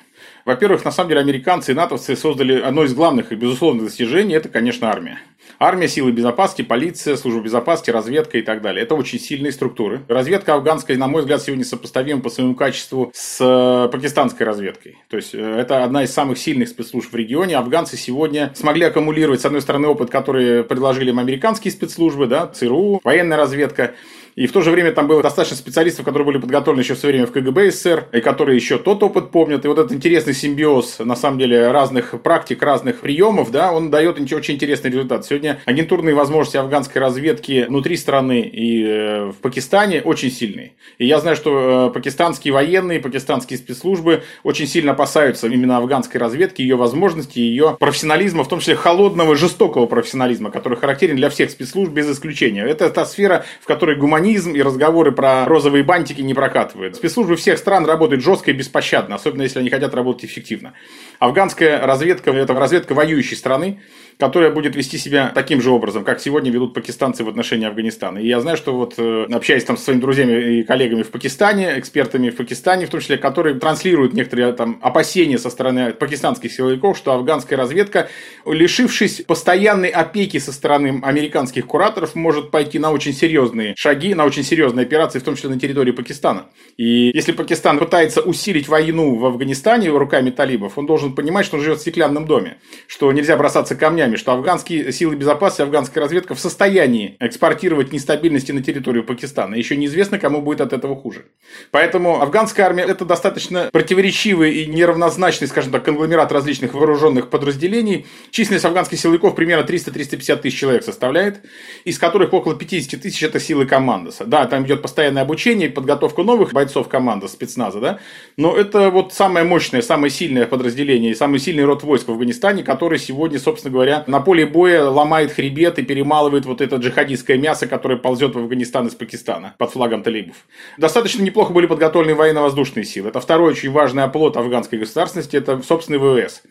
Во-первых, 0.44 0.84
на 0.84 0.90
самом 0.90 1.10
деле 1.10 1.20
американцы 1.20 1.72
и 1.72 1.74
натовцы 1.74 2.16
создали 2.16 2.60
одно 2.60 2.84
из 2.84 2.94
главных 2.94 3.32
и 3.32 3.36
безусловных 3.36 3.84
достижений, 3.86 4.34
это, 4.34 4.48
конечно, 4.48 4.88
армия. 4.88 5.18
Армия, 5.58 5.88
силы 5.88 6.12
безопасности, 6.12 6.62
полиция, 6.62 7.16
служба 7.16 7.40
безопасности, 7.40 7.90
разведка 7.90 8.38
и 8.38 8.42
так 8.42 8.62
далее. 8.62 8.82
Это 8.82 8.94
очень 8.94 9.20
сильные 9.20 9.52
структуры. 9.52 10.02
Разведка 10.08 10.54
афганская, 10.54 10.96
на 10.96 11.06
мой 11.06 11.22
взгляд, 11.22 11.42
сегодня 11.42 11.64
сопоставима 11.64 12.20
по 12.20 12.30
своему 12.30 12.54
качеству 12.54 13.12
с 13.14 13.38
э, 13.40 13.88
пакистанской 13.90 14.44
разведкой. 14.44 14.98
То 15.08 15.16
есть, 15.16 15.34
э, 15.34 15.38
это 15.38 15.84
одна 15.84 16.04
из 16.04 16.12
самых 16.12 16.38
сильных 16.38 16.68
спецслужб 16.68 17.12
в 17.12 17.16
регионе. 17.16 17.56
Афганцы 17.56 17.96
сегодня 17.96 18.52
смогли 18.56 18.86
аккумулировать, 18.86 19.40
с 19.40 19.44
одной 19.44 19.62
стороны, 19.62 19.88
опыт, 19.88 20.10
который 20.10 20.64
предложили 20.64 21.10
им 21.10 21.18
американские 21.18 21.70
спецслужбы, 21.70 22.26
да, 22.26 22.48
ЦРУ, 22.48 23.00
военная 23.04 23.36
разведка, 23.36 23.94
и 24.34 24.46
в 24.46 24.52
то 24.52 24.62
же 24.62 24.70
время 24.70 24.92
там 24.92 25.08
было 25.08 25.22
достаточно 25.22 25.56
специалистов, 25.58 26.06
которые 26.06 26.24
были 26.24 26.38
подготовлены 26.38 26.82
еще 26.82 26.94
в 26.94 26.98
свое 26.98 27.14
время 27.14 27.26
в 27.26 27.32
КГБ 27.32 27.70
СССР, 27.70 28.08
и 28.12 28.20
которые 28.20 28.56
еще 28.56 28.78
тот 28.78 29.02
опыт 29.02 29.30
помнят. 29.30 29.64
И 29.64 29.68
вот 29.68 29.78
этот 29.78 29.92
интересный 29.92 30.32
симбиоз, 30.32 31.00
на 31.00 31.16
самом 31.16 31.38
деле, 31.38 31.70
разных 31.70 32.20
практик, 32.22 32.62
разных 32.62 33.00
приемов, 33.00 33.50
да, 33.50 33.72
он 33.72 33.90
дает 33.90 34.18
очень 34.32 34.54
интересный 34.54 34.90
результат. 34.90 35.26
Сегодня 35.32 35.62
агентурные 35.64 36.14
возможности 36.14 36.58
афганской 36.58 37.00
разведки 37.00 37.64
внутри 37.66 37.96
страны 37.96 38.42
и 38.42 38.84
э, 38.84 39.30
в 39.30 39.36
Пакистане 39.36 40.02
очень 40.02 40.30
сильные. 40.30 40.72
И 40.98 41.06
я 41.06 41.20
знаю, 41.20 41.36
что 41.36 41.88
э, 41.88 41.94
пакистанские 41.94 42.52
военные, 42.52 43.00
пакистанские 43.00 43.58
спецслужбы 43.58 44.24
очень 44.42 44.66
сильно 44.66 44.92
опасаются 44.92 45.46
именно 45.46 45.78
афганской 45.78 46.20
разведки, 46.20 46.60
ее 46.60 46.76
возможностей, 46.76 47.40
ее 47.40 47.78
профессионализма, 47.80 48.44
в 48.44 48.48
том 48.48 48.60
числе 48.60 48.74
холодного, 48.74 49.34
жестокого 49.34 49.86
профессионализма, 49.86 50.50
который 50.50 50.76
характерен 50.76 51.16
для 51.16 51.30
всех 51.30 51.50
спецслужб 51.50 51.92
без 51.92 52.10
исключения. 52.10 52.66
Это 52.66 52.90
та 52.90 53.06
сфера, 53.06 53.46
в 53.62 53.66
которой 53.66 53.96
гуманизм 53.96 54.52
и 54.52 54.60
разговоры 54.60 55.12
про 55.12 55.46
розовые 55.46 55.82
бантики 55.82 56.20
не 56.20 56.34
прокатывают. 56.34 56.96
Спецслужбы 56.96 57.36
всех 57.36 57.56
стран 57.56 57.86
работают 57.86 58.22
жестко 58.22 58.50
и 58.50 58.54
беспощадно, 58.54 59.14
особенно 59.14 59.44
если 59.44 59.60
они 59.60 59.70
хотят 59.70 59.94
работать 59.94 60.26
эффективно. 60.26 60.74
Афганская 61.22 61.86
разведка– 61.86 62.30
это 62.32 62.52
разведка 62.52 62.94
воюющей 62.94 63.36
страны, 63.36 63.78
которая 64.18 64.50
будет 64.50 64.76
вести 64.76 64.98
себя 64.98 65.30
таким 65.34 65.60
же 65.60 65.70
образом, 65.70 66.04
как 66.04 66.20
сегодня 66.20 66.50
ведут 66.50 66.74
пакистанцы 66.74 67.22
в 67.22 67.28
отношении 67.28 67.66
Афганистана. 67.66 68.18
И 68.18 68.26
я 68.26 68.40
знаю, 68.40 68.56
что 68.56 68.74
вот 68.74 68.94
э, 68.96 69.26
общаясь 69.32 69.64
там 69.64 69.76
со 69.76 69.84
своими 69.84 70.00
друзьями 70.00 70.58
и 70.58 70.62
коллегами 70.64 71.02
в 71.02 71.10
Пакистане, 71.10 71.78
экспертами 71.78 72.30
в 72.30 72.36
Пакистане, 72.36 72.86
в 72.86 72.90
том 72.90 73.00
числе, 73.00 73.18
которые 73.18 73.58
транслируют 73.58 74.14
некоторые 74.14 74.52
там 74.52 74.78
опасения 74.82 75.38
со 75.38 75.48
стороны 75.48 75.92
пакистанских 75.92 76.52
силовиков, 76.52 76.96
что 76.96 77.12
афганская 77.12 77.56
разведка, 77.56 78.08
лишившись 78.44 79.22
постоянной 79.26 79.88
опеки 79.90 80.38
со 80.38 80.52
стороны 80.52 81.00
американских 81.02 81.66
кураторов, 81.66 82.14
может 82.14 82.50
пойти 82.50 82.78
на 82.78 82.90
очень 82.90 83.12
серьезные 83.12 83.74
шаги, 83.76 84.14
на 84.14 84.24
очень 84.24 84.42
серьезные 84.42 84.84
операции, 84.84 85.20
в 85.20 85.22
том 85.22 85.36
числе 85.36 85.50
на 85.50 85.58
территории 85.60 85.92
Пакистана. 85.92 86.46
И 86.76 87.10
если 87.14 87.32
Пакистан 87.32 87.78
пытается 87.78 88.20
усилить 88.20 88.68
войну 88.68 89.16
в 89.16 89.24
Афганистане 89.24 89.88
руками 89.90 90.30
талибов, 90.30 90.78
он 90.78 90.86
должен 90.86 91.11
понимать, 91.14 91.46
что 91.46 91.56
он 91.56 91.62
живет 91.62 91.78
в 91.78 91.80
стеклянном 91.82 92.26
доме, 92.26 92.58
что 92.86 93.10
нельзя 93.12 93.36
бросаться 93.36 93.74
камнями, 93.74 94.16
что 94.16 94.32
афганские 94.32 94.92
силы 94.92 95.16
безопасности, 95.16 95.62
афганская 95.62 96.02
разведка 96.02 96.34
в 96.34 96.40
состоянии 96.40 97.16
экспортировать 97.20 97.92
нестабильности 97.92 98.52
на 98.52 98.62
территорию 98.62 99.04
Пакистана. 99.04 99.54
Еще 99.54 99.76
неизвестно, 99.76 100.18
кому 100.18 100.42
будет 100.42 100.60
от 100.60 100.72
этого 100.72 100.96
хуже. 100.96 101.26
Поэтому 101.70 102.20
афганская 102.22 102.66
армия– 102.66 102.82
это 102.88 103.04
достаточно 103.04 103.68
противоречивый 103.72 104.54
и 104.62 104.66
неравнозначный, 104.66 105.48
скажем 105.48 105.72
так, 105.72 105.84
конгломерат 105.84 106.32
различных 106.32 106.74
вооруженных 106.74 107.30
подразделений. 107.30 108.06
Численность 108.30 108.64
афганских 108.64 108.98
силовиков 108.98 109.34
примерно 109.34 109.66
300-350 109.66 110.36
тысяч 110.36 110.58
человек 110.58 110.84
составляет, 110.84 111.42
из 111.84 111.98
которых 111.98 112.32
около 112.32 112.54
50 112.54 113.00
тысяч– 113.00 113.22
это 113.24 113.40
силы 113.40 113.66
командоса. 113.66 114.24
Да, 114.24 114.46
там 114.46 114.64
идет 114.66 114.82
постоянное 114.82 115.22
обучение, 115.22 115.68
подготовка 115.70 116.22
новых 116.22 116.52
бойцов 116.52 116.88
команды 116.88 117.28
спецназа, 117.28 117.80
да, 117.80 117.98
но 118.36 118.56
это 118.56 118.90
вот 118.90 119.12
самое 119.12 119.44
мощное, 119.44 119.82
самое 119.82 120.10
сильное 120.10 120.46
подразделение, 120.46 120.91
самый 121.14 121.38
сильный 121.38 121.64
род 121.64 121.82
войск 121.82 122.08
в 122.08 122.12
Афганистане, 122.12 122.62
который 122.62 122.98
сегодня, 122.98 123.38
собственно 123.38 123.72
говоря, 123.72 124.04
на 124.06 124.20
поле 124.20 124.46
боя 124.46 124.84
ломает 124.84 125.32
хребет 125.32 125.78
и 125.78 125.82
перемалывает 125.82 126.46
вот 126.46 126.60
это 126.60 126.76
джихадистское 126.76 127.38
мясо, 127.38 127.66
которое 127.66 127.96
ползет 127.96 128.34
в 128.34 128.38
Афганистан 128.38 128.86
из 128.86 128.94
Пакистана 128.94 129.54
под 129.58 129.70
флагом 129.70 130.02
талибов. 130.02 130.36
Достаточно 130.78 131.22
неплохо 131.22 131.52
были 131.52 131.66
подготовлены 131.66 132.14
военно-воздушные 132.14 132.84
силы. 132.84 133.08
Это 133.08 133.20
второй 133.20 133.52
очень 133.52 133.70
важный 133.70 134.02
оплот 134.02 134.36
афганской 134.36 134.78
государственности, 134.78 135.36
это 135.36 135.62
собственный 135.62 135.98
ВВС 135.98 136.42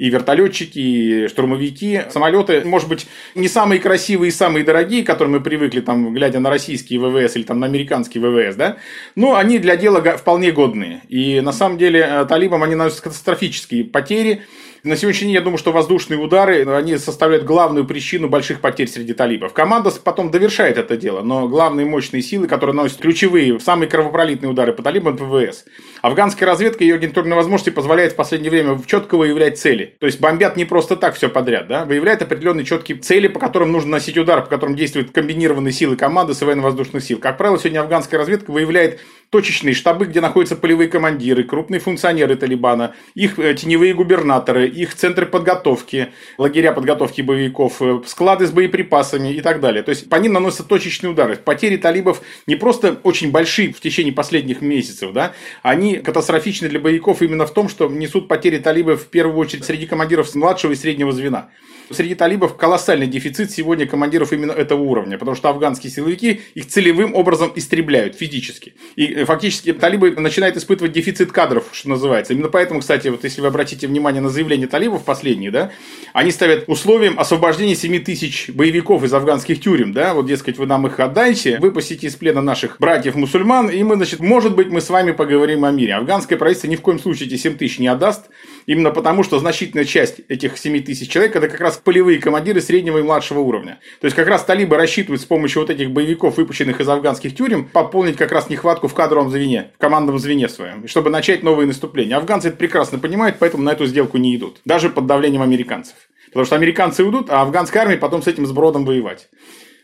и 0.00 0.08
вертолетчики, 0.08 0.78
и 0.78 1.28
штурмовики. 1.28 2.00
Самолеты, 2.08 2.62
может 2.64 2.88
быть, 2.88 3.06
не 3.34 3.48
самые 3.48 3.80
красивые 3.82 4.30
и 4.30 4.32
самые 4.32 4.64
дорогие, 4.64 5.04
к 5.04 5.06
которым 5.06 5.34
мы 5.34 5.40
привыкли, 5.40 5.80
там, 5.80 6.14
глядя 6.14 6.40
на 6.40 6.48
российские 6.48 6.98
ВВС 7.00 7.36
или 7.36 7.42
там, 7.42 7.60
на 7.60 7.66
американские 7.66 8.26
ВВС, 8.26 8.56
да, 8.56 8.78
но 9.14 9.36
они 9.36 9.58
для 9.58 9.76
дела 9.76 10.00
вполне 10.16 10.52
годные. 10.52 11.02
И 11.10 11.42
на 11.42 11.52
самом 11.52 11.76
деле 11.76 12.00
э, 12.00 12.24
талибам 12.24 12.62
они 12.62 12.76
наносят 12.76 13.02
катастрофические 13.02 13.84
потери. 13.84 14.42
На 14.82 14.96
сегодняшний 14.96 15.26
день 15.26 15.34
я 15.34 15.42
думаю, 15.42 15.58
что 15.58 15.72
воздушные 15.72 16.18
удары, 16.18 16.64
они 16.64 16.96
составляют 16.96 17.44
главную 17.44 17.84
причину 17.84 18.30
больших 18.30 18.62
потерь 18.62 18.88
среди 18.88 19.12
талибов. 19.12 19.52
Команда 19.52 19.90
потом 20.02 20.30
довершает 20.30 20.78
это 20.78 20.96
дело, 20.96 21.20
но 21.20 21.48
главные 21.48 21.84
мощные 21.84 22.22
силы, 22.22 22.46
которые 22.48 22.74
наносят 22.74 22.98
ключевые, 22.98 23.60
самые 23.60 23.90
кровопролитные 23.90 24.48
удары 24.48 24.72
по 24.72 24.82
талибам, 24.82 25.18
ВВС. 25.18 25.66
Афганская 26.00 26.46
разведка 26.46 26.82
и 26.82 26.86
ее 26.86 26.94
агентурные 26.94 27.34
возможности 27.34 27.68
позволяет 27.68 28.12
в 28.12 28.16
последнее 28.16 28.50
время 28.50 28.80
четко 28.86 29.18
выявлять 29.18 29.58
цели. 29.58 29.96
То 30.00 30.06
есть 30.06 30.18
бомбят 30.18 30.56
не 30.56 30.64
просто 30.64 30.96
так 30.96 31.14
все 31.14 31.28
подряд, 31.28 31.68
да, 31.68 31.84
выявляют 31.84 32.22
определенные 32.22 32.64
четкие 32.64 32.96
цели, 32.96 33.28
по 33.28 33.38
которым 33.38 33.72
нужно 33.72 33.90
носить 33.90 34.16
удар, 34.16 34.42
по 34.42 34.48
которым 34.48 34.76
действуют 34.76 35.10
комбинированные 35.10 35.72
силы 35.72 35.96
команды 35.96 36.32
с 36.32 36.40
военно-воздушных 36.40 37.04
сил. 37.04 37.18
Как 37.18 37.36
правило, 37.36 37.58
сегодня 37.58 37.80
афганская 37.80 38.18
разведка 38.18 38.50
выявляет 38.50 39.00
точечные 39.30 39.74
штабы, 39.74 40.06
где 40.06 40.20
находятся 40.20 40.56
полевые 40.56 40.88
командиры, 40.88 41.44
крупные 41.44 41.78
функционеры 41.78 42.34
Талибана, 42.34 42.94
их 43.14 43.38
э, 43.38 43.54
теневые 43.54 43.94
губернаторы, 43.94 44.68
их 44.68 44.94
центры 44.94 45.24
подготовки, 45.24 46.08
лагеря 46.36 46.72
подготовки 46.72 47.22
боевиков, 47.22 47.80
э, 47.80 48.00
склады 48.06 48.48
с 48.48 48.50
боеприпасами 48.50 49.32
и 49.32 49.40
так 49.40 49.60
далее. 49.60 49.84
То 49.84 49.90
есть 49.90 50.08
по 50.08 50.16
ним 50.16 50.32
наносятся 50.32 50.64
точечные 50.64 51.12
удары. 51.12 51.36
Потери 51.36 51.76
талибов 51.76 52.22
не 52.48 52.56
просто 52.56 52.98
очень 53.04 53.30
большие 53.30 53.72
в 53.72 53.80
течение 53.80 54.12
последних 54.12 54.60
месяцев, 54.60 55.12
да, 55.12 55.32
они 55.62 55.98
катастрофичны 55.98 56.68
для 56.68 56.80
боевиков 56.80 57.22
именно 57.22 57.46
в 57.46 57.54
том, 57.54 57.68
что 57.68 57.88
несут 57.88 58.26
потери 58.26 58.58
талибов 58.58 59.02
в 59.02 59.06
первую 59.06 59.38
очередь 59.38 59.64
среди 59.64 59.86
командиров 59.86 60.34
младшего 60.34 60.72
и 60.72 60.76
среднего 60.76 61.12
звена. 61.12 61.50
Среди 61.92 62.14
талибов 62.14 62.56
колоссальный 62.56 63.08
дефицит 63.08 63.50
сегодня 63.50 63.84
командиров 63.84 64.32
именно 64.32 64.52
этого 64.52 64.80
уровня, 64.80 65.18
потому 65.18 65.36
что 65.36 65.48
афганские 65.48 65.90
силовики 65.90 66.40
их 66.54 66.68
целевым 66.68 67.16
образом 67.16 67.52
истребляют 67.56 68.14
физически. 68.14 68.74
И 68.94 69.06
э, 69.06 69.19
фактически 69.24 69.72
талибы 69.72 70.12
начинают 70.12 70.56
испытывать 70.56 70.92
дефицит 70.92 71.32
кадров, 71.32 71.64
что 71.72 71.88
называется. 71.88 72.32
Именно 72.32 72.48
поэтому, 72.48 72.80
кстати, 72.80 73.08
вот 73.08 73.24
если 73.24 73.40
вы 73.40 73.48
обратите 73.48 73.86
внимание 73.86 74.20
на 74.20 74.28
заявление 74.28 74.66
талибов 74.66 75.04
последние, 75.04 75.50
да, 75.50 75.70
они 76.12 76.30
ставят 76.30 76.64
условием 76.66 77.18
освобождения 77.18 77.74
7 77.74 78.02
тысяч 78.04 78.50
боевиков 78.50 79.02
из 79.04 79.12
афганских 79.12 79.60
тюрем, 79.60 79.92
да, 79.92 80.14
вот, 80.14 80.26
дескать, 80.26 80.58
вы 80.58 80.66
нам 80.66 80.86
их 80.86 80.98
отдайте, 81.00 81.58
выпустите 81.58 82.06
из 82.06 82.16
плена 82.16 82.42
наших 82.42 82.76
братьев-мусульман, 82.78 83.70
и 83.70 83.82
мы, 83.82 83.96
значит, 83.96 84.20
может 84.20 84.54
быть, 84.54 84.68
мы 84.68 84.80
с 84.80 84.90
вами 84.90 85.12
поговорим 85.12 85.64
о 85.64 85.70
мире. 85.70 85.94
Афганское 85.94 86.38
правительство 86.38 86.68
ни 86.68 86.76
в 86.76 86.80
коем 86.80 86.98
случае 86.98 87.28
эти 87.28 87.36
7 87.36 87.56
тысяч 87.56 87.78
не 87.78 87.88
отдаст, 87.88 88.26
именно 88.66 88.90
потому, 88.90 89.22
что 89.22 89.38
значительная 89.38 89.84
часть 89.84 90.20
этих 90.28 90.58
7 90.58 90.82
тысяч 90.82 91.08
человек, 91.08 91.36
это 91.36 91.48
как 91.48 91.60
раз 91.60 91.76
полевые 91.76 92.18
командиры 92.18 92.60
среднего 92.60 92.98
и 92.98 93.02
младшего 93.02 93.40
уровня. 93.40 93.78
То 94.00 94.06
есть, 94.06 94.16
как 94.16 94.28
раз 94.28 94.44
талибы 94.44 94.76
рассчитывают 94.76 95.20
с 95.20 95.24
помощью 95.24 95.62
вот 95.62 95.70
этих 95.70 95.90
боевиков, 95.90 96.36
выпущенных 96.36 96.80
из 96.80 96.88
афганских 96.88 97.34
тюрем, 97.34 97.64
пополнить 97.66 98.16
как 98.16 98.32
раз 98.32 98.48
нехватку 98.48 98.88
в 98.88 98.94
кадровом 98.94 99.30
звене, 99.30 99.70
в 99.74 99.78
командном 99.78 100.18
звене 100.18 100.48
своем, 100.48 100.86
чтобы 100.88 101.10
начать 101.10 101.42
новые 101.42 101.66
наступления. 101.66 102.16
Афганцы 102.16 102.48
это 102.48 102.56
прекрасно 102.56 102.98
понимают, 102.98 103.36
поэтому 103.38 103.62
на 103.62 103.70
эту 103.70 103.86
сделку 103.86 104.18
не 104.18 104.36
идут. 104.36 104.60
Даже 104.64 104.90
под 104.90 105.06
давлением 105.06 105.42
американцев. 105.42 105.94
Потому 106.26 106.46
что 106.46 106.56
американцы 106.56 107.04
уйдут, 107.04 107.28
а 107.28 107.42
афганская 107.42 107.82
армия 107.82 107.96
потом 107.96 108.22
с 108.22 108.28
этим 108.28 108.46
сбродом 108.46 108.84
воевать. 108.84 109.28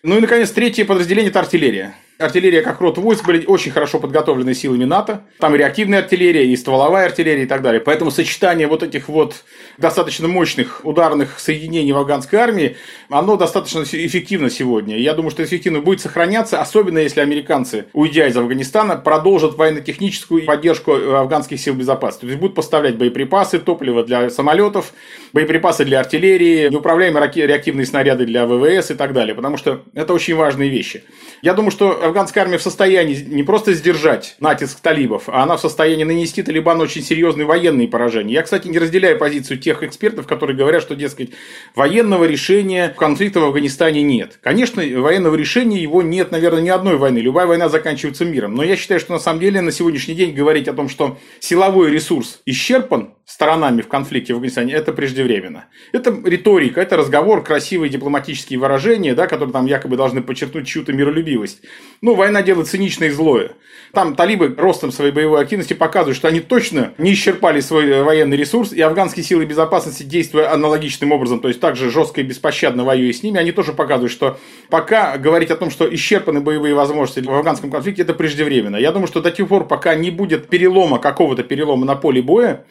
Ну 0.02 0.16
и, 0.16 0.20
наконец, 0.20 0.50
третье 0.52 0.84
подразделение– 0.84 1.30
это 1.30 1.40
артиллерия. 1.40 1.96
Артиллерия 2.18 2.62
как 2.62 2.80
род 2.80 2.96
войск 2.96 3.26
были 3.26 3.44
очень 3.44 3.70
хорошо 3.72 4.00
подготовлены 4.00 4.54
силами 4.54 4.84
НАТО. 4.84 5.24
Там 5.38 5.54
и 5.54 5.58
реактивная 5.58 5.98
артиллерия, 5.98 6.46
и 6.46 6.56
стволовая 6.56 7.06
артиллерия 7.06 7.42
и 7.42 7.46
так 7.46 7.60
далее. 7.60 7.80
Поэтому 7.80 8.10
сочетание 8.10 8.66
вот 8.68 8.82
этих 8.82 9.08
вот 9.08 9.44
достаточно 9.76 10.26
мощных 10.26 10.80
ударных 10.84 11.38
соединений 11.38 11.92
в 11.92 11.98
афганской 11.98 12.38
армии, 12.38 12.76
оно 13.10 13.36
достаточно 13.36 13.82
эффективно 13.82 14.48
сегодня. 14.48 14.96
Я 14.96 15.12
думаю, 15.12 15.30
что 15.30 15.44
эффективно 15.44 15.80
будет 15.80 16.00
сохраняться, 16.00 16.60
особенно 16.60 16.98
если 16.98 17.20
американцы, 17.20 17.86
уйдя 17.92 18.26
из 18.26 18.36
Афганистана, 18.36 18.96
продолжат 18.96 19.56
военно-техническую 19.56 20.46
поддержку 20.46 20.94
афганских 20.94 21.60
сил 21.60 21.74
безопасности. 21.74 22.22
То 22.22 22.28
есть 22.28 22.40
будут 22.40 22.56
поставлять 22.56 22.96
боеприпасы, 22.96 23.58
топливо 23.58 24.04
для 24.04 24.30
самолетов, 24.30 24.94
боеприпасы 25.34 25.84
для 25.84 26.00
артиллерии, 26.00 26.70
неуправляемые 26.70 27.30
реактивные 27.46 27.84
снаряды 27.84 28.24
для 28.24 28.46
ВВС 28.46 28.90
и 28.90 28.94
так 28.94 29.12
далее. 29.12 29.34
Потому 29.34 29.58
что 29.58 29.82
это 29.92 30.14
очень 30.14 30.34
важные 30.34 30.70
вещи. 30.70 31.04
Я 31.42 31.52
думаю, 31.52 31.70
что 31.70 32.05
афганская 32.06 32.42
армия 32.42 32.58
в 32.58 32.62
состоянии 32.62 33.14
не 33.28 33.42
просто 33.42 33.72
сдержать 33.74 34.36
натиск 34.40 34.80
талибов, 34.80 35.24
а 35.28 35.42
она 35.42 35.56
в 35.56 35.60
состоянии 35.60 36.04
нанести 36.04 36.42
Талибану 36.42 36.84
очень 36.84 37.02
серьезные 37.02 37.46
военные 37.46 37.88
поражения. 37.88 38.34
Я, 38.34 38.42
кстати, 38.42 38.68
не 38.68 38.78
разделяю 38.78 39.18
позицию 39.18 39.58
тех 39.58 39.82
экспертов, 39.82 40.26
которые 40.26 40.56
говорят, 40.56 40.82
что, 40.82 40.94
дескать, 40.94 41.30
военного 41.74 42.24
решения 42.24 42.94
конфликта 42.96 43.40
в 43.40 43.44
Афганистане 43.44 44.02
нет. 44.02 44.38
Конечно, 44.42 44.82
военного 44.82 45.34
решения 45.34 45.80
его 45.82 46.02
нет, 46.02 46.30
наверное, 46.30 46.62
ни 46.62 46.68
одной 46.68 46.96
войны. 46.96 47.18
Любая 47.18 47.46
война 47.46 47.68
заканчивается 47.68 48.24
миром. 48.24 48.54
Но 48.54 48.62
я 48.62 48.76
считаю, 48.76 49.00
что 49.00 49.12
на 49.12 49.18
самом 49.18 49.40
деле 49.40 49.60
на 49.60 49.72
сегодняшний 49.72 50.14
день 50.14 50.34
говорить 50.34 50.68
о 50.68 50.72
том, 50.72 50.88
что 50.88 51.18
силовой 51.40 51.90
ресурс 51.90 52.40
исчерпан 52.46 53.15
сторонами 53.26 53.82
в 53.82 53.88
конфликте 53.88 54.32
в 54.32 54.36
Афганистане, 54.36 54.72
это 54.72 54.92
преждевременно. 54.92 55.66
Это 55.90 56.16
риторика, 56.24 56.80
это 56.80 56.96
разговор, 56.96 57.42
красивые 57.42 57.90
дипломатические 57.90 58.60
выражения, 58.60 59.16
да, 59.16 59.26
которые 59.26 59.52
там 59.52 59.66
якобы 59.66 59.96
должны 59.96 60.22
подчеркнуть 60.22 60.68
чью-то 60.68 60.92
миролюбивость. 60.92 61.62
Ну, 62.02 62.14
война 62.14 62.42
дело 62.42 62.64
циничное 62.64 63.08
и 63.08 63.10
злое. 63.10 63.50
Там 63.92 64.14
талибы 64.14 64.54
ростом 64.56 64.92
своей 64.92 65.10
боевой 65.10 65.42
активности 65.42 65.74
показывают, 65.74 66.16
что 66.16 66.28
они 66.28 66.38
точно 66.38 66.92
не 66.98 67.14
исчерпали 67.14 67.58
свой 67.58 68.04
военный 68.04 68.36
ресурс, 68.36 68.72
и 68.72 68.80
афганские 68.80 69.24
силы 69.24 69.44
безопасности, 69.44 70.04
действуя 70.04 70.52
аналогичным 70.52 71.10
образом, 71.10 71.40
то 71.40 71.48
есть 71.48 71.58
также 71.60 71.90
жестко 71.90 72.20
и 72.20 72.24
беспощадно 72.24 72.84
воюя 72.84 73.12
с 73.12 73.24
ними, 73.24 73.40
они 73.40 73.50
тоже 73.50 73.72
показывают, 73.72 74.12
что 74.12 74.38
пока 74.70 75.18
говорить 75.18 75.50
о 75.50 75.56
том, 75.56 75.70
что 75.70 75.92
исчерпаны 75.92 76.40
боевые 76.40 76.74
возможности 76.76 77.26
в 77.26 77.32
афганском 77.32 77.72
конфликте, 77.72 78.02
это 78.02 78.14
преждевременно. 78.14 78.76
Я 78.76 78.92
думаю, 78.92 79.08
что 79.08 79.20
до 79.20 79.32
тех 79.32 79.48
пор, 79.48 79.66
пока 79.66 79.96
не 79.96 80.12
будет 80.12 80.48
перелома, 80.48 81.00
какого-то 81.00 81.42
перелома 81.42 81.84
на 81.84 81.96
поле 81.96 82.22
боя, 82.22 82.64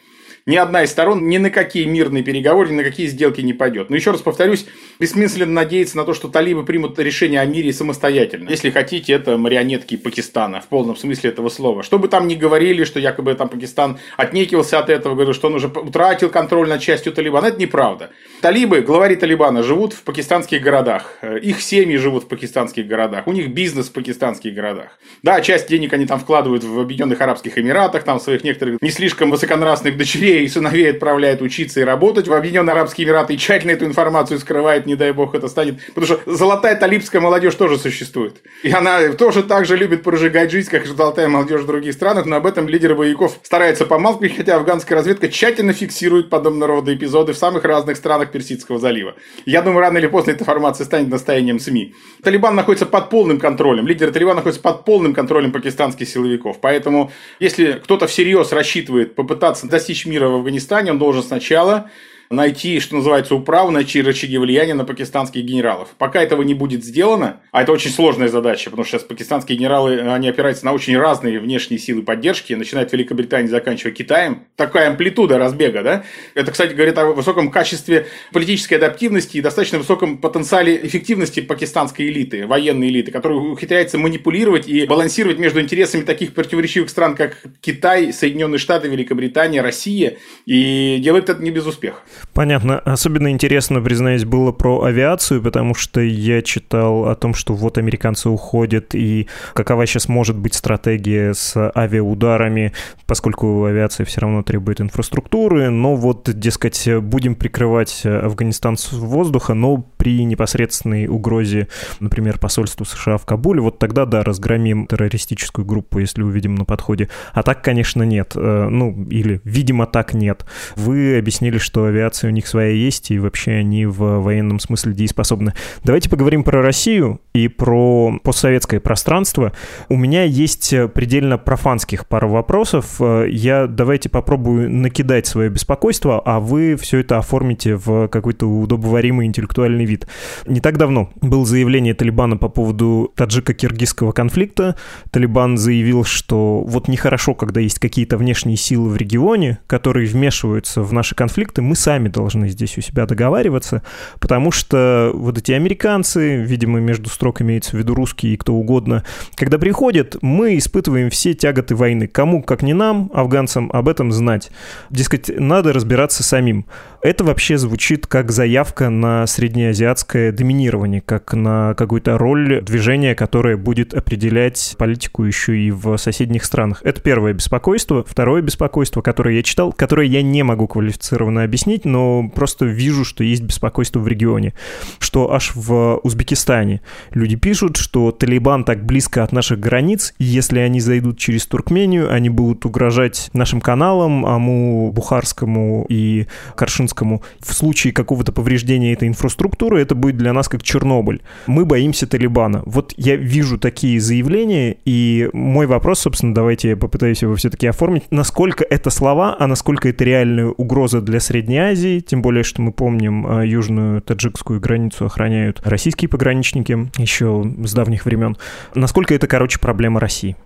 ни 0.46 0.54
одна 0.54 0.84
из 0.84 0.90
сторон 0.90 1.28
ни 1.28 1.38
на 1.38 1.50
какие 1.50 1.86
мирные 1.86 2.22
переговоры, 2.22 2.70
ни 2.70 2.74
на 2.74 2.84
какие 2.84 3.08
сделки 3.08 3.40
не 3.40 3.52
пойдет. 3.52 3.90
Но 3.90 3.96
еще 3.96 4.12
раз 4.12 4.20
повторюсь, 4.22 4.66
бессмысленно 5.00 5.52
надеяться 5.52 5.96
на 5.96 6.04
то, 6.04 6.14
что 6.14 6.28
талибы 6.28 6.64
примут 6.64 6.96
решение 7.00 7.40
о 7.40 7.46
мире 7.46 7.72
самостоятельно. 7.72 8.48
Если 8.48 8.70
хотите, 8.70 9.12
это 9.12 9.36
марионетки 9.38 9.96
Пакистана 9.96 10.60
в 10.60 10.68
полном 10.68 10.96
смысле 10.96 11.30
этого 11.30 11.48
слова. 11.48 11.82
Что 11.82 11.98
бы 11.98 12.06
там 12.06 12.28
ни 12.28 12.36
говорили, 12.36 12.84
что 12.84 13.00
якобы 13.00 13.34
там 13.34 13.48
Пакистан 13.48 13.98
отнекивался 14.16 14.78
от 14.78 14.88
этого, 14.88 15.14
говорил, 15.14 15.34
что 15.34 15.48
он 15.48 15.56
уже 15.56 15.66
утратил 15.66 16.30
контроль 16.30 16.68
над 16.68 16.80
частью 16.80 17.12
Талибана, 17.12 17.46
это 17.46 17.58
неправда. 17.58 18.10
Талибы, 18.40 18.82
главари 18.82 19.16
Талибана, 19.16 19.64
живут 19.64 19.94
в 19.94 20.02
пакистанских 20.02 20.62
городах. 20.62 21.18
Их 21.42 21.60
семьи 21.60 21.96
живут 21.96 22.24
в 22.24 22.28
пакистанских 22.28 22.86
городах. 22.86 23.26
У 23.26 23.32
них 23.32 23.52
бизнес 23.52 23.88
в 23.88 23.92
пакистанских 23.92 24.54
городах. 24.54 24.98
Да, 25.24 25.40
часть 25.40 25.68
денег 25.68 25.92
они 25.92 26.06
там 26.06 26.20
вкладывают 26.20 26.62
в 26.62 26.78
Объединенных 26.78 27.20
Арабских 27.20 27.58
Эмиратах, 27.58 28.04
там 28.04 28.20
своих 28.20 28.44
некоторых 28.44 28.80
не 28.80 28.90
слишком 28.90 29.32
высоконравственных 29.32 29.98
дочерей 29.98 30.35
дочерей 30.36 30.44
и 30.44 30.48
сыновей 30.48 30.90
отправляет 30.90 31.42
учиться 31.42 31.80
и 31.80 31.84
работать 31.84 32.28
в 32.28 32.32
Объединенные 32.32 32.72
Арабские 32.72 33.06
Эмираты 33.06 33.34
и 33.34 33.38
тщательно 33.38 33.72
эту 33.72 33.84
информацию 33.84 34.38
скрывает, 34.38 34.86
не 34.86 34.94
дай 34.94 35.12
бог 35.12 35.34
это 35.34 35.48
станет. 35.48 35.78
Потому 35.94 36.06
что 36.06 36.20
золотая 36.26 36.76
талибская 36.76 37.20
молодежь 37.20 37.54
тоже 37.54 37.78
существует. 37.78 38.36
И 38.62 38.70
она 38.70 39.08
тоже 39.12 39.42
так 39.42 39.66
же 39.66 39.76
любит 39.76 40.02
прожигать 40.02 40.50
жизнь, 40.50 40.70
как 40.70 40.84
и 40.84 40.88
золотая 40.88 41.28
молодежь 41.28 41.62
в 41.62 41.66
других 41.66 41.92
странах, 41.92 42.26
но 42.26 42.36
об 42.36 42.46
этом 42.46 42.68
лидеры 42.68 42.94
боевиков 42.94 43.38
стараются 43.42 43.86
помалкивать, 43.86 44.36
хотя 44.36 44.56
афганская 44.56 44.98
разведка 44.98 45.28
тщательно 45.28 45.72
фиксирует 45.72 46.30
подобного 46.30 46.74
рода 46.74 46.94
эпизоды 46.94 47.32
в 47.32 47.38
самых 47.38 47.64
разных 47.64 47.96
странах 47.96 48.30
Персидского 48.30 48.78
залива. 48.78 49.14
Я 49.46 49.62
думаю, 49.62 49.80
рано 49.80 49.98
или 49.98 50.06
поздно 50.06 50.32
эта 50.32 50.42
информация 50.42 50.84
станет 50.84 51.08
настоянием 51.08 51.58
СМИ. 51.58 51.94
Талибан 52.22 52.54
находится 52.54 52.86
под 52.86 53.10
полным 53.10 53.38
контролем, 53.38 53.86
лидеры 53.86 54.12
Талибана 54.12 54.36
находятся 54.36 54.62
под 54.62 54.84
полным 54.84 55.14
контролем 55.14 55.52
пакистанских 55.52 56.08
силовиков. 56.08 56.58
Поэтому, 56.60 57.10
если 57.40 57.72
кто-то 57.72 58.06
всерьез 58.06 58.52
рассчитывает 58.52 59.14
попытаться 59.14 59.68
достичь 59.68 60.06
мира 60.06 60.25
в 60.28 60.34
Афганистане, 60.34 60.92
он 60.92 60.98
должен 60.98 61.22
сначала 61.22 61.90
найти, 62.30 62.80
что 62.80 62.96
называется, 62.96 63.34
управу, 63.34 63.70
найти 63.70 64.02
рычаги 64.02 64.38
влияния 64.38 64.74
на 64.74 64.84
пакистанских 64.84 65.42
генералов. 65.42 65.88
Пока 65.98 66.22
этого 66.22 66.42
не 66.42 66.54
будет 66.54 66.84
сделано, 66.84 67.40
а 67.52 67.62
это 67.62 67.72
очень 67.72 67.90
сложная 67.90 68.28
задача, 68.28 68.70
потому 68.70 68.84
что 68.84 68.98
сейчас 68.98 69.06
пакистанские 69.06 69.58
генералы, 69.58 70.00
они 70.00 70.28
опираются 70.28 70.64
на 70.64 70.72
очень 70.72 70.96
разные 70.96 71.38
внешние 71.38 71.78
силы 71.78 72.02
поддержки, 72.02 72.52
начиная 72.52 72.84
от 72.84 72.92
Великобритании, 72.92 73.48
заканчивая 73.48 73.92
Китаем. 73.92 74.44
Такая 74.56 74.88
амплитуда 74.88 75.38
разбега, 75.38 75.82
да? 75.82 76.04
Это, 76.34 76.52
кстати, 76.52 76.72
говорит 76.72 76.98
о 76.98 77.12
высоком 77.12 77.50
качестве 77.50 78.06
политической 78.32 78.74
адаптивности 78.74 79.38
и 79.38 79.40
достаточно 79.40 79.78
высоком 79.78 80.18
потенциале 80.18 80.78
эффективности 80.86 81.40
пакистанской 81.40 82.08
элиты, 82.08 82.46
военной 82.46 82.88
элиты, 82.88 83.10
которая 83.10 83.38
ухитряется 83.38 83.98
манипулировать 83.98 84.68
и 84.68 84.86
балансировать 84.86 85.38
между 85.38 85.60
интересами 85.60 86.02
таких 86.02 86.34
противоречивых 86.34 86.90
стран, 86.90 87.14
как 87.16 87.42
Китай, 87.60 88.12
Соединенные 88.12 88.58
Штаты, 88.58 88.88
Великобритания, 88.88 89.60
Россия, 89.60 90.18
и 90.44 90.98
делает 91.00 91.28
это 91.28 91.42
не 91.42 91.50
без 91.50 91.66
успеха. 91.66 92.00
Понятно. 92.32 92.78
Особенно 92.80 93.30
интересно, 93.30 93.80
признаюсь, 93.80 94.24
было 94.24 94.52
про 94.52 94.84
авиацию, 94.84 95.42
потому 95.42 95.74
что 95.74 96.00
я 96.00 96.42
читал 96.42 97.08
о 97.08 97.14
том, 97.14 97.34
что 97.34 97.54
вот 97.54 97.78
американцы 97.78 98.28
уходят, 98.28 98.94
и 98.94 99.28
какова 99.54 99.86
сейчас 99.86 100.08
может 100.08 100.36
быть 100.36 100.54
стратегия 100.54 101.32
с 101.34 101.56
авиаударами, 101.74 102.72
поскольку 103.06 103.64
авиация 103.64 104.04
все 104.04 104.20
равно 104.20 104.42
требует 104.42 104.80
инфраструктуры, 104.80 105.70
но 105.70 105.96
вот, 105.96 106.30
дескать, 106.32 106.88
будем 107.00 107.34
прикрывать 107.34 108.04
Афганистан 108.04 108.76
с 108.76 108.92
воздуха, 108.92 109.54
но 109.54 109.78
при 109.96 110.24
непосредственной 110.24 111.06
угрозе, 111.06 111.68
например, 112.00 112.38
посольству 112.38 112.84
США 112.84 113.18
в 113.18 113.26
Кабуле, 113.26 113.60
вот 113.60 113.78
тогда, 113.78 114.04
да, 114.06 114.22
разгромим 114.22 114.86
террористическую 114.86 115.64
группу, 115.64 115.98
если 115.98 116.22
увидим 116.22 116.54
на 116.54 116.64
подходе. 116.64 117.08
А 117.32 117.42
так, 117.42 117.62
конечно, 117.62 118.02
нет. 118.02 118.32
Э, 118.34 118.68
ну, 118.70 119.06
или, 119.08 119.40
видимо, 119.44 119.86
так 119.86 120.14
нет. 120.14 120.44
Вы 120.76 121.18
объяснили, 121.18 121.58
что 121.58 121.84
авиация 121.84 122.05
авиация 122.06 122.28
у 122.28 122.32
них 122.32 122.46
своя 122.46 122.70
есть, 122.70 123.10
и 123.10 123.18
вообще 123.18 123.52
они 123.52 123.86
в 123.86 124.20
военном 124.20 124.60
смысле 124.60 124.92
дееспособны. 124.92 125.54
Давайте 125.82 126.08
поговорим 126.08 126.44
про 126.44 126.62
Россию 126.62 127.20
и 127.34 127.48
про 127.48 128.18
постсоветское 128.22 128.78
пространство. 128.80 129.52
У 129.88 129.96
меня 129.96 130.22
есть 130.22 130.72
предельно 130.94 131.36
профанских 131.36 132.06
пару 132.06 132.28
вопросов. 132.28 133.00
Я 133.28 133.66
давайте 133.66 134.08
попробую 134.08 134.70
накидать 134.70 135.26
свое 135.26 135.50
беспокойство, 135.50 136.20
а 136.24 136.38
вы 136.38 136.76
все 136.76 136.98
это 136.98 137.18
оформите 137.18 137.74
в 137.74 138.08
какой-то 138.08 138.46
удобоваримый 138.46 139.26
интеллектуальный 139.26 139.84
вид. 139.84 140.06
Не 140.46 140.60
так 140.60 140.78
давно 140.78 141.10
было 141.20 141.44
заявление 141.44 141.94
Талибана 141.94 142.36
по 142.36 142.48
поводу 142.48 143.12
таджико-киргизского 143.16 144.12
конфликта. 144.12 144.76
Талибан 145.10 145.58
заявил, 145.58 146.04
что 146.04 146.60
вот 146.60 146.86
нехорошо, 146.88 147.34
когда 147.34 147.60
есть 147.60 147.80
какие-то 147.80 148.16
внешние 148.16 148.56
силы 148.56 148.90
в 148.90 148.96
регионе, 148.96 149.58
которые 149.66 150.06
вмешиваются 150.06 150.82
в 150.82 150.92
наши 150.92 151.14
конфликты, 151.14 151.62
мы 151.62 151.74
сами 151.74 151.95
сами 151.96 152.08
должны 152.08 152.48
здесь 152.50 152.76
у 152.76 152.82
себя 152.82 153.06
договариваться, 153.06 153.82
потому 154.20 154.50
что 154.50 155.12
вот 155.14 155.38
эти 155.38 155.52
американцы, 155.52 156.36
видимо, 156.36 156.78
между 156.78 157.08
строк 157.08 157.40
имеется 157.40 157.70
в 157.70 157.74
виду 157.78 157.94
русские 157.94 158.34
и 158.34 158.36
кто 158.36 158.52
угодно, 158.52 159.02
когда 159.34 159.56
приходят, 159.56 160.18
мы 160.20 160.58
испытываем 160.58 161.08
все 161.08 161.32
тяготы 161.32 161.74
войны. 161.74 162.06
Кому, 162.06 162.42
как 162.42 162.60
не 162.60 162.74
нам, 162.74 163.10
афганцам, 163.14 163.70
об 163.72 163.88
этом 163.88 164.12
знать. 164.12 164.50
Дескать, 164.90 165.30
надо 165.40 165.72
разбираться 165.72 166.22
самим. 166.22 166.66
Это 167.02 167.24
вообще 167.24 167.58
звучит 167.58 168.06
как 168.06 168.32
заявка 168.32 168.90
на 168.90 169.26
среднеазиатское 169.26 170.32
доминирование, 170.32 171.00
как 171.00 171.34
на 171.34 171.74
какую-то 171.74 172.18
роль 172.18 172.62
движения, 172.62 173.14
которое 173.14 173.56
будет 173.56 173.94
определять 173.94 174.74
политику 174.78 175.24
еще 175.24 175.56
и 175.56 175.70
в 175.70 175.96
соседних 175.98 176.44
странах. 176.44 176.80
Это 176.82 177.00
первое 177.00 177.32
беспокойство. 177.32 178.04
Второе 178.06 178.42
беспокойство, 178.42 179.02
которое 179.02 179.36
я 179.36 179.42
читал, 179.42 179.72
которое 179.72 180.06
я 180.06 180.22
не 180.22 180.42
могу 180.42 180.66
квалифицированно 180.66 181.44
объяснить, 181.44 181.84
но 181.84 182.28
просто 182.34 182.64
вижу, 182.64 183.04
что 183.04 183.22
есть 183.22 183.42
беспокойство 183.42 184.00
в 184.00 184.08
регионе. 184.08 184.54
Что 184.98 185.32
аж 185.32 185.52
в 185.54 186.00
Узбекистане 186.02 186.80
люди 187.12 187.36
пишут, 187.36 187.76
что 187.76 188.10
Талибан 188.10 188.64
так 188.64 188.84
близко 188.84 189.22
от 189.22 189.32
наших 189.32 189.60
границ, 189.60 190.14
и 190.18 190.24
если 190.24 190.58
они 190.58 190.80
зайдут 190.80 191.18
через 191.18 191.46
Туркмению, 191.46 192.12
они 192.12 192.30
будут 192.30 192.64
угрожать 192.64 193.30
нашим 193.32 193.60
каналам, 193.60 194.26
Аму, 194.26 194.90
Бухарскому 194.92 195.86
и 195.88 196.26
Каршинскому 196.56 196.95
Зеленскому, 196.96 197.22
в 197.40 197.52
случае 197.52 197.92
какого-то 197.92 198.32
повреждения 198.32 198.92
этой 198.92 199.08
инфраструктуры, 199.08 199.80
это 199.80 199.94
будет 199.94 200.16
для 200.16 200.32
нас 200.32 200.48
как 200.48 200.62
Чернобыль. 200.62 201.22
Мы 201.46 201.64
боимся 201.64 202.06
Талибана. 202.06 202.62
Вот 202.64 202.94
я 202.96 203.16
вижу 203.16 203.58
такие 203.58 204.00
заявления, 204.00 204.76
и 204.84 205.28
мой 205.32 205.66
вопрос, 205.66 206.00
собственно, 206.00 206.34
давайте 206.34 206.70
я 206.70 206.76
попытаюсь 206.76 207.22
его 207.22 207.34
все-таки 207.36 207.66
оформить, 207.66 208.04
насколько 208.10 208.64
это 208.64 208.90
слова, 208.90 209.36
а 209.38 209.46
насколько 209.46 209.88
это 209.88 210.04
реальная 210.04 210.46
угроза 210.46 211.00
для 211.00 211.20
Средней 211.20 211.58
Азии, 211.58 212.00
тем 212.00 212.22
более, 212.22 212.44
что 212.44 212.62
мы 212.62 212.72
помним, 212.72 213.26
а, 213.26 213.44
южную 213.44 214.00
таджикскую 214.00 214.60
границу 214.60 215.06
охраняют 215.06 215.60
российские 215.64 216.08
пограничники 216.08 216.90
еще 216.98 217.44
с 217.64 217.74
давних 217.74 218.06
времен. 218.06 218.36
Насколько 218.74 219.14
это, 219.14 219.26
короче, 219.26 219.58
проблема 219.58 220.00
России? 220.00 220.36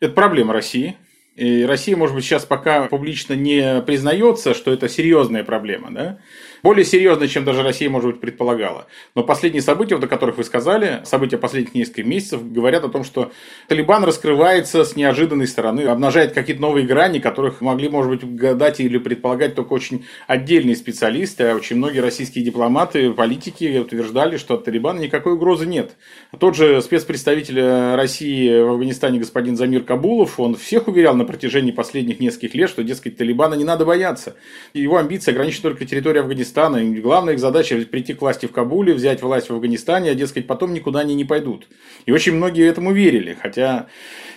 Это 0.00 0.12
проблема 0.12 0.52
России. 0.52 0.96
И 1.36 1.64
Россия, 1.64 1.96
может 1.96 2.14
быть, 2.14 2.24
сейчас 2.24 2.46
пока 2.46 2.84
публично 2.84 3.34
не 3.34 3.82
признается, 3.82 4.54
что 4.54 4.72
это 4.72 4.88
серьезная 4.88 5.44
проблема, 5.44 5.90
да? 5.92 6.18
Более 6.66 6.84
серьезно, 6.84 7.28
чем 7.28 7.44
даже 7.44 7.62
Россия, 7.62 7.88
может 7.88 8.10
быть, 8.10 8.20
предполагала. 8.20 8.88
Но 9.14 9.22
последние 9.22 9.62
события, 9.62 9.94
вот 9.94 10.02
о 10.02 10.08
которых 10.08 10.36
вы 10.36 10.42
сказали, 10.42 11.00
события 11.04 11.38
последних 11.38 11.76
нескольких 11.76 12.06
месяцев, 12.06 12.40
говорят 12.50 12.82
о 12.82 12.88
том, 12.88 13.04
что 13.04 13.30
Талибан 13.68 14.02
раскрывается 14.02 14.82
с 14.84 14.96
неожиданной 14.96 15.46
стороны, 15.46 15.82
обнажает 15.82 16.32
какие-то 16.32 16.60
новые 16.60 16.84
грани, 16.84 17.20
которых 17.20 17.60
могли, 17.60 17.88
может 17.88 18.10
быть, 18.10 18.34
гадать 18.34 18.80
или 18.80 18.98
предполагать 18.98 19.54
только 19.54 19.74
очень 19.74 20.06
отдельные 20.26 20.74
специалисты, 20.74 21.44
а 21.44 21.54
очень 21.54 21.76
многие 21.76 22.00
российские 22.00 22.44
дипломаты, 22.44 23.12
политики 23.12 23.78
утверждали, 23.78 24.36
что 24.36 24.54
от 24.54 24.64
Талибана 24.64 24.98
никакой 24.98 25.34
угрозы 25.34 25.66
нет. 25.66 25.92
Тот 26.36 26.56
же 26.56 26.82
спецпредставитель 26.82 27.94
России 27.94 28.60
в 28.60 28.70
Афганистане 28.72 29.20
господин 29.20 29.56
Замир 29.56 29.84
Кабулов, 29.84 30.40
он 30.40 30.56
всех 30.56 30.88
уверял 30.88 31.14
на 31.14 31.24
протяжении 31.24 31.70
последних 31.70 32.18
нескольких 32.18 32.56
лет, 32.56 32.70
что, 32.70 32.82
дескать, 32.82 33.16
Талибана 33.16 33.54
не 33.54 33.62
надо 33.62 33.84
бояться. 33.84 34.34
Его 34.74 34.96
амбиции 34.96 35.30
ограничены 35.30 35.62
только 35.62 35.84
территорией 35.84 36.22
Афганистана 36.22 36.55
Афганистана. 36.56 36.76
И 36.76 37.00
главная 37.00 37.34
их 37.34 37.40
задача 37.40 37.76
прийти 37.90 38.14
к 38.14 38.20
власти 38.20 38.46
в 38.46 38.52
Кабуле, 38.52 38.94
взять 38.94 39.22
власть 39.22 39.50
в 39.50 39.54
Афганистане, 39.54 40.10
а, 40.10 40.14
дескать, 40.14 40.46
потом 40.46 40.72
никуда 40.72 41.00
они 41.00 41.14
не 41.14 41.24
пойдут. 41.24 41.68
И 42.06 42.12
очень 42.12 42.34
многие 42.34 42.66
этому 42.66 42.92
верили, 42.92 43.36
хотя 43.40 43.86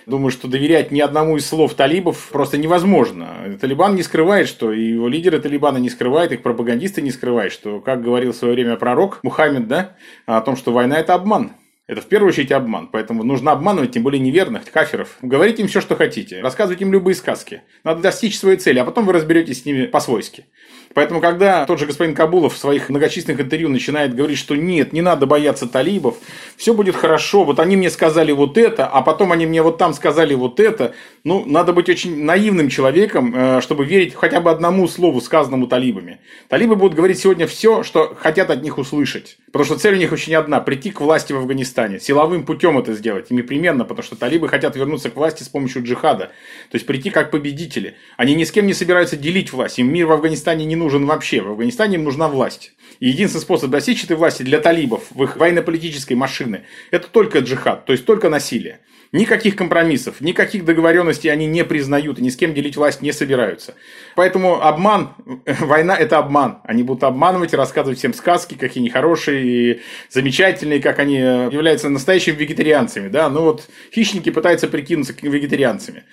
Думаю, 0.06 0.32
что 0.32 0.48
доверять 0.48 0.90
ни 0.90 1.02
одному 1.02 1.38
из 1.38 1.46
слов 1.46 1.76
талибов 1.76 2.30
просто 2.32 2.58
невозможно. 2.58 3.56
Талибан 3.62 3.94
не 3.94 4.02
скрывает, 4.02 4.48
что 4.48 4.74
и 4.74 4.94
его 4.94 5.08
лидеры 5.08 5.40
Талибана 5.40 5.78
не 5.78 5.92
скрывают, 5.92 6.32
их 6.32 6.42
пропагандисты 6.42 7.04
не 7.04 7.12
скрывают, 7.12 7.54
что, 7.54 7.80
как 7.80 8.02
говорил 8.02 8.32
в 8.32 8.36
свое 8.36 8.56
время 8.56 8.76
пророк 8.76 9.20
Мухаммед, 9.22 9.68
да, 9.68 9.98
о 10.26 10.42
том, 10.42 10.56
что 10.56 10.72
война– 10.72 10.98
это 11.00 11.14
обман. 11.14 11.52
Это 11.86 12.02
в 12.02 12.06
первую 12.06 12.30
очередь 12.30 12.52
обман. 12.52 12.88
Поэтому 12.92 13.24
нужно 13.24 13.52
обманывать, 13.52 13.92
тем 13.92 14.02
более 14.02 14.20
неверных, 14.20 14.64
каферов. 14.72 15.18
Говорите 15.22 15.62
им 15.62 15.68
все, 15.68 15.80
что 15.80 15.96
хотите. 15.96 16.42
Рассказывайте 16.42 16.86
им 16.86 16.94
любые 16.94 17.14
сказки. 17.14 17.62
Надо 17.84 18.02
достичь 18.02 18.38
своей 18.38 18.58
цели, 18.58 18.80
а 18.80 18.86
потом 18.86 19.06
вы 19.06 19.14
разберетесь 19.14 19.62
с 19.62 19.66
ними 19.66 19.86
по-свойски. 19.86 20.46
Поэтому, 20.94 21.22
когда 21.22 21.66
тот 21.66 21.80
же 21.80 21.86
господин 21.86 22.16
Кабулов 22.16 22.56
в 22.56 22.58
своих 22.58 22.90
многочисленных 22.90 23.42
интервью 23.42 23.70
начинает 23.70 24.16
говорить, 24.16 24.38
что 24.38 24.56
нет, 24.56 24.92
не 24.92 25.02
надо 25.02 25.26
бояться 25.26 25.68
талибов, 25.68 26.18
все 26.58 26.74
будет 26.74 26.96
хорошо, 26.96 27.44
вот 27.44 27.60
они 27.60 27.78
мне 27.78 27.90
сказали 27.90 28.32
вот 28.32 28.58
это, 28.58 28.88
а 28.88 29.02
потом 29.02 29.32
они 29.32 29.46
мне 29.46 29.62
вот 29.62 29.78
там 29.78 29.94
сказали 29.94 30.34
вот 30.34 30.60
это, 30.60 30.94
ну, 31.24 31.46
надо 31.46 31.74
быть 31.74 31.90
очень 31.90 32.24
наивным 32.24 32.70
человеком, 32.70 33.34
э, 33.36 33.62
чтобы 33.62 33.86
верить 33.86 34.16
хотя 34.16 34.42
бы 34.42 34.50
одному 34.50 34.88
слову, 34.88 35.22
сказанному 35.22 35.68
талибами. 35.68 36.20
Талибы 36.48 36.76
будут 36.76 36.96
говорить 36.96 37.20
сегодня 37.20 37.46
все, 37.46 37.84
что 37.84 38.16
хотят 38.20 38.50
от 38.50 38.64
них 38.64 38.78
услышать. 38.78 39.38
Потому 39.52 39.66
что 39.66 39.80
цель 39.80 39.96
у 39.96 39.98
них 39.98 40.12
очень 40.12 40.36
одна– 40.36 40.60
прийти 40.62 40.92
к 40.92 41.02
власти 41.02 41.34
в 41.34 41.38
Афганистане. 41.38 42.00
Силовым 42.00 42.46
путем 42.46 42.78
это 42.78 42.94
сделать. 42.94 43.32
Непременно, 43.32 43.84
потому 43.84 44.04
что 44.04 44.16
талибы 44.16 44.48
хотят 44.48 44.76
вернуться 44.76 45.10
к 45.10 45.16
власти 45.16 45.44
с 45.44 45.50
помощью 45.50 45.84
джихада. 45.84 46.32
То 46.70 46.76
есть 46.76 46.86
прийти 46.86 47.10
как 47.10 47.32
победители. 47.32 47.96
Они 48.18 48.36
ни 48.36 48.44
с 48.44 48.52
кем 48.52 48.68
не 48.68 48.74
собираются 48.74 49.18
делить 49.18 49.52
власть. 49.52 49.80
Им 49.80 49.92
мир 49.92 50.08
в 50.08 50.12
Афганистане 50.12 50.66
не 50.66 50.76
нужен 50.80 51.06
вообще. 51.06 51.42
В 51.42 51.50
Афганистане 51.50 51.96
им 51.96 52.04
нужна 52.04 52.28
власть. 52.28 52.74
И 53.00 53.10
единственный 53.10 53.42
способ 53.42 53.70
достичь 53.70 54.04
этой 54.04 54.18
власти 54.18 54.44
для 54.44 54.60
талибов 54.60 55.04
в 55.12 55.24
их 55.24 55.38
военно-политической 55.38 56.14
машины– 56.14 56.64
это 56.92 57.08
только 57.08 57.40
джихад, 57.40 57.86
то 57.86 57.94
есть 57.94 58.06
только 58.06 58.30
насилие. 58.30 58.80
Никаких 59.12 59.56
компромиссов, 59.56 60.22
никаких 60.22 60.66
договоренностей 60.66 61.30
они 61.30 61.48
не 61.48 61.66
признают 61.66 62.20
и 62.20 62.22
ни 62.22 62.30
с 62.30 62.36
кем 62.36 62.54
делить 62.54 62.78
власть 62.78 63.02
не 63.02 63.12
собираются. 63.12 63.74
Поэтому 64.16 64.62
обман, 64.62 65.16
война– 65.46 65.96
это 66.00 66.20
обман. 66.20 66.60
Они 66.64 66.84
будут 66.84 67.04
обманывать 67.04 67.54
и 67.54 67.56
рассказывать 67.56 67.98
всем 67.98 68.14
сказки, 68.14 68.54
какие 68.54 68.82
они 68.82 68.90
хорошие 68.92 69.46
и 69.46 69.82
замечательные, 70.12 70.80
как 70.80 71.00
они 71.00 71.16
являются 71.16 71.90
настоящими 71.90 72.36
вегетарианцами. 72.36 73.08
Да? 73.08 73.30
Ну 73.30 73.42
вот 73.46 73.68
хищники 73.92 74.30
пытаются 74.30 74.68
прикинуться 74.68 75.16
вегетарианцами. 75.20 76.04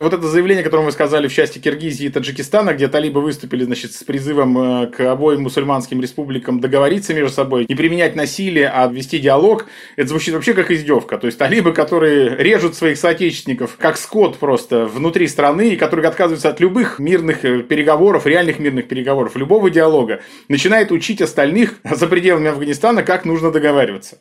Вот 0.00 0.12
это 0.12 0.26
заявление, 0.26 0.64
которое 0.64 0.84
вы 0.84 0.92
сказали 0.92 1.28
в 1.28 1.32
части 1.32 1.58
Киргизии 1.58 2.06
и 2.06 2.08
Таджикистана, 2.10 2.74
где 2.74 2.88
талибы 2.88 3.20
выступили 3.20 3.64
значит, 3.64 3.92
с 3.92 4.02
призывом 4.02 4.58
э, 4.58 4.86
к 4.88 5.00
обоим 5.00 5.42
мусульманским 5.42 6.00
республикам 6.00 6.58
договориться 6.58 7.14
между 7.14 7.32
собой, 7.32 7.66
не 7.68 7.74
применять 7.76 8.16
насилие, 8.16 8.68
а 8.70 8.88
вести 8.88 9.20
диалог, 9.20 9.66
это 9.96 10.08
звучит 10.08 10.34
вообще 10.34 10.52
как 10.54 10.70
издевка. 10.70 11.16
То 11.16 11.26
есть 11.26 11.38
талибы, 11.38 11.72
которые 11.72 12.36
режут 12.36 12.74
своих 12.74 12.98
соотечественников 12.98 13.76
как 13.78 13.96
скот 13.96 14.38
просто 14.38 14.86
внутри 14.86 15.28
страны, 15.28 15.70
и 15.70 15.76
которые 15.76 16.08
отказываются 16.08 16.48
от 16.48 16.58
любых 16.58 16.98
мирных 16.98 17.44
э, 17.44 17.62
переговоров, 17.62 18.26
реальных 18.26 18.58
мирных 18.58 18.88
переговоров, 18.88 19.36
любого 19.36 19.70
диалога, 19.70 20.22
начинают 20.48 20.90
учить 20.90 21.22
остальных 21.22 21.76
за 21.84 22.08
пределами 22.08 22.48
Афганистана, 22.48 23.04
как 23.04 23.24
нужно 23.24 23.52
договариваться. 23.52 24.18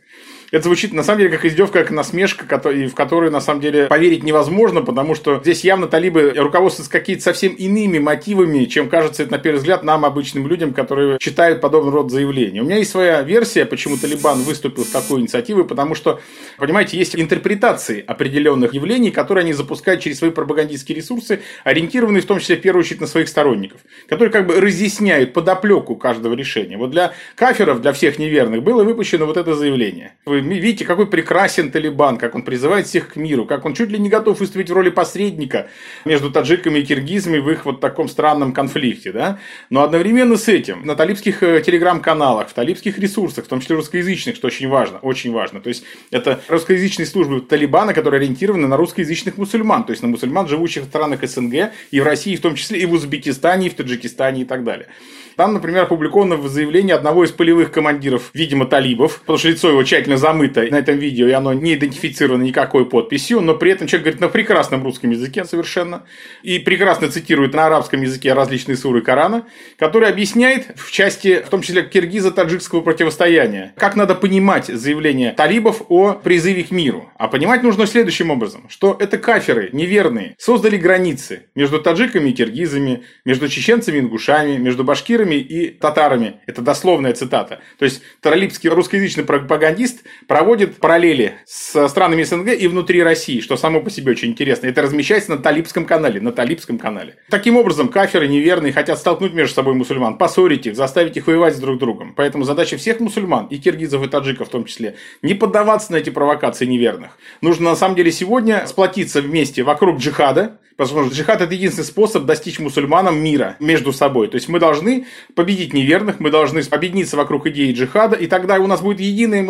Это 0.53 0.65
звучит 0.65 0.93
на 0.93 1.01
самом 1.01 1.17
деле 1.17 1.31
как 1.31 1.45
издевка, 1.45 1.79
как 1.79 1.89
насмешка, 1.89 2.45
в 2.45 2.93
которую 2.93 3.31
на 3.31 3.41
самом 3.41 3.59
деле 3.59 3.87
поверить 3.87 4.21
невозможно, 4.21 4.83
потому 4.83 5.15
что 5.15 5.39
здесь 5.39 5.63
явно 5.63 5.87
талибы 5.87 6.31
руководствуются 6.35 6.91
какими-то 6.91 7.23
совсем 7.23 7.53
иными 7.53 7.97
мотивами, 7.97 8.65
чем 8.65 8.87
кажется 8.87 9.23
это 9.23 9.31
на 9.31 9.39
первый 9.39 9.57
взгляд 9.57 9.81
нам, 9.81 10.05
обычным 10.05 10.47
людям, 10.47 10.75
которые 10.75 11.17
читают 11.17 11.59
подобный 11.59 11.91
род 11.91 12.11
заявления. 12.11 12.61
У 12.61 12.65
меня 12.65 12.77
есть 12.77 12.91
своя 12.91 13.23
версия, 13.23 13.65
почему 13.65 13.97
Талибан 13.97 14.43
выступил 14.43 14.85
с 14.85 14.89
такой 14.89 15.21
инициативой, 15.21 15.65
потому 15.65 15.95
что, 15.95 16.21
понимаете, 16.59 16.99
есть 16.99 17.15
интерпретации 17.15 18.03
определенных 18.05 18.75
явлений, 18.75 19.09
которые 19.09 19.45
они 19.45 19.53
запускают 19.53 20.01
через 20.01 20.19
свои 20.19 20.29
пропагандистские 20.29 20.95
ресурсы, 20.95 21.39
ориентированные 21.63 22.21
в 22.21 22.27
том 22.27 22.37
числе 22.37 22.57
в 22.57 22.61
первую 22.61 22.81
очередь 22.81 23.01
на 23.01 23.07
своих 23.07 23.27
сторонников, 23.27 23.81
которые 24.07 24.31
как 24.31 24.45
бы 24.45 24.61
разъясняют 24.61 25.33
подоплеку 25.33 25.95
каждого 25.95 26.35
решения. 26.35 26.77
Вот 26.77 26.91
для 26.91 27.13
каферов, 27.33 27.81
для 27.81 27.91
всех 27.91 28.19
неверных 28.19 28.61
было 28.61 28.83
выпущено 28.83 29.25
вот 29.25 29.37
это 29.37 29.55
заявление. 29.55 30.13
Вы 30.27 30.42
видите, 30.49 30.85
какой 30.85 31.07
прекрасен 31.07 31.71
Талибан, 31.71 32.17
как 32.17 32.35
он 32.35 32.43
призывает 32.43 32.87
всех 32.87 33.13
к 33.13 33.15
миру, 33.15 33.45
как 33.45 33.65
он 33.65 33.73
чуть 33.73 33.89
ли 33.89 33.99
не 33.99 34.09
готов 34.09 34.39
выступить 34.39 34.69
в 34.69 34.73
роли 34.73 34.89
посредника 34.89 35.67
между 36.05 36.31
таджиками 36.31 36.79
и 36.79 36.83
киргизами 36.83 37.37
в 37.39 37.49
их 37.49 37.65
вот 37.65 37.79
таком 37.79 38.07
странном 38.07 38.53
конфликте. 38.53 39.11
Да? 39.11 39.39
Но 39.69 39.83
одновременно 39.83 40.37
с 40.37 40.47
этим 40.47 40.85
на 40.85 40.95
талибских 40.95 41.43
э, 41.43 41.61
телеграм-каналах, 41.61 42.49
в 42.49 42.53
талибских 42.53 42.97
ресурсах, 42.99 43.45
в 43.45 43.47
том 43.47 43.61
числе 43.61 43.75
русскоязычных, 43.75 44.35
что 44.35 44.47
очень 44.47 44.67
важно, 44.67 44.99
очень 44.99 45.31
важно. 45.31 45.61
То 45.61 45.69
есть, 45.69 45.83
это 46.11 46.41
русскоязычные 46.47 47.05
службы 47.05 47.41
Талибана, 47.41 47.93
которые 47.93 48.19
ориентированы 48.19 48.67
на 48.67 48.77
русскоязычных 48.77 49.37
мусульман, 49.37 49.83
то 49.83 49.91
есть 49.91 50.01
на 50.01 50.09
мусульман, 50.09 50.47
живущих 50.47 50.83
в 50.83 50.87
странах 50.87 51.27
СНГ, 51.27 51.71
и 51.91 51.99
в 51.99 52.03
России 52.03 52.35
в 52.35 52.41
том 52.41 52.55
числе, 52.55 52.79
и 52.79 52.85
в 52.85 52.93
Узбекистане, 52.93 53.67
и 53.67 53.69
в 53.69 53.75
Таджикистане 53.75 54.41
и 54.41 54.45
так 54.45 54.63
далее. 54.63 54.87
Там, 55.35 55.53
например, 55.53 55.83
опубликовано 55.83 56.47
заявление 56.47 56.95
одного 56.95 57.23
из 57.23 57.31
полевых 57.31 57.71
командиров, 57.71 58.29
видимо, 58.33 58.65
талибов, 58.65 59.19
потому 59.21 59.39
что 59.39 59.49
лицо 59.49 59.69
его 59.69 59.83
тщательно 59.83 60.17
замыто 60.33 60.61
на 60.69 60.77
этом 60.77 60.97
видео, 60.97 61.27
и 61.27 61.31
оно 61.31 61.53
не 61.53 61.75
идентифицировано 61.75 62.43
никакой 62.43 62.89
подписью, 62.89 63.41
но 63.41 63.53
при 63.55 63.71
этом 63.71 63.87
человек 63.87 64.05
говорит 64.05 64.21
на 64.21 64.29
прекрасном 64.29 64.83
русском 64.83 65.11
языке 65.11 65.45
совершенно, 65.45 66.03
и 66.41 66.59
прекрасно 66.59 67.09
цитирует 67.09 67.53
на 67.53 67.67
арабском 67.67 68.01
языке 68.01 68.33
различные 68.33 68.75
суры 68.75 69.01
Корана, 69.01 69.45
который 69.77 70.09
объясняет 70.09 70.67
в 70.75 70.91
части, 70.91 71.43
в 71.45 71.49
том 71.49 71.61
числе 71.61 71.83
киргизо-таджикского 71.83 72.81
противостояния, 72.81 73.73
как 73.77 73.95
надо 73.95 74.15
понимать 74.15 74.65
заявление 74.65 75.33
талибов 75.33 75.83
о 75.89 76.13
призыве 76.13 76.63
к 76.63 76.71
миру. 76.71 77.09
А 77.17 77.27
понимать 77.27 77.63
нужно 77.63 77.85
следующим 77.85 78.31
образом, 78.31 78.67
что 78.69 78.97
это 78.99 79.17
каферы 79.17 79.69
неверные 79.71 80.35
создали 80.37 80.77
границы 80.77 81.43
между 81.55 81.79
таджиками 81.79 82.29
и 82.29 82.33
киргизами, 82.33 83.03
между 83.25 83.47
чеченцами 83.47 83.97
и 83.97 83.99
ингушами, 83.99 84.57
между 84.57 84.83
башкирами 84.83 85.35
и 85.35 85.69
татарами. 85.69 86.37
Это 86.47 86.61
дословная 86.61 87.13
цитата. 87.13 87.59
То 87.77 87.85
есть 87.85 88.01
Таралипский 88.21 88.69
русскоязычный 88.69 89.23
пропагандист 89.23 90.03
проводит 90.27 90.77
параллели 90.77 91.35
с 91.45 91.87
странами 91.87 92.23
СНГ 92.23 92.49
и 92.49 92.67
внутри 92.67 93.03
России, 93.03 93.39
что 93.39 93.57
само 93.57 93.81
по 93.81 93.89
себе 93.89 94.11
очень 94.11 94.29
интересно. 94.29 94.67
Это 94.67 94.81
размещается 94.81 95.31
на 95.31 95.37
Талибском 95.37 95.85
канале. 95.85 96.21
На 96.21 96.31
Талибском 96.31 96.77
канале. 96.77 97.17
Таким 97.29 97.57
образом, 97.57 97.89
каферы 97.89 98.27
неверные 98.27 98.73
хотят 98.73 98.99
столкнуть 98.99 99.33
между 99.33 99.55
собой 99.55 99.73
мусульман, 99.73 100.17
поссорить 100.17 100.67
их, 100.67 100.75
заставить 100.75 101.17
их 101.17 101.27
воевать 101.27 101.55
с 101.55 101.59
друг 101.59 101.79
другом. 101.79 102.13
Поэтому 102.15 102.43
задача 102.43 102.77
всех 102.77 102.99
мусульман, 102.99 103.47
и 103.47 103.57
киргизов, 103.57 104.03
и 104.03 104.07
таджиков 104.07 104.47
в 104.47 104.51
том 104.51 104.65
числе, 104.65 104.95
не 105.21 105.33
поддаваться 105.33 105.91
на 105.91 105.97
эти 105.97 106.09
провокации 106.09 106.65
неверных. 106.65 107.17
Нужно 107.41 107.71
на 107.71 107.75
самом 107.75 107.95
деле 107.95 108.11
сегодня 108.11 108.65
сплотиться 108.67 109.21
вместе 109.21 109.63
вокруг 109.63 109.99
джихада, 109.99 110.59
Потому 110.75 111.05
что 111.05 111.15
джихад– 111.15 111.41
это 111.41 111.53
единственный 111.53 111.85
способ 111.85 112.25
достичь 112.25 112.59
мусульманам 112.59 113.17
мира 113.17 113.55
между 113.59 113.93
собой. 113.93 114.27
То 114.27 114.35
есть 114.35 114.49
мы 114.49 114.59
должны 114.59 115.05
победить 115.35 115.73
неверных, 115.73 116.19
мы 116.19 116.31
должны 116.31 116.61
объединиться 116.71 117.15
вокруг 117.15 117.45
идеи 117.47 117.73
джихада, 117.73 118.15
и 118.15 118.27
тогда 118.27 118.55
у 118.55 118.67
нас 118.67 118.81
будет 118.81 118.99
единое 118.99 119.43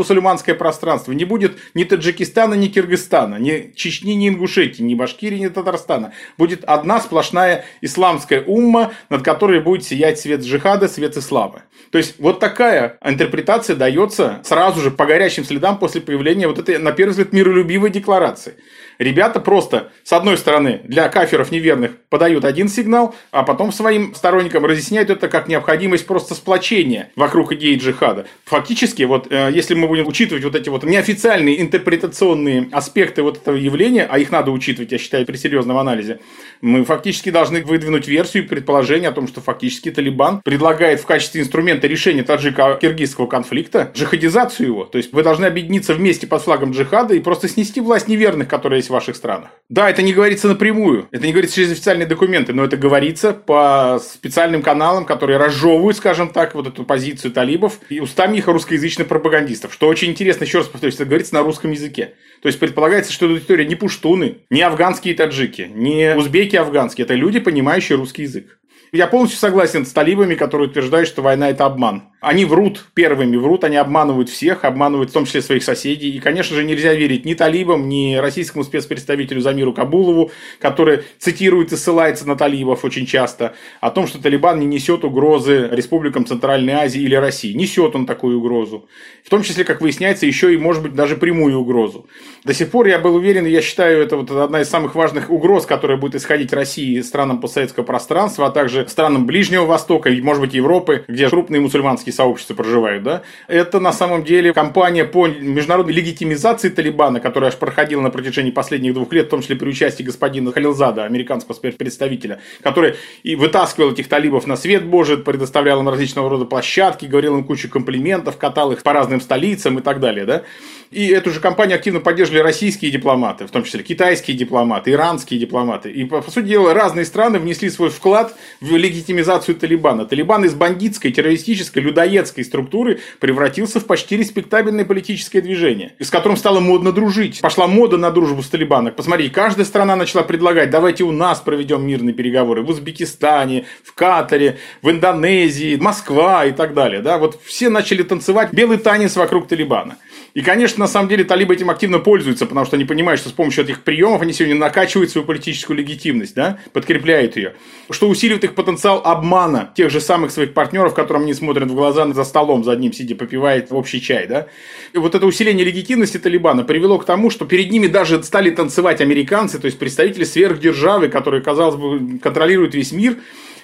мусульманское 0.54 0.56
пространство. 0.56 1.12
Не 1.14 1.26
будет 1.26 1.58
ни 1.74 1.84
Таджикистана, 1.84 2.56
ни 2.56 2.68
Киргизстана, 2.68 3.36
ни 3.40 3.74
Чечни, 3.76 4.14
ни 4.16 4.30
Ингушетии, 4.30 4.84
ни 4.84 4.96
Башкирии, 4.96 5.40
ни 5.40 5.48
Татарстана. 5.48 6.14
Будет 6.38 6.64
одна 6.66 7.00
сплошная 7.00 7.66
исламская 7.82 8.42
умма, 8.42 8.92
над 9.10 9.24
которой 9.24 9.60
будет 9.60 9.84
сиять 9.84 10.20
свет 10.20 10.42
джихада, 10.42 10.88
свет 10.88 11.18
ислама. 11.18 11.64
То 11.92 11.98
есть 11.98 12.16
вот 12.20 12.40
такая 12.40 12.98
интерпретация 13.04 13.76
дается 13.76 14.40
сразу 14.44 14.82
же 14.82 14.92
по 14.92 15.06
горячим 15.06 15.44
следам 15.46 15.78
после 15.78 16.02
появления 16.02 16.48
вот 16.48 16.60
этой, 16.60 16.78
на 16.78 16.92
первый 16.92 17.12
взгляд, 17.12 17.34
миролюбивой 17.34 17.90
декларации. 17.90 18.54
Ребята 19.00 19.40
просто, 19.40 19.92
с 20.04 20.14
одной 20.14 20.38
стороны, 20.38 20.82
для 20.84 21.10
каферов 21.10 21.52
неверных 21.52 21.92
подают 22.10 22.46
один 22.46 22.70
сигнал, 22.70 23.16
а 23.32 23.44
потом 23.44 23.72
своим 23.72 24.14
сторонникам 24.16 24.66
разъясняют 24.66 25.10
это 25.10 25.28
как 25.30 25.48
необходимость 25.48 26.06
просто 26.06 26.36
сплочения 26.36 27.12
вокруг 27.16 27.52
идеи 27.54 27.76
джихада. 27.76 28.26
Фактически, 28.46 29.04
вот 29.04 29.32
э, 29.32 29.52
если 29.54 29.74
мы 29.74 29.88
будем 29.88 30.08
учитывать 30.08 30.43
вот 30.44 30.56
эти 30.56 30.70
вот 30.70 30.84
неофициальные 30.84 31.62
интерпретационные 31.62 32.70
аспекты 32.72 33.24
вот 33.24 33.38
этого 33.38 33.56
явления, 33.56 34.08
а 34.10 34.20
их 34.20 34.32
надо 34.32 34.52
учитывать, 34.52 34.92
я 34.92 34.98
считаю, 34.98 35.26
при 35.26 35.38
серьезном 35.38 35.78
анализе, 35.78 36.20
мы 36.62 36.86
фактически 36.86 37.30
должны 37.30 37.64
выдвинуть 37.64 38.08
версию 38.08 38.44
и 38.44 38.48
предположение 38.48 39.10
о 39.10 39.12
том, 39.12 39.28
что 39.28 39.42
фактически 39.42 39.92
Талибан 39.92 40.42
предлагает 40.42 41.00
в 41.00 41.06
качестве 41.06 41.42
инструмента 41.42 41.88
решения 41.88 42.24
таджико-киргизского 42.24 43.28
конфликта 43.28 43.92
джихадизацию 43.94 44.68
его. 44.68 44.86
То 44.86 44.98
есть 44.98 45.14
вы 45.14 45.24
должны 45.24 45.46
объединиться 45.46 45.94
вместе 45.94 46.28
под 46.28 46.42
флагом 46.42 46.72
джихада 46.72 47.14
и 47.14 47.20
просто 47.20 47.48
снести 47.48 47.82
власть 47.82 48.08
неверных, 48.08 48.48
которые 48.48 48.80
есть 48.80 48.90
в 48.90 48.94
ваших 48.94 49.16
странах. 49.16 49.50
Да, 49.70 49.90
это 49.90 50.02
не 50.02 50.14
говорится 50.14 50.48
напрямую, 50.48 51.08
это 51.12 51.26
не 51.26 51.32
говорится 51.32 51.56
через 51.56 51.72
официальные 51.72 52.08
документы, 52.08 52.54
но 52.54 52.64
это 52.64 52.78
говорится 52.78 53.34
по 53.34 54.00
специальным 54.04 54.62
каналам, 54.62 55.06
которые 55.06 55.38
разжевывают, 55.38 55.98
скажем 55.98 56.30
так, 56.30 56.56
вот 56.56 56.68
эту 56.68 56.84
позицию 56.84 57.32
талибов 57.32 57.80
и 57.90 58.00
устами 58.00 58.38
их 58.38 58.48
русскоязычных 58.48 59.08
пропагандистов. 59.08 59.74
Что 59.74 59.88
очень 59.88 60.10
интересно, 60.10 60.33
еще 60.42 60.60
раз 60.60 60.68
повторюсь, 60.68 60.96
это 60.96 61.06
говорится 61.06 61.34
на 61.34 61.44
русском 61.44 61.72
языке. 61.72 62.14
То 62.42 62.48
есть 62.48 62.60
предполагается, 62.60 63.14
что 63.14 63.26
аудитория 63.26 63.66
не 63.66 63.76
пуштуны, 63.76 64.40
не 64.50 64.62
афганские 64.62 65.16
таджики, 65.16 65.70
не 65.74 66.16
узбеки 66.16 66.56
афганские. 66.56 67.06
Это 67.06 67.14
люди, 67.14 67.40
понимающие 67.40 67.98
русский 67.98 68.24
язык. 68.24 68.60
Я 68.96 69.08
полностью 69.08 69.40
согласен 69.40 69.88
с 69.88 69.92
талибами, 69.92 70.36
которые 70.36 70.70
утверждают, 70.70 71.08
что 71.08 71.24
война– 71.24 71.50
это 71.50 71.66
обман. 71.66 72.04
Они 72.22 72.46
врут 72.46 72.86
первыми, 72.94 73.38
врут, 73.38 73.64
они 73.64 73.76
обманывают 73.76 74.30
всех, 74.30 74.64
обманывают 74.64 75.10
в 75.10 75.14
том 75.14 75.26
числе 75.26 75.42
своих 75.42 75.64
соседей. 75.64 76.12
И, 76.12 76.20
конечно 76.20 76.56
же, 76.56 76.64
нельзя 76.64 76.94
верить 76.94 77.26
ни 77.26 77.34
талибам, 77.34 77.90
ни 77.90 78.16
российскому 78.16 78.64
спецпредставителю 78.64 79.42
Замиру 79.42 79.74
Кабулову, 79.74 80.30
который 80.60 81.06
цитирует 81.18 81.74
и 81.74 81.76
ссылается 81.76 82.28
на 82.28 82.36
талибов 82.36 82.86
очень 82.86 83.08
часто, 83.08 83.56
о 83.82 83.90
том, 83.90 84.06
что 84.06 84.22
Талибан 84.22 84.60
не 84.60 84.68
несет 84.68 85.04
угрозы 85.04 85.70
республикам 85.72 86.28
Центральной 86.28 86.74
Азии 86.74 87.02
или 87.02 87.16
России. 87.16 87.52
Несет 87.54 87.96
он 87.96 88.06
такую 88.06 88.38
угрозу. 88.38 88.88
В 89.26 89.30
том 89.32 89.42
числе, 89.42 89.64
как 89.64 89.82
выясняется, 89.82 90.28
еще 90.28 90.54
и, 90.54 90.58
может 90.58 90.84
быть, 90.84 90.94
даже 90.94 91.18
прямую 91.18 91.58
угрозу. 91.60 92.06
До 92.44 92.54
сих 92.54 92.70
пор 92.70 92.86
я 92.86 93.00
был 93.00 93.16
уверен, 93.16 93.48
и 93.48 93.50
я 93.50 93.64
считаю, 93.64 94.04
это 94.04 94.18
вот 94.18 94.30
одна 94.30 94.62
из 94.62 94.70
самых 94.70 94.94
важных 94.94 95.32
угроз, 95.32 95.66
которая 95.66 95.98
будет 95.98 96.14
исходить 96.14 96.54
России 96.54 97.00
и 97.00 97.02
странам 97.02 97.42
постсоветского 97.42 97.84
пространства, 97.84 98.46
а 98.46 98.52
также 98.52 98.83
странам 98.90 99.26
Ближнего 99.26 99.66
Востока 99.66 100.10
и, 100.10 100.22
может 100.22 100.42
быть, 100.42 100.54
Европы, 100.54 101.06
где 101.08 101.30
крупные 101.30 101.62
мусульманские 101.62 102.14
сообщества 102.14 102.56
проживают, 102.56 103.04
да, 103.04 103.22
это 103.48 103.80
на 103.80 103.94
самом 103.94 104.24
деле 104.24 104.54
кампания 104.54 105.06
по 105.06 105.28
международной 105.28 105.94
легитимизации 105.94 106.70
Талибана, 106.70 107.20
которая 107.20 107.52
аж 107.52 107.58
проходила 107.58 108.02
на 108.02 108.10
протяжении 108.10 108.52
последних 108.52 108.94
двух 108.94 109.12
лет, 109.14 109.28
в 109.28 109.30
том 109.30 109.42
числе 109.42 109.56
при 109.56 109.70
участии 109.70 110.04
господина 110.04 110.52
Халилзада, 110.52 111.04
американского 111.04 111.54
спецпредставителя, 111.54 112.40
который 112.62 112.96
и 113.24 113.36
вытаскивал 113.36 113.92
этих 113.92 114.08
талибов 114.08 114.48
на 114.48 114.56
свет 114.56 114.86
Божий, 114.86 115.18
предоставлял 115.18 115.80
им 115.80 115.90
различного 115.90 116.30
рода 116.30 116.46
площадки, 116.46 117.06
говорил 117.06 117.38
им 117.38 117.44
кучу 117.44 117.70
комплиментов, 117.70 118.38
катал 118.38 118.72
их 118.72 118.84
по 118.84 118.94
разным 118.94 119.22
столицам 119.22 119.80
и 119.80 119.82
так 119.82 120.00
далее, 120.00 120.26
да. 120.26 120.44
И 120.92 121.08
эту 121.08 121.32
же 121.32 121.40
кампанию 121.40 121.76
активно 121.76 122.00
поддерживали 122.00 122.42
российские 122.42 122.92
дипломаты, 122.92 123.48
в 123.48 123.52
том 123.52 123.64
числе 123.64 123.82
китайские 123.82 124.38
дипломаты, 124.38 124.92
иранские 124.92 125.40
дипломаты. 125.40 125.92
И, 125.92 126.06
по 126.06 126.22
сути 126.22 126.46
дела, 126.46 126.74
разные 126.74 127.06
страны 127.06 127.40
внесли 127.40 127.70
свой 127.70 127.90
вклад 127.90 128.36
в 128.62 128.73
легитимизацию 128.78 129.56
Талибана. 129.56 130.06
Талибан 130.06 130.46
из 130.46 130.54
бандитской, 130.54 131.12
террористической, 131.12 131.82
людоедской 131.82 132.44
структуры 132.44 133.00
превратился 133.20 133.80
в 133.80 133.86
почти 133.86 134.18
респектабельное 134.18 134.86
политическое 134.86 135.42
движение, 135.42 135.94
с 136.00 136.10
которым 136.10 136.38
стало 136.38 136.60
модно 136.60 136.92
дружить. 136.92 137.42
Пошла 137.42 137.68
мода 137.68 137.98
на 137.98 138.12
дружбу 138.12 138.42
с 138.42 138.50
Талибаном. 138.50 138.94
Посмотри, 138.94 139.30
каждая 139.30 139.66
страна 139.66 139.96
начала 139.96 140.24
предлагать, 140.24 140.70
давайте 140.70 141.04
у 141.04 141.12
нас 141.12 141.40
проведем 141.40 141.86
мирные 141.86 142.14
переговоры. 142.14 142.64
В 142.64 142.70
Узбекистане, 142.70 143.66
в 143.84 143.94
Катаре, 143.94 144.58
в 144.82 144.90
Индонезии, 144.90 145.76
Москва 145.76 146.46
и 146.46 146.52
так 146.52 146.74
далее. 146.74 147.02
Да? 147.02 147.18
Вот 147.18 147.40
все 147.44 147.70
начали 147.70 148.04
танцевать 148.04 148.54
белый 148.54 148.78
танец 148.78 149.16
вокруг 149.16 149.48
Талибана. 149.48 149.98
И, 150.34 150.42
конечно, 150.42 150.80
на 150.80 150.88
самом 150.88 151.10
деле 151.10 151.24
талибы 151.24 151.54
этим 151.54 151.70
активно 151.70 152.00
пользуются, 152.00 152.48
потому 152.48 152.66
что 152.66 152.76
они 152.76 152.86
понимают, 152.86 153.20
что 153.20 153.30
с 153.30 153.34
помощью 153.34 153.64
этих 153.64 153.84
приемов 153.84 154.22
они 154.22 154.34
сегодня 154.34 154.56
накачивают 154.56 155.12
свою 155.12 155.28
политическую 155.28 155.78
легитимность, 155.78 156.34
да, 156.34 156.58
подкрепляют 156.74 157.38
ее, 157.38 157.54
что 157.92 158.10
усиливает 158.10 158.44
их 158.44 158.56
потенциал 158.56 159.02
обмана 159.06 159.72
тех 159.76 159.92
же 159.92 160.02
самых 160.02 160.32
своих 160.32 160.54
партнеров, 160.54 160.96
которым 160.96 161.24
они 161.24 161.36
смотрят 161.36 161.70
в 161.70 161.76
глаза 161.76 162.12
за 162.12 162.24
столом, 162.24 162.64
за 162.64 162.72
одним 162.72 162.94
сидя, 162.94 163.16
попивает 163.16 163.68
общий 163.72 164.02
чай, 164.02 164.26
да. 164.26 164.48
И 164.94 164.98
вот 164.98 165.14
это 165.14 165.26
усиление 165.28 165.66
легитимности 165.66 166.18
Талибана 166.18 166.64
привело 166.64 166.98
к 166.98 167.06
тому, 167.06 167.30
что 167.30 167.46
перед 167.46 167.70
ними 167.70 167.86
даже 167.86 168.24
стали 168.24 168.50
танцевать 168.50 169.02
американцы, 169.02 169.60
то 169.60 169.66
есть 169.66 169.78
представители 169.78 170.24
сверхдержавы, 170.24 171.10
которые, 171.10 171.44
казалось 171.44 171.76
бы, 171.76 172.18
контролируют 172.18 172.74
весь 172.74 172.92
мир, 172.92 173.18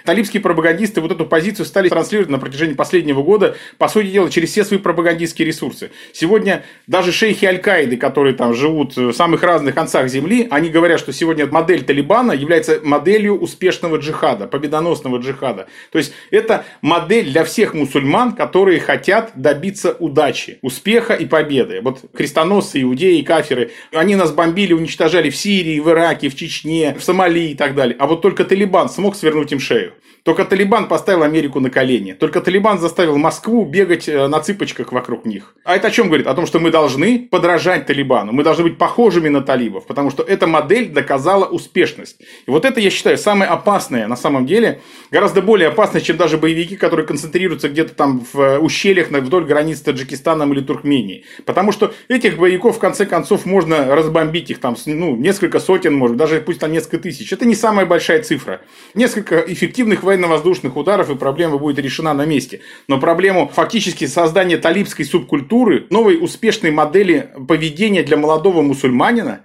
талибские 0.05 0.41
пропагандисты 0.41 1.01
вот 1.01 1.11
эту 1.11 1.25
позицию 1.25 1.65
стали 1.65 1.89
транслировать 1.89 2.29
на 2.29 2.39
протяжении 2.39 2.73
последнего 2.73 3.23
года, 3.23 3.55
по 3.77 3.87
сути 3.87 4.07
дела, 4.07 4.29
через 4.29 4.51
все 4.51 4.63
свои 4.63 4.79
пропагандистские 4.79 5.47
ресурсы. 5.47 5.91
Сегодня 6.13 6.63
даже 6.87 7.11
шейхи 7.11 7.45
Аль-Каиды, 7.45 7.97
которые 7.97 8.35
там 8.35 8.53
живут 8.53 8.95
в 8.95 9.13
самых 9.13 9.43
разных 9.43 9.75
концах 9.75 10.07
земли, 10.09 10.47
они 10.49 10.69
говорят, 10.69 10.99
что 10.99 11.13
сегодня 11.13 11.47
модель 11.47 11.83
Талибана 11.83 12.31
является 12.31 12.79
моделью 12.83 13.37
успешного 13.39 13.97
джихада, 13.97 14.47
победоносного 14.47 15.17
джихада. 15.17 15.67
То 15.91 15.97
есть, 15.97 16.13
это 16.31 16.65
модель 16.81 17.31
для 17.31 17.43
всех 17.43 17.73
мусульман, 17.73 18.33
которые 18.33 18.79
хотят 18.79 19.31
добиться 19.35 19.95
удачи, 19.99 20.59
успеха 20.61 21.13
и 21.13 21.25
победы. 21.25 21.81
Вот 21.81 21.99
крестоносцы, 22.13 22.81
иудеи, 22.81 23.21
каферы, 23.21 23.71
они 23.91 24.15
нас 24.15 24.31
бомбили, 24.31 24.73
уничтожали 24.73 25.29
в 25.29 25.35
Сирии, 25.35 25.79
в 25.79 25.89
Ираке, 25.89 26.29
в 26.29 26.35
Чечне, 26.35 26.95
в 26.97 27.03
Сомали 27.03 27.51
и 27.51 27.55
так 27.55 27.75
далее. 27.75 27.95
А 27.99 28.07
вот 28.07 28.21
только 28.21 28.45
Талибан 28.45 28.89
смог 28.89 29.15
свернуть 29.15 29.51
им 29.51 29.59
шею. 29.59 29.88
Только 30.23 30.45
Талибан 30.45 30.87
поставил 30.87 31.23
Америку 31.23 31.59
на 31.59 31.69
колени. 31.69 32.13
Только 32.13 32.41
Талибан 32.41 32.79
заставил 32.79 33.17
Москву 33.17 33.65
бегать 33.65 34.07
э, 34.09 34.27
на 34.27 34.39
цыпочках 34.39 34.91
вокруг 34.91 35.25
них. 35.25 35.55
А 35.63 35.75
это 35.75 35.87
о 35.87 35.91
чем 35.91 36.07
говорит? 36.07 36.27
О 36.27 36.33
том, 36.33 36.45
что 36.45 36.59
мы 36.59 36.71
должны 36.71 37.27
подражать 37.31 37.85
Талибану. 37.85 38.31
Мы 38.31 38.43
должны 38.43 38.63
быть 38.63 38.77
похожими 38.77 39.29
на 39.29 39.41
талибов. 39.41 39.85
Потому 39.87 40.11
что 40.11 40.23
эта 40.23 40.47
модель 40.47 40.89
доказала 40.89 41.45
успешность. 41.45 42.21
И 42.47 42.51
вот 42.51 42.65
это, 42.65 42.79
я 42.79 42.89
считаю, 42.89 43.17
самое 43.17 43.49
опасное 43.49 44.07
на 44.07 44.15
самом 44.15 44.45
деле. 44.45 44.81
Гораздо 45.11 45.41
более 45.41 45.69
опасное, 45.69 46.01
чем 46.01 46.17
даже 46.17 46.37
боевики, 46.37 46.75
которые 46.75 47.07
концентрируются 47.07 47.69
где-то 47.69 47.95
там 47.95 48.25
в 48.33 48.39
э, 48.39 48.59
ущельях 48.59 49.09
вдоль 49.09 49.45
границ 49.45 49.79
с 49.79 49.81
Таджикистаном 49.81 50.53
или 50.53 50.61
Туркменией. 50.61 51.25
Потому 51.45 51.71
что 51.71 51.93
этих 52.07 52.37
боевиков, 52.37 52.75
в 52.75 52.79
конце 52.79 53.05
концов, 53.05 53.45
можно 53.45 53.95
разбомбить 53.95 54.49
их 54.51 54.59
там, 54.59 54.75
ну, 54.85 55.15
несколько 55.15 55.59
сотен, 55.59 55.93
может, 55.93 56.17
даже 56.17 56.41
пусть 56.41 56.59
там 56.59 56.71
несколько 56.71 56.99
тысяч. 56.99 57.31
Это 57.31 57.45
не 57.45 57.55
самая 57.55 57.85
большая 57.85 58.21
цифра. 58.21 58.61
Несколько 58.93 59.39
эффективных 59.39 59.78
военно-воздушных 60.03 60.75
ударов, 60.75 61.09
и 61.09 61.15
проблема 61.15 61.57
будет 61.57 61.79
решена 61.79 62.13
на 62.13 62.25
месте. 62.25 62.61
Но 62.87 62.99
проблему 62.99 63.49
фактически 63.53 64.05
создания 64.07 64.57
талибской 64.57 65.05
субкультуры, 65.05 65.87
новой 65.89 66.21
успешной 66.21 66.71
модели 66.71 67.31
поведения 67.47 68.03
для 68.03 68.17
молодого 68.17 68.61
мусульманина, 68.61 69.41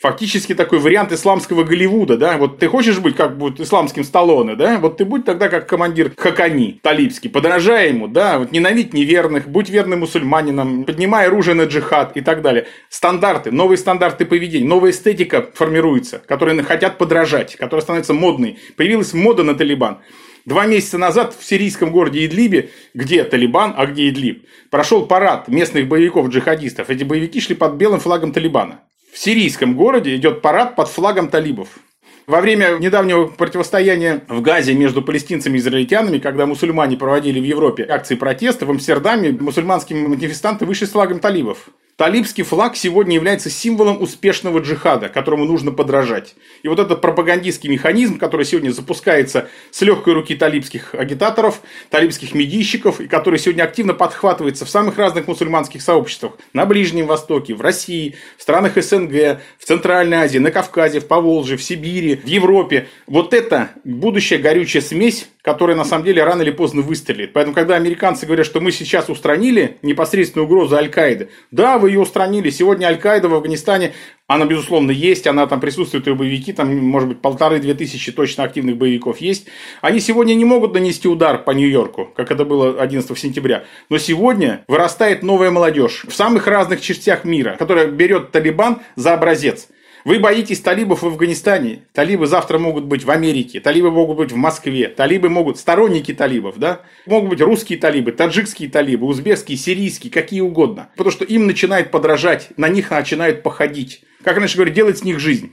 фактически 0.00 0.54
такой 0.54 0.78
вариант 0.78 1.12
исламского 1.12 1.64
Голливуда, 1.64 2.16
да, 2.16 2.36
вот 2.36 2.58
ты 2.58 2.68
хочешь 2.68 2.98
быть 2.98 3.16
как 3.16 3.36
будет 3.36 3.60
исламским 3.60 4.04
Сталлоне, 4.04 4.54
да, 4.54 4.78
вот 4.78 4.96
ты 4.96 5.04
будь 5.04 5.24
тогда 5.24 5.48
как 5.48 5.68
командир 5.68 6.12
Хакани 6.16 6.80
талибский, 6.82 7.30
подражай 7.30 7.88
ему, 7.88 8.08
да, 8.08 8.38
вот 8.38 8.52
ненавидь 8.52 8.94
неверных, 8.94 9.48
будь 9.48 9.70
верным 9.70 10.00
мусульманином, 10.00 10.84
поднимай 10.84 11.26
оружие 11.26 11.54
на 11.54 11.64
джихад 11.64 12.16
и 12.16 12.20
так 12.20 12.42
далее. 12.42 12.66
Стандарты, 12.88 13.50
новые 13.50 13.78
стандарты 13.78 14.24
поведения, 14.24 14.66
новая 14.66 14.90
эстетика 14.90 15.48
формируется, 15.54 16.22
которые 16.26 16.62
хотят 16.62 16.98
подражать, 16.98 17.56
которая 17.56 17.82
становится 17.82 18.14
модной. 18.14 18.58
Появилась 18.76 19.14
мода 19.14 19.42
на 19.42 19.54
Талибан. 19.54 19.98
Два 20.44 20.66
месяца 20.66 20.96
назад 20.96 21.34
в 21.38 21.44
сирийском 21.44 21.92
городе 21.92 22.24
Идлибе, 22.24 22.70
где 22.94 23.24
Талибан, 23.24 23.74
а 23.76 23.86
где 23.86 24.08
Идлиб, 24.08 24.46
прошел 24.70 25.04
парад 25.06 25.48
местных 25.48 25.88
боевиков-джихадистов. 25.88 26.88
Эти 26.88 27.04
боевики 27.04 27.40
шли 27.40 27.54
под 27.54 27.74
белым 27.74 28.00
флагом 28.00 28.32
Талибана 28.32 28.80
в 29.18 29.20
сирийском 29.20 29.74
городе 29.74 30.14
идет 30.14 30.42
парад 30.42 30.76
под 30.76 30.86
флагом 30.86 31.28
талибов. 31.28 31.80
Во 32.28 32.40
время 32.40 32.76
недавнего 32.78 33.26
противостояния 33.26 34.22
в 34.28 34.40
Газе 34.42 34.74
между 34.74 35.02
палестинцами 35.02 35.56
и 35.56 35.58
израильтянами, 35.58 36.18
когда 36.18 36.46
мусульмане 36.46 36.96
проводили 36.96 37.40
в 37.40 37.44
Европе 37.44 37.82
акции 37.82 38.14
протеста, 38.14 38.64
в 38.64 38.70
Амстердаме 38.70 39.32
мусульманские 39.32 40.06
манифестанты 40.06 40.66
вышли 40.66 40.84
с 40.84 40.90
флагом 40.90 41.18
талибов. 41.18 41.68
Талибский 41.98 42.44
флаг 42.44 42.76
сегодня 42.76 43.16
является 43.16 43.50
символом 43.50 44.00
успешного 44.00 44.60
джихада, 44.60 45.08
которому 45.08 45.44
нужно 45.44 45.72
подражать. 45.72 46.36
И 46.62 46.68
вот 46.68 46.78
этот 46.78 47.00
пропагандистский 47.00 47.68
механизм, 47.68 48.18
который 48.18 48.46
сегодня 48.46 48.70
запускается 48.70 49.48
с 49.72 49.82
легкой 49.82 50.14
руки 50.14 50.36
талибских 50.36 50.94
агитаторов, 50.94 51.60
талибских 51.90 52.36
медийщиков, 52.36 53.00
и 53.00 53.08
который 53.08 53.40
сегодня 53.40 53.64
активно 53.64 53.94
подхватывается 53.94 54.64
в 54.64 54.70
самых 54.70 54.96
разных 54.96 55.26
мусульманских 55.26 55.82
сообществах 55.82 56.34
на 56.52 56.66
Ближнем 56.66 57.08
Востоке, 57.08 57.54
в 57.54 57.62
России, 57.62 58.14
в 58.36 58.42
странах 58.42 58.80
СНГ, 58.80 59.40
в 59.58 59.64
Центральной 59.64 60.18
Азии, 60.18 60.38
на 60.38 60.52
Кавказе, 60.52 61.00
в 61.00 61.08
Поволжье, 61.08 61.56
в 61.56 61.64
Сибири, 61.64 62.14
в 62.14 62.28
Европе. 62.28 62.86
Вот 63.08 63.34
это 63.34 63.70
будущая 63.82 64.38
горючая 64.38 64.82
смесь, 64.82 65.28
которая 65.42 65.76
на 65.76 65.84
самом 65.84 66.04
деле 66.04 66.22
рано 66.22 66.42
или 66.42 66.50
поздно 66.50 66.82
выстрелит. 66.82 67.32
Поэтому, 67.32 67.54
когда 67.54 67.74
американцы 67.74 68.26
говорят, 68.26 68.46
что 68.46 68.60
мы 68.60 68.70
сейчас 68.70 69.08
устранили 69.08 69.78
непосредственную 69.82 70.46
угрозу 70.46 70.76
Аль-Каиды, 70.76 71.30
да, 71.50 71.78
вы 71.78 71.87
ее 71.88 72.00
устранили. 72.00 72.50
Сегодня 72.50 72.86
Аль-Каида 72.86 73.28
в 73.28 73.34
Афганистане, 73.34 73.94
она, 74.26 74.44
безусловно, 74.44 74.90
есть, 74.90 75.26
она 75.26 75.46
там 75.46 75.60
присутствует, 75.60 76.06
и 76.06 76.12
боевики, 76.12 76.52
там, 76.52 76.76
может 76.76 77.08
быть, 77.08 77.20
полторы-две 77.20 77.74
тысячи 77.74 78.12
точно 78.12 78.44
активных 78.44 78.76
боевиков 78.76 79.18
есть. 79.18 79.46
Они 79.80 80.00
сегодня 80.00 80.34
не 80.34 80.44
могут 80.44 80.74
нанести 80.74 81.08
удар 81.08 81.42
по 81.42 81.50
Нью-Йорку, 81.50 82.10
как 82.14 82.30
это 82.30 82.44
было 82.44 82.80
11 82.80 83.18
сентября. 83.18 83.64
Но 83.88 83.98
сегодня 83.98 84.64
вырастает 84.68 85.22
новая 85.22 85.50
молодежь 85.50 86.04
в 86.08 86.14
самых 86.14 86.46
разных 86.46 86.80
частях 86.80 87.24
мира, 87.24 87.56
которая 87.58 87.88
берет 87.88 88.30
Талибан 88.30 88.82
за 88.96 89.14
образец. 89.14 89.68
Вы 90.04 90.18
боитесь 90.18 90.60
талибов 90.60 91.02
в 91.02 91.06
Афганистане. 91.06 91.84
Талибы 91.92 92.26
завтра 92.26 92.58
могут 92.58 92.84
быть 92.84 93.04
в 93.04 93.10
Америке. 93.10 93.60
Талибы 93.60 93.90
могут 93.90 94.16
быть 94.16 94.32
в 94.32 94.36
Москве. 94.36 94.88
Талибы 94.88 95.28
могут... 95.28 95.58
Сторонники 95.58 96.14
талибов, 96.14 96.58
да? 96.58 96.82
Могут 97.06 97.30
быть 97.30 97.40
русские 97.40 97.78
талибы, 97.78 98.12
таджикские 98.12 98.70
талибы, 98.70 99.06
узбекские, 99.06 99.58
сирийские, 99.58 100.12
какие 100.12 100.40
угодно. 100.40 100.90
Потому 100.96 101.12
что 101.12 101.24
им 101.24 101.46
начинает 101.46 101.90
подражать, 101.90 102.48
на 102.56 102.68
них 102.68 102.90
начинает 102.90 103.42
походить. 103.42 104.02
Как 104.22 104.36
раньше 104.36 104.56
говорят, 104.56 104.74
делать 104.74 104.98
с 104.98 105.04
них 105.04 105.18
жизнь. 105.20 105.52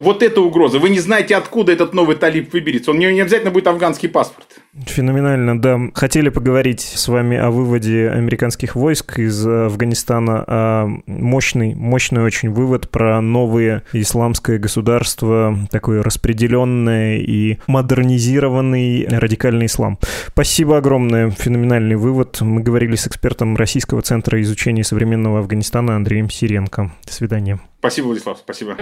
Вот 0.00 0.22
это 0.22 0.40
угроза. 0.42 0.78
Вы 0.78 0.90
не 0.90 1.00
знаете, 1.00 1.34
откуда 1.34 1.72
этот 1.72 1.92
новый 1.92 2.14
талиб 2.14 2.52
выберется. 2.52 2.92
Он 2.92 3.00
не, 3.00 3.12
не 3.12 3.20
обязательно 3.20 3.50
будет 3.50 3.66
афганский 3.66 4.06
паспорт. 4.06 4.46
Феноменально, 4.86 5.60
да. 5.60 5.80
Хотели 5.92 6.28
поговорить 6.28 6.82
с 6.82 7.08
вами 7.08 7.36
о 7.36 7.50
выводе 7.50 8.08
американских 8.08 8.76
войск 8.76 9.18
из 9.18 9.44
Афганистана. 9.44 10.44
А 10.46 10.88
мощный, 11.06 11.74
мощный 11.74 12.22
очень 12.22 12.50
вывод 12.50 12.88
про 12.90 13.20
новое 13.20 13.82
исламское 13.92 14.60
государство, 14.60 15.58
такое 15.72 16.04
распределенное 16.04 17.18
и 17.18 17.58
модернизированный 17.66 19.04
радикальный 19.08 19.66
ислам. 19.66 19.98
Спасибо 20.28 20.76
огромное. 20.76 21.30
Феноменальный 21.30 21.96
вывод. 21.96 22.40
Мы 22.40 22.62
говорили 22.62 22.94
с 22.94 23.08
экспертом 23.08 23.56
Российского 23.56 24.02
центра 24.02 24.40
изучения 24.42 24.84
современного 24.84 25.40
Афганистана 25.40 25.96
Андреем 25.96 26.30
Сиренко. 26.30 26.92
До 27.04 27.12
свидания. 27.12 27.58
Спасибо, 27.78 28.06
Владислав. 28.06 28.38
Спасибо. 28.38 28.76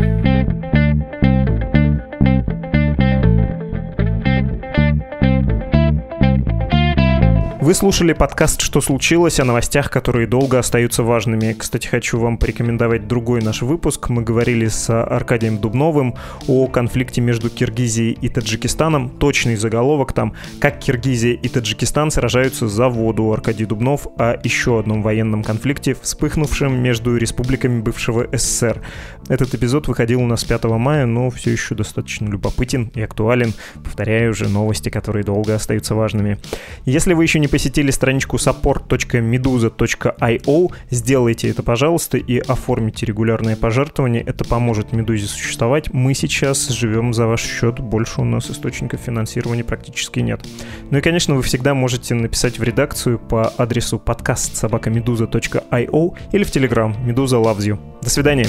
Вы 7.66 7.74
слушали 7.74 8.12
подкаст 8.12 8.60
«Что 8.60 8.80
случилось?» 8.80 9.40
о 9.40 9.44
новостях, 9.44 9.90
которые 9.90 10.28
долго 10.28 10.60
остаются 10.60 11.02
важными. 11.02 11.52
Кстати, 11.52 11.88
хочу 11.88 12.16
вам 12.16 12.38
порекомендовать 12.38 13.08
другой 13.08 13.42
наш 13.42 13.62
выпуск. 13.62 14.08
Мы 14.08 14.22
говорили 14.22 14.68
с 14.68 14.88
Аркадием 14.88 15.58
Дубновым 15.58 16.14
о 16.46 16.68
конфликте 16.68 17.20
между 17.20 17.50
Киргизией 17.50 18.16
и 18.20 18.28
Таджикистаном. 18.28 19.10
Точный 19.10 19.56
заголовок 19.56 20.12
там 20.12 20.34
«Как 20.60 20.78
Киргизия 20.78 21.32
и 21.32 21.48
Таджикистан 21.48 22.12
сражаются 22.12 22.68
за 22.68 22.88
воду». 22.88 23.32
Аркадий 23.32 23.64
Дубнов 23.64 24.06
о 24.16 24.38
еще 24.44 24.78
одном 24.78 25.02
военном 25.02 25.42
конфликте, 25.42 25.96
вспыхнувшем 26.00 26.72
между 26.80 27.16
республиками 27.16 27.80
бывшего 27.80 28.28
СССР. 28.30 28.80
Этот 29.28 29.56
эпизод 29.56 29.88
выходил 29.88 30.22
у 30.22 30.26
нас 30.26 30.44
5 30.44 30.62
мая, 30.66 31.04
но 31.04 31.30
все 31.30 31.50
еще 31.50 31.74
достаточно 31.74 32.28
любопытен 32.28 32.92
и 32.94 33.02
актуален. 33.02 33.54
Повторяю 33.82 34.30
уже 34.30 34.48
новости, 34.48 34.88
которые 34.88 35.24
долго 35.24 35.56
остаются 35.56 35.96
важными. 35.96 36.38
Если 36.84 37.12
вы 37.12 37.24
еще 37.24 37.40
не 37.40 37.48
посетили 37.56 37.90
страничку 37.90 38.36
support.meduza.io, 38.36 40.72
сделайте 40.90 41.48
это, 41.48 41.62
пожалуйста, 41.62 42.18
и 42.18 42.38
оформите 42.38 43.06
регулярное 43.06 43.56
пожертвование. 43.56 44.22
Это 44.22 44.44
поможет 44.44 44.92
Медузе 44.92 45.26
существовать. 45.26 45.90
Мы 45.90 46.12
сейчас 46.12 46.68
живем 46.68 47.14
за 47.14 47.26
ваш 47.26 47.40
счет, 47.40 47.80
больше 47.80 48.20
у 48.20 48.24
нас 48.24 48.50
источников 48.50 49.00
финансирования 49.00 49.64
практически 49.64 50.20
нет. 50.20 50.42
Ну 50.90 50.98
и, 50.98 51.00
конечно, 51.00 51.34
вы 51.34 51.40
всегда 51.40 51.72
можете 51.72 52.14
написать 52.14 52.58
в 52.58 52.62
редакцию 52.62 53.18
по 53.18 53.50
адресу 53.56 53.98
подкаст 53.98 54.54
собакамедуза.io 54.54 56.14
или 56.32 56.44
в 56.44 56.54
Telegram 56.54 56.94
Медуза 57.06 57.36
loves 57.36 57.60
you. 57.60 57.78
До 58.02 58.10
свидания. 58.10 58.48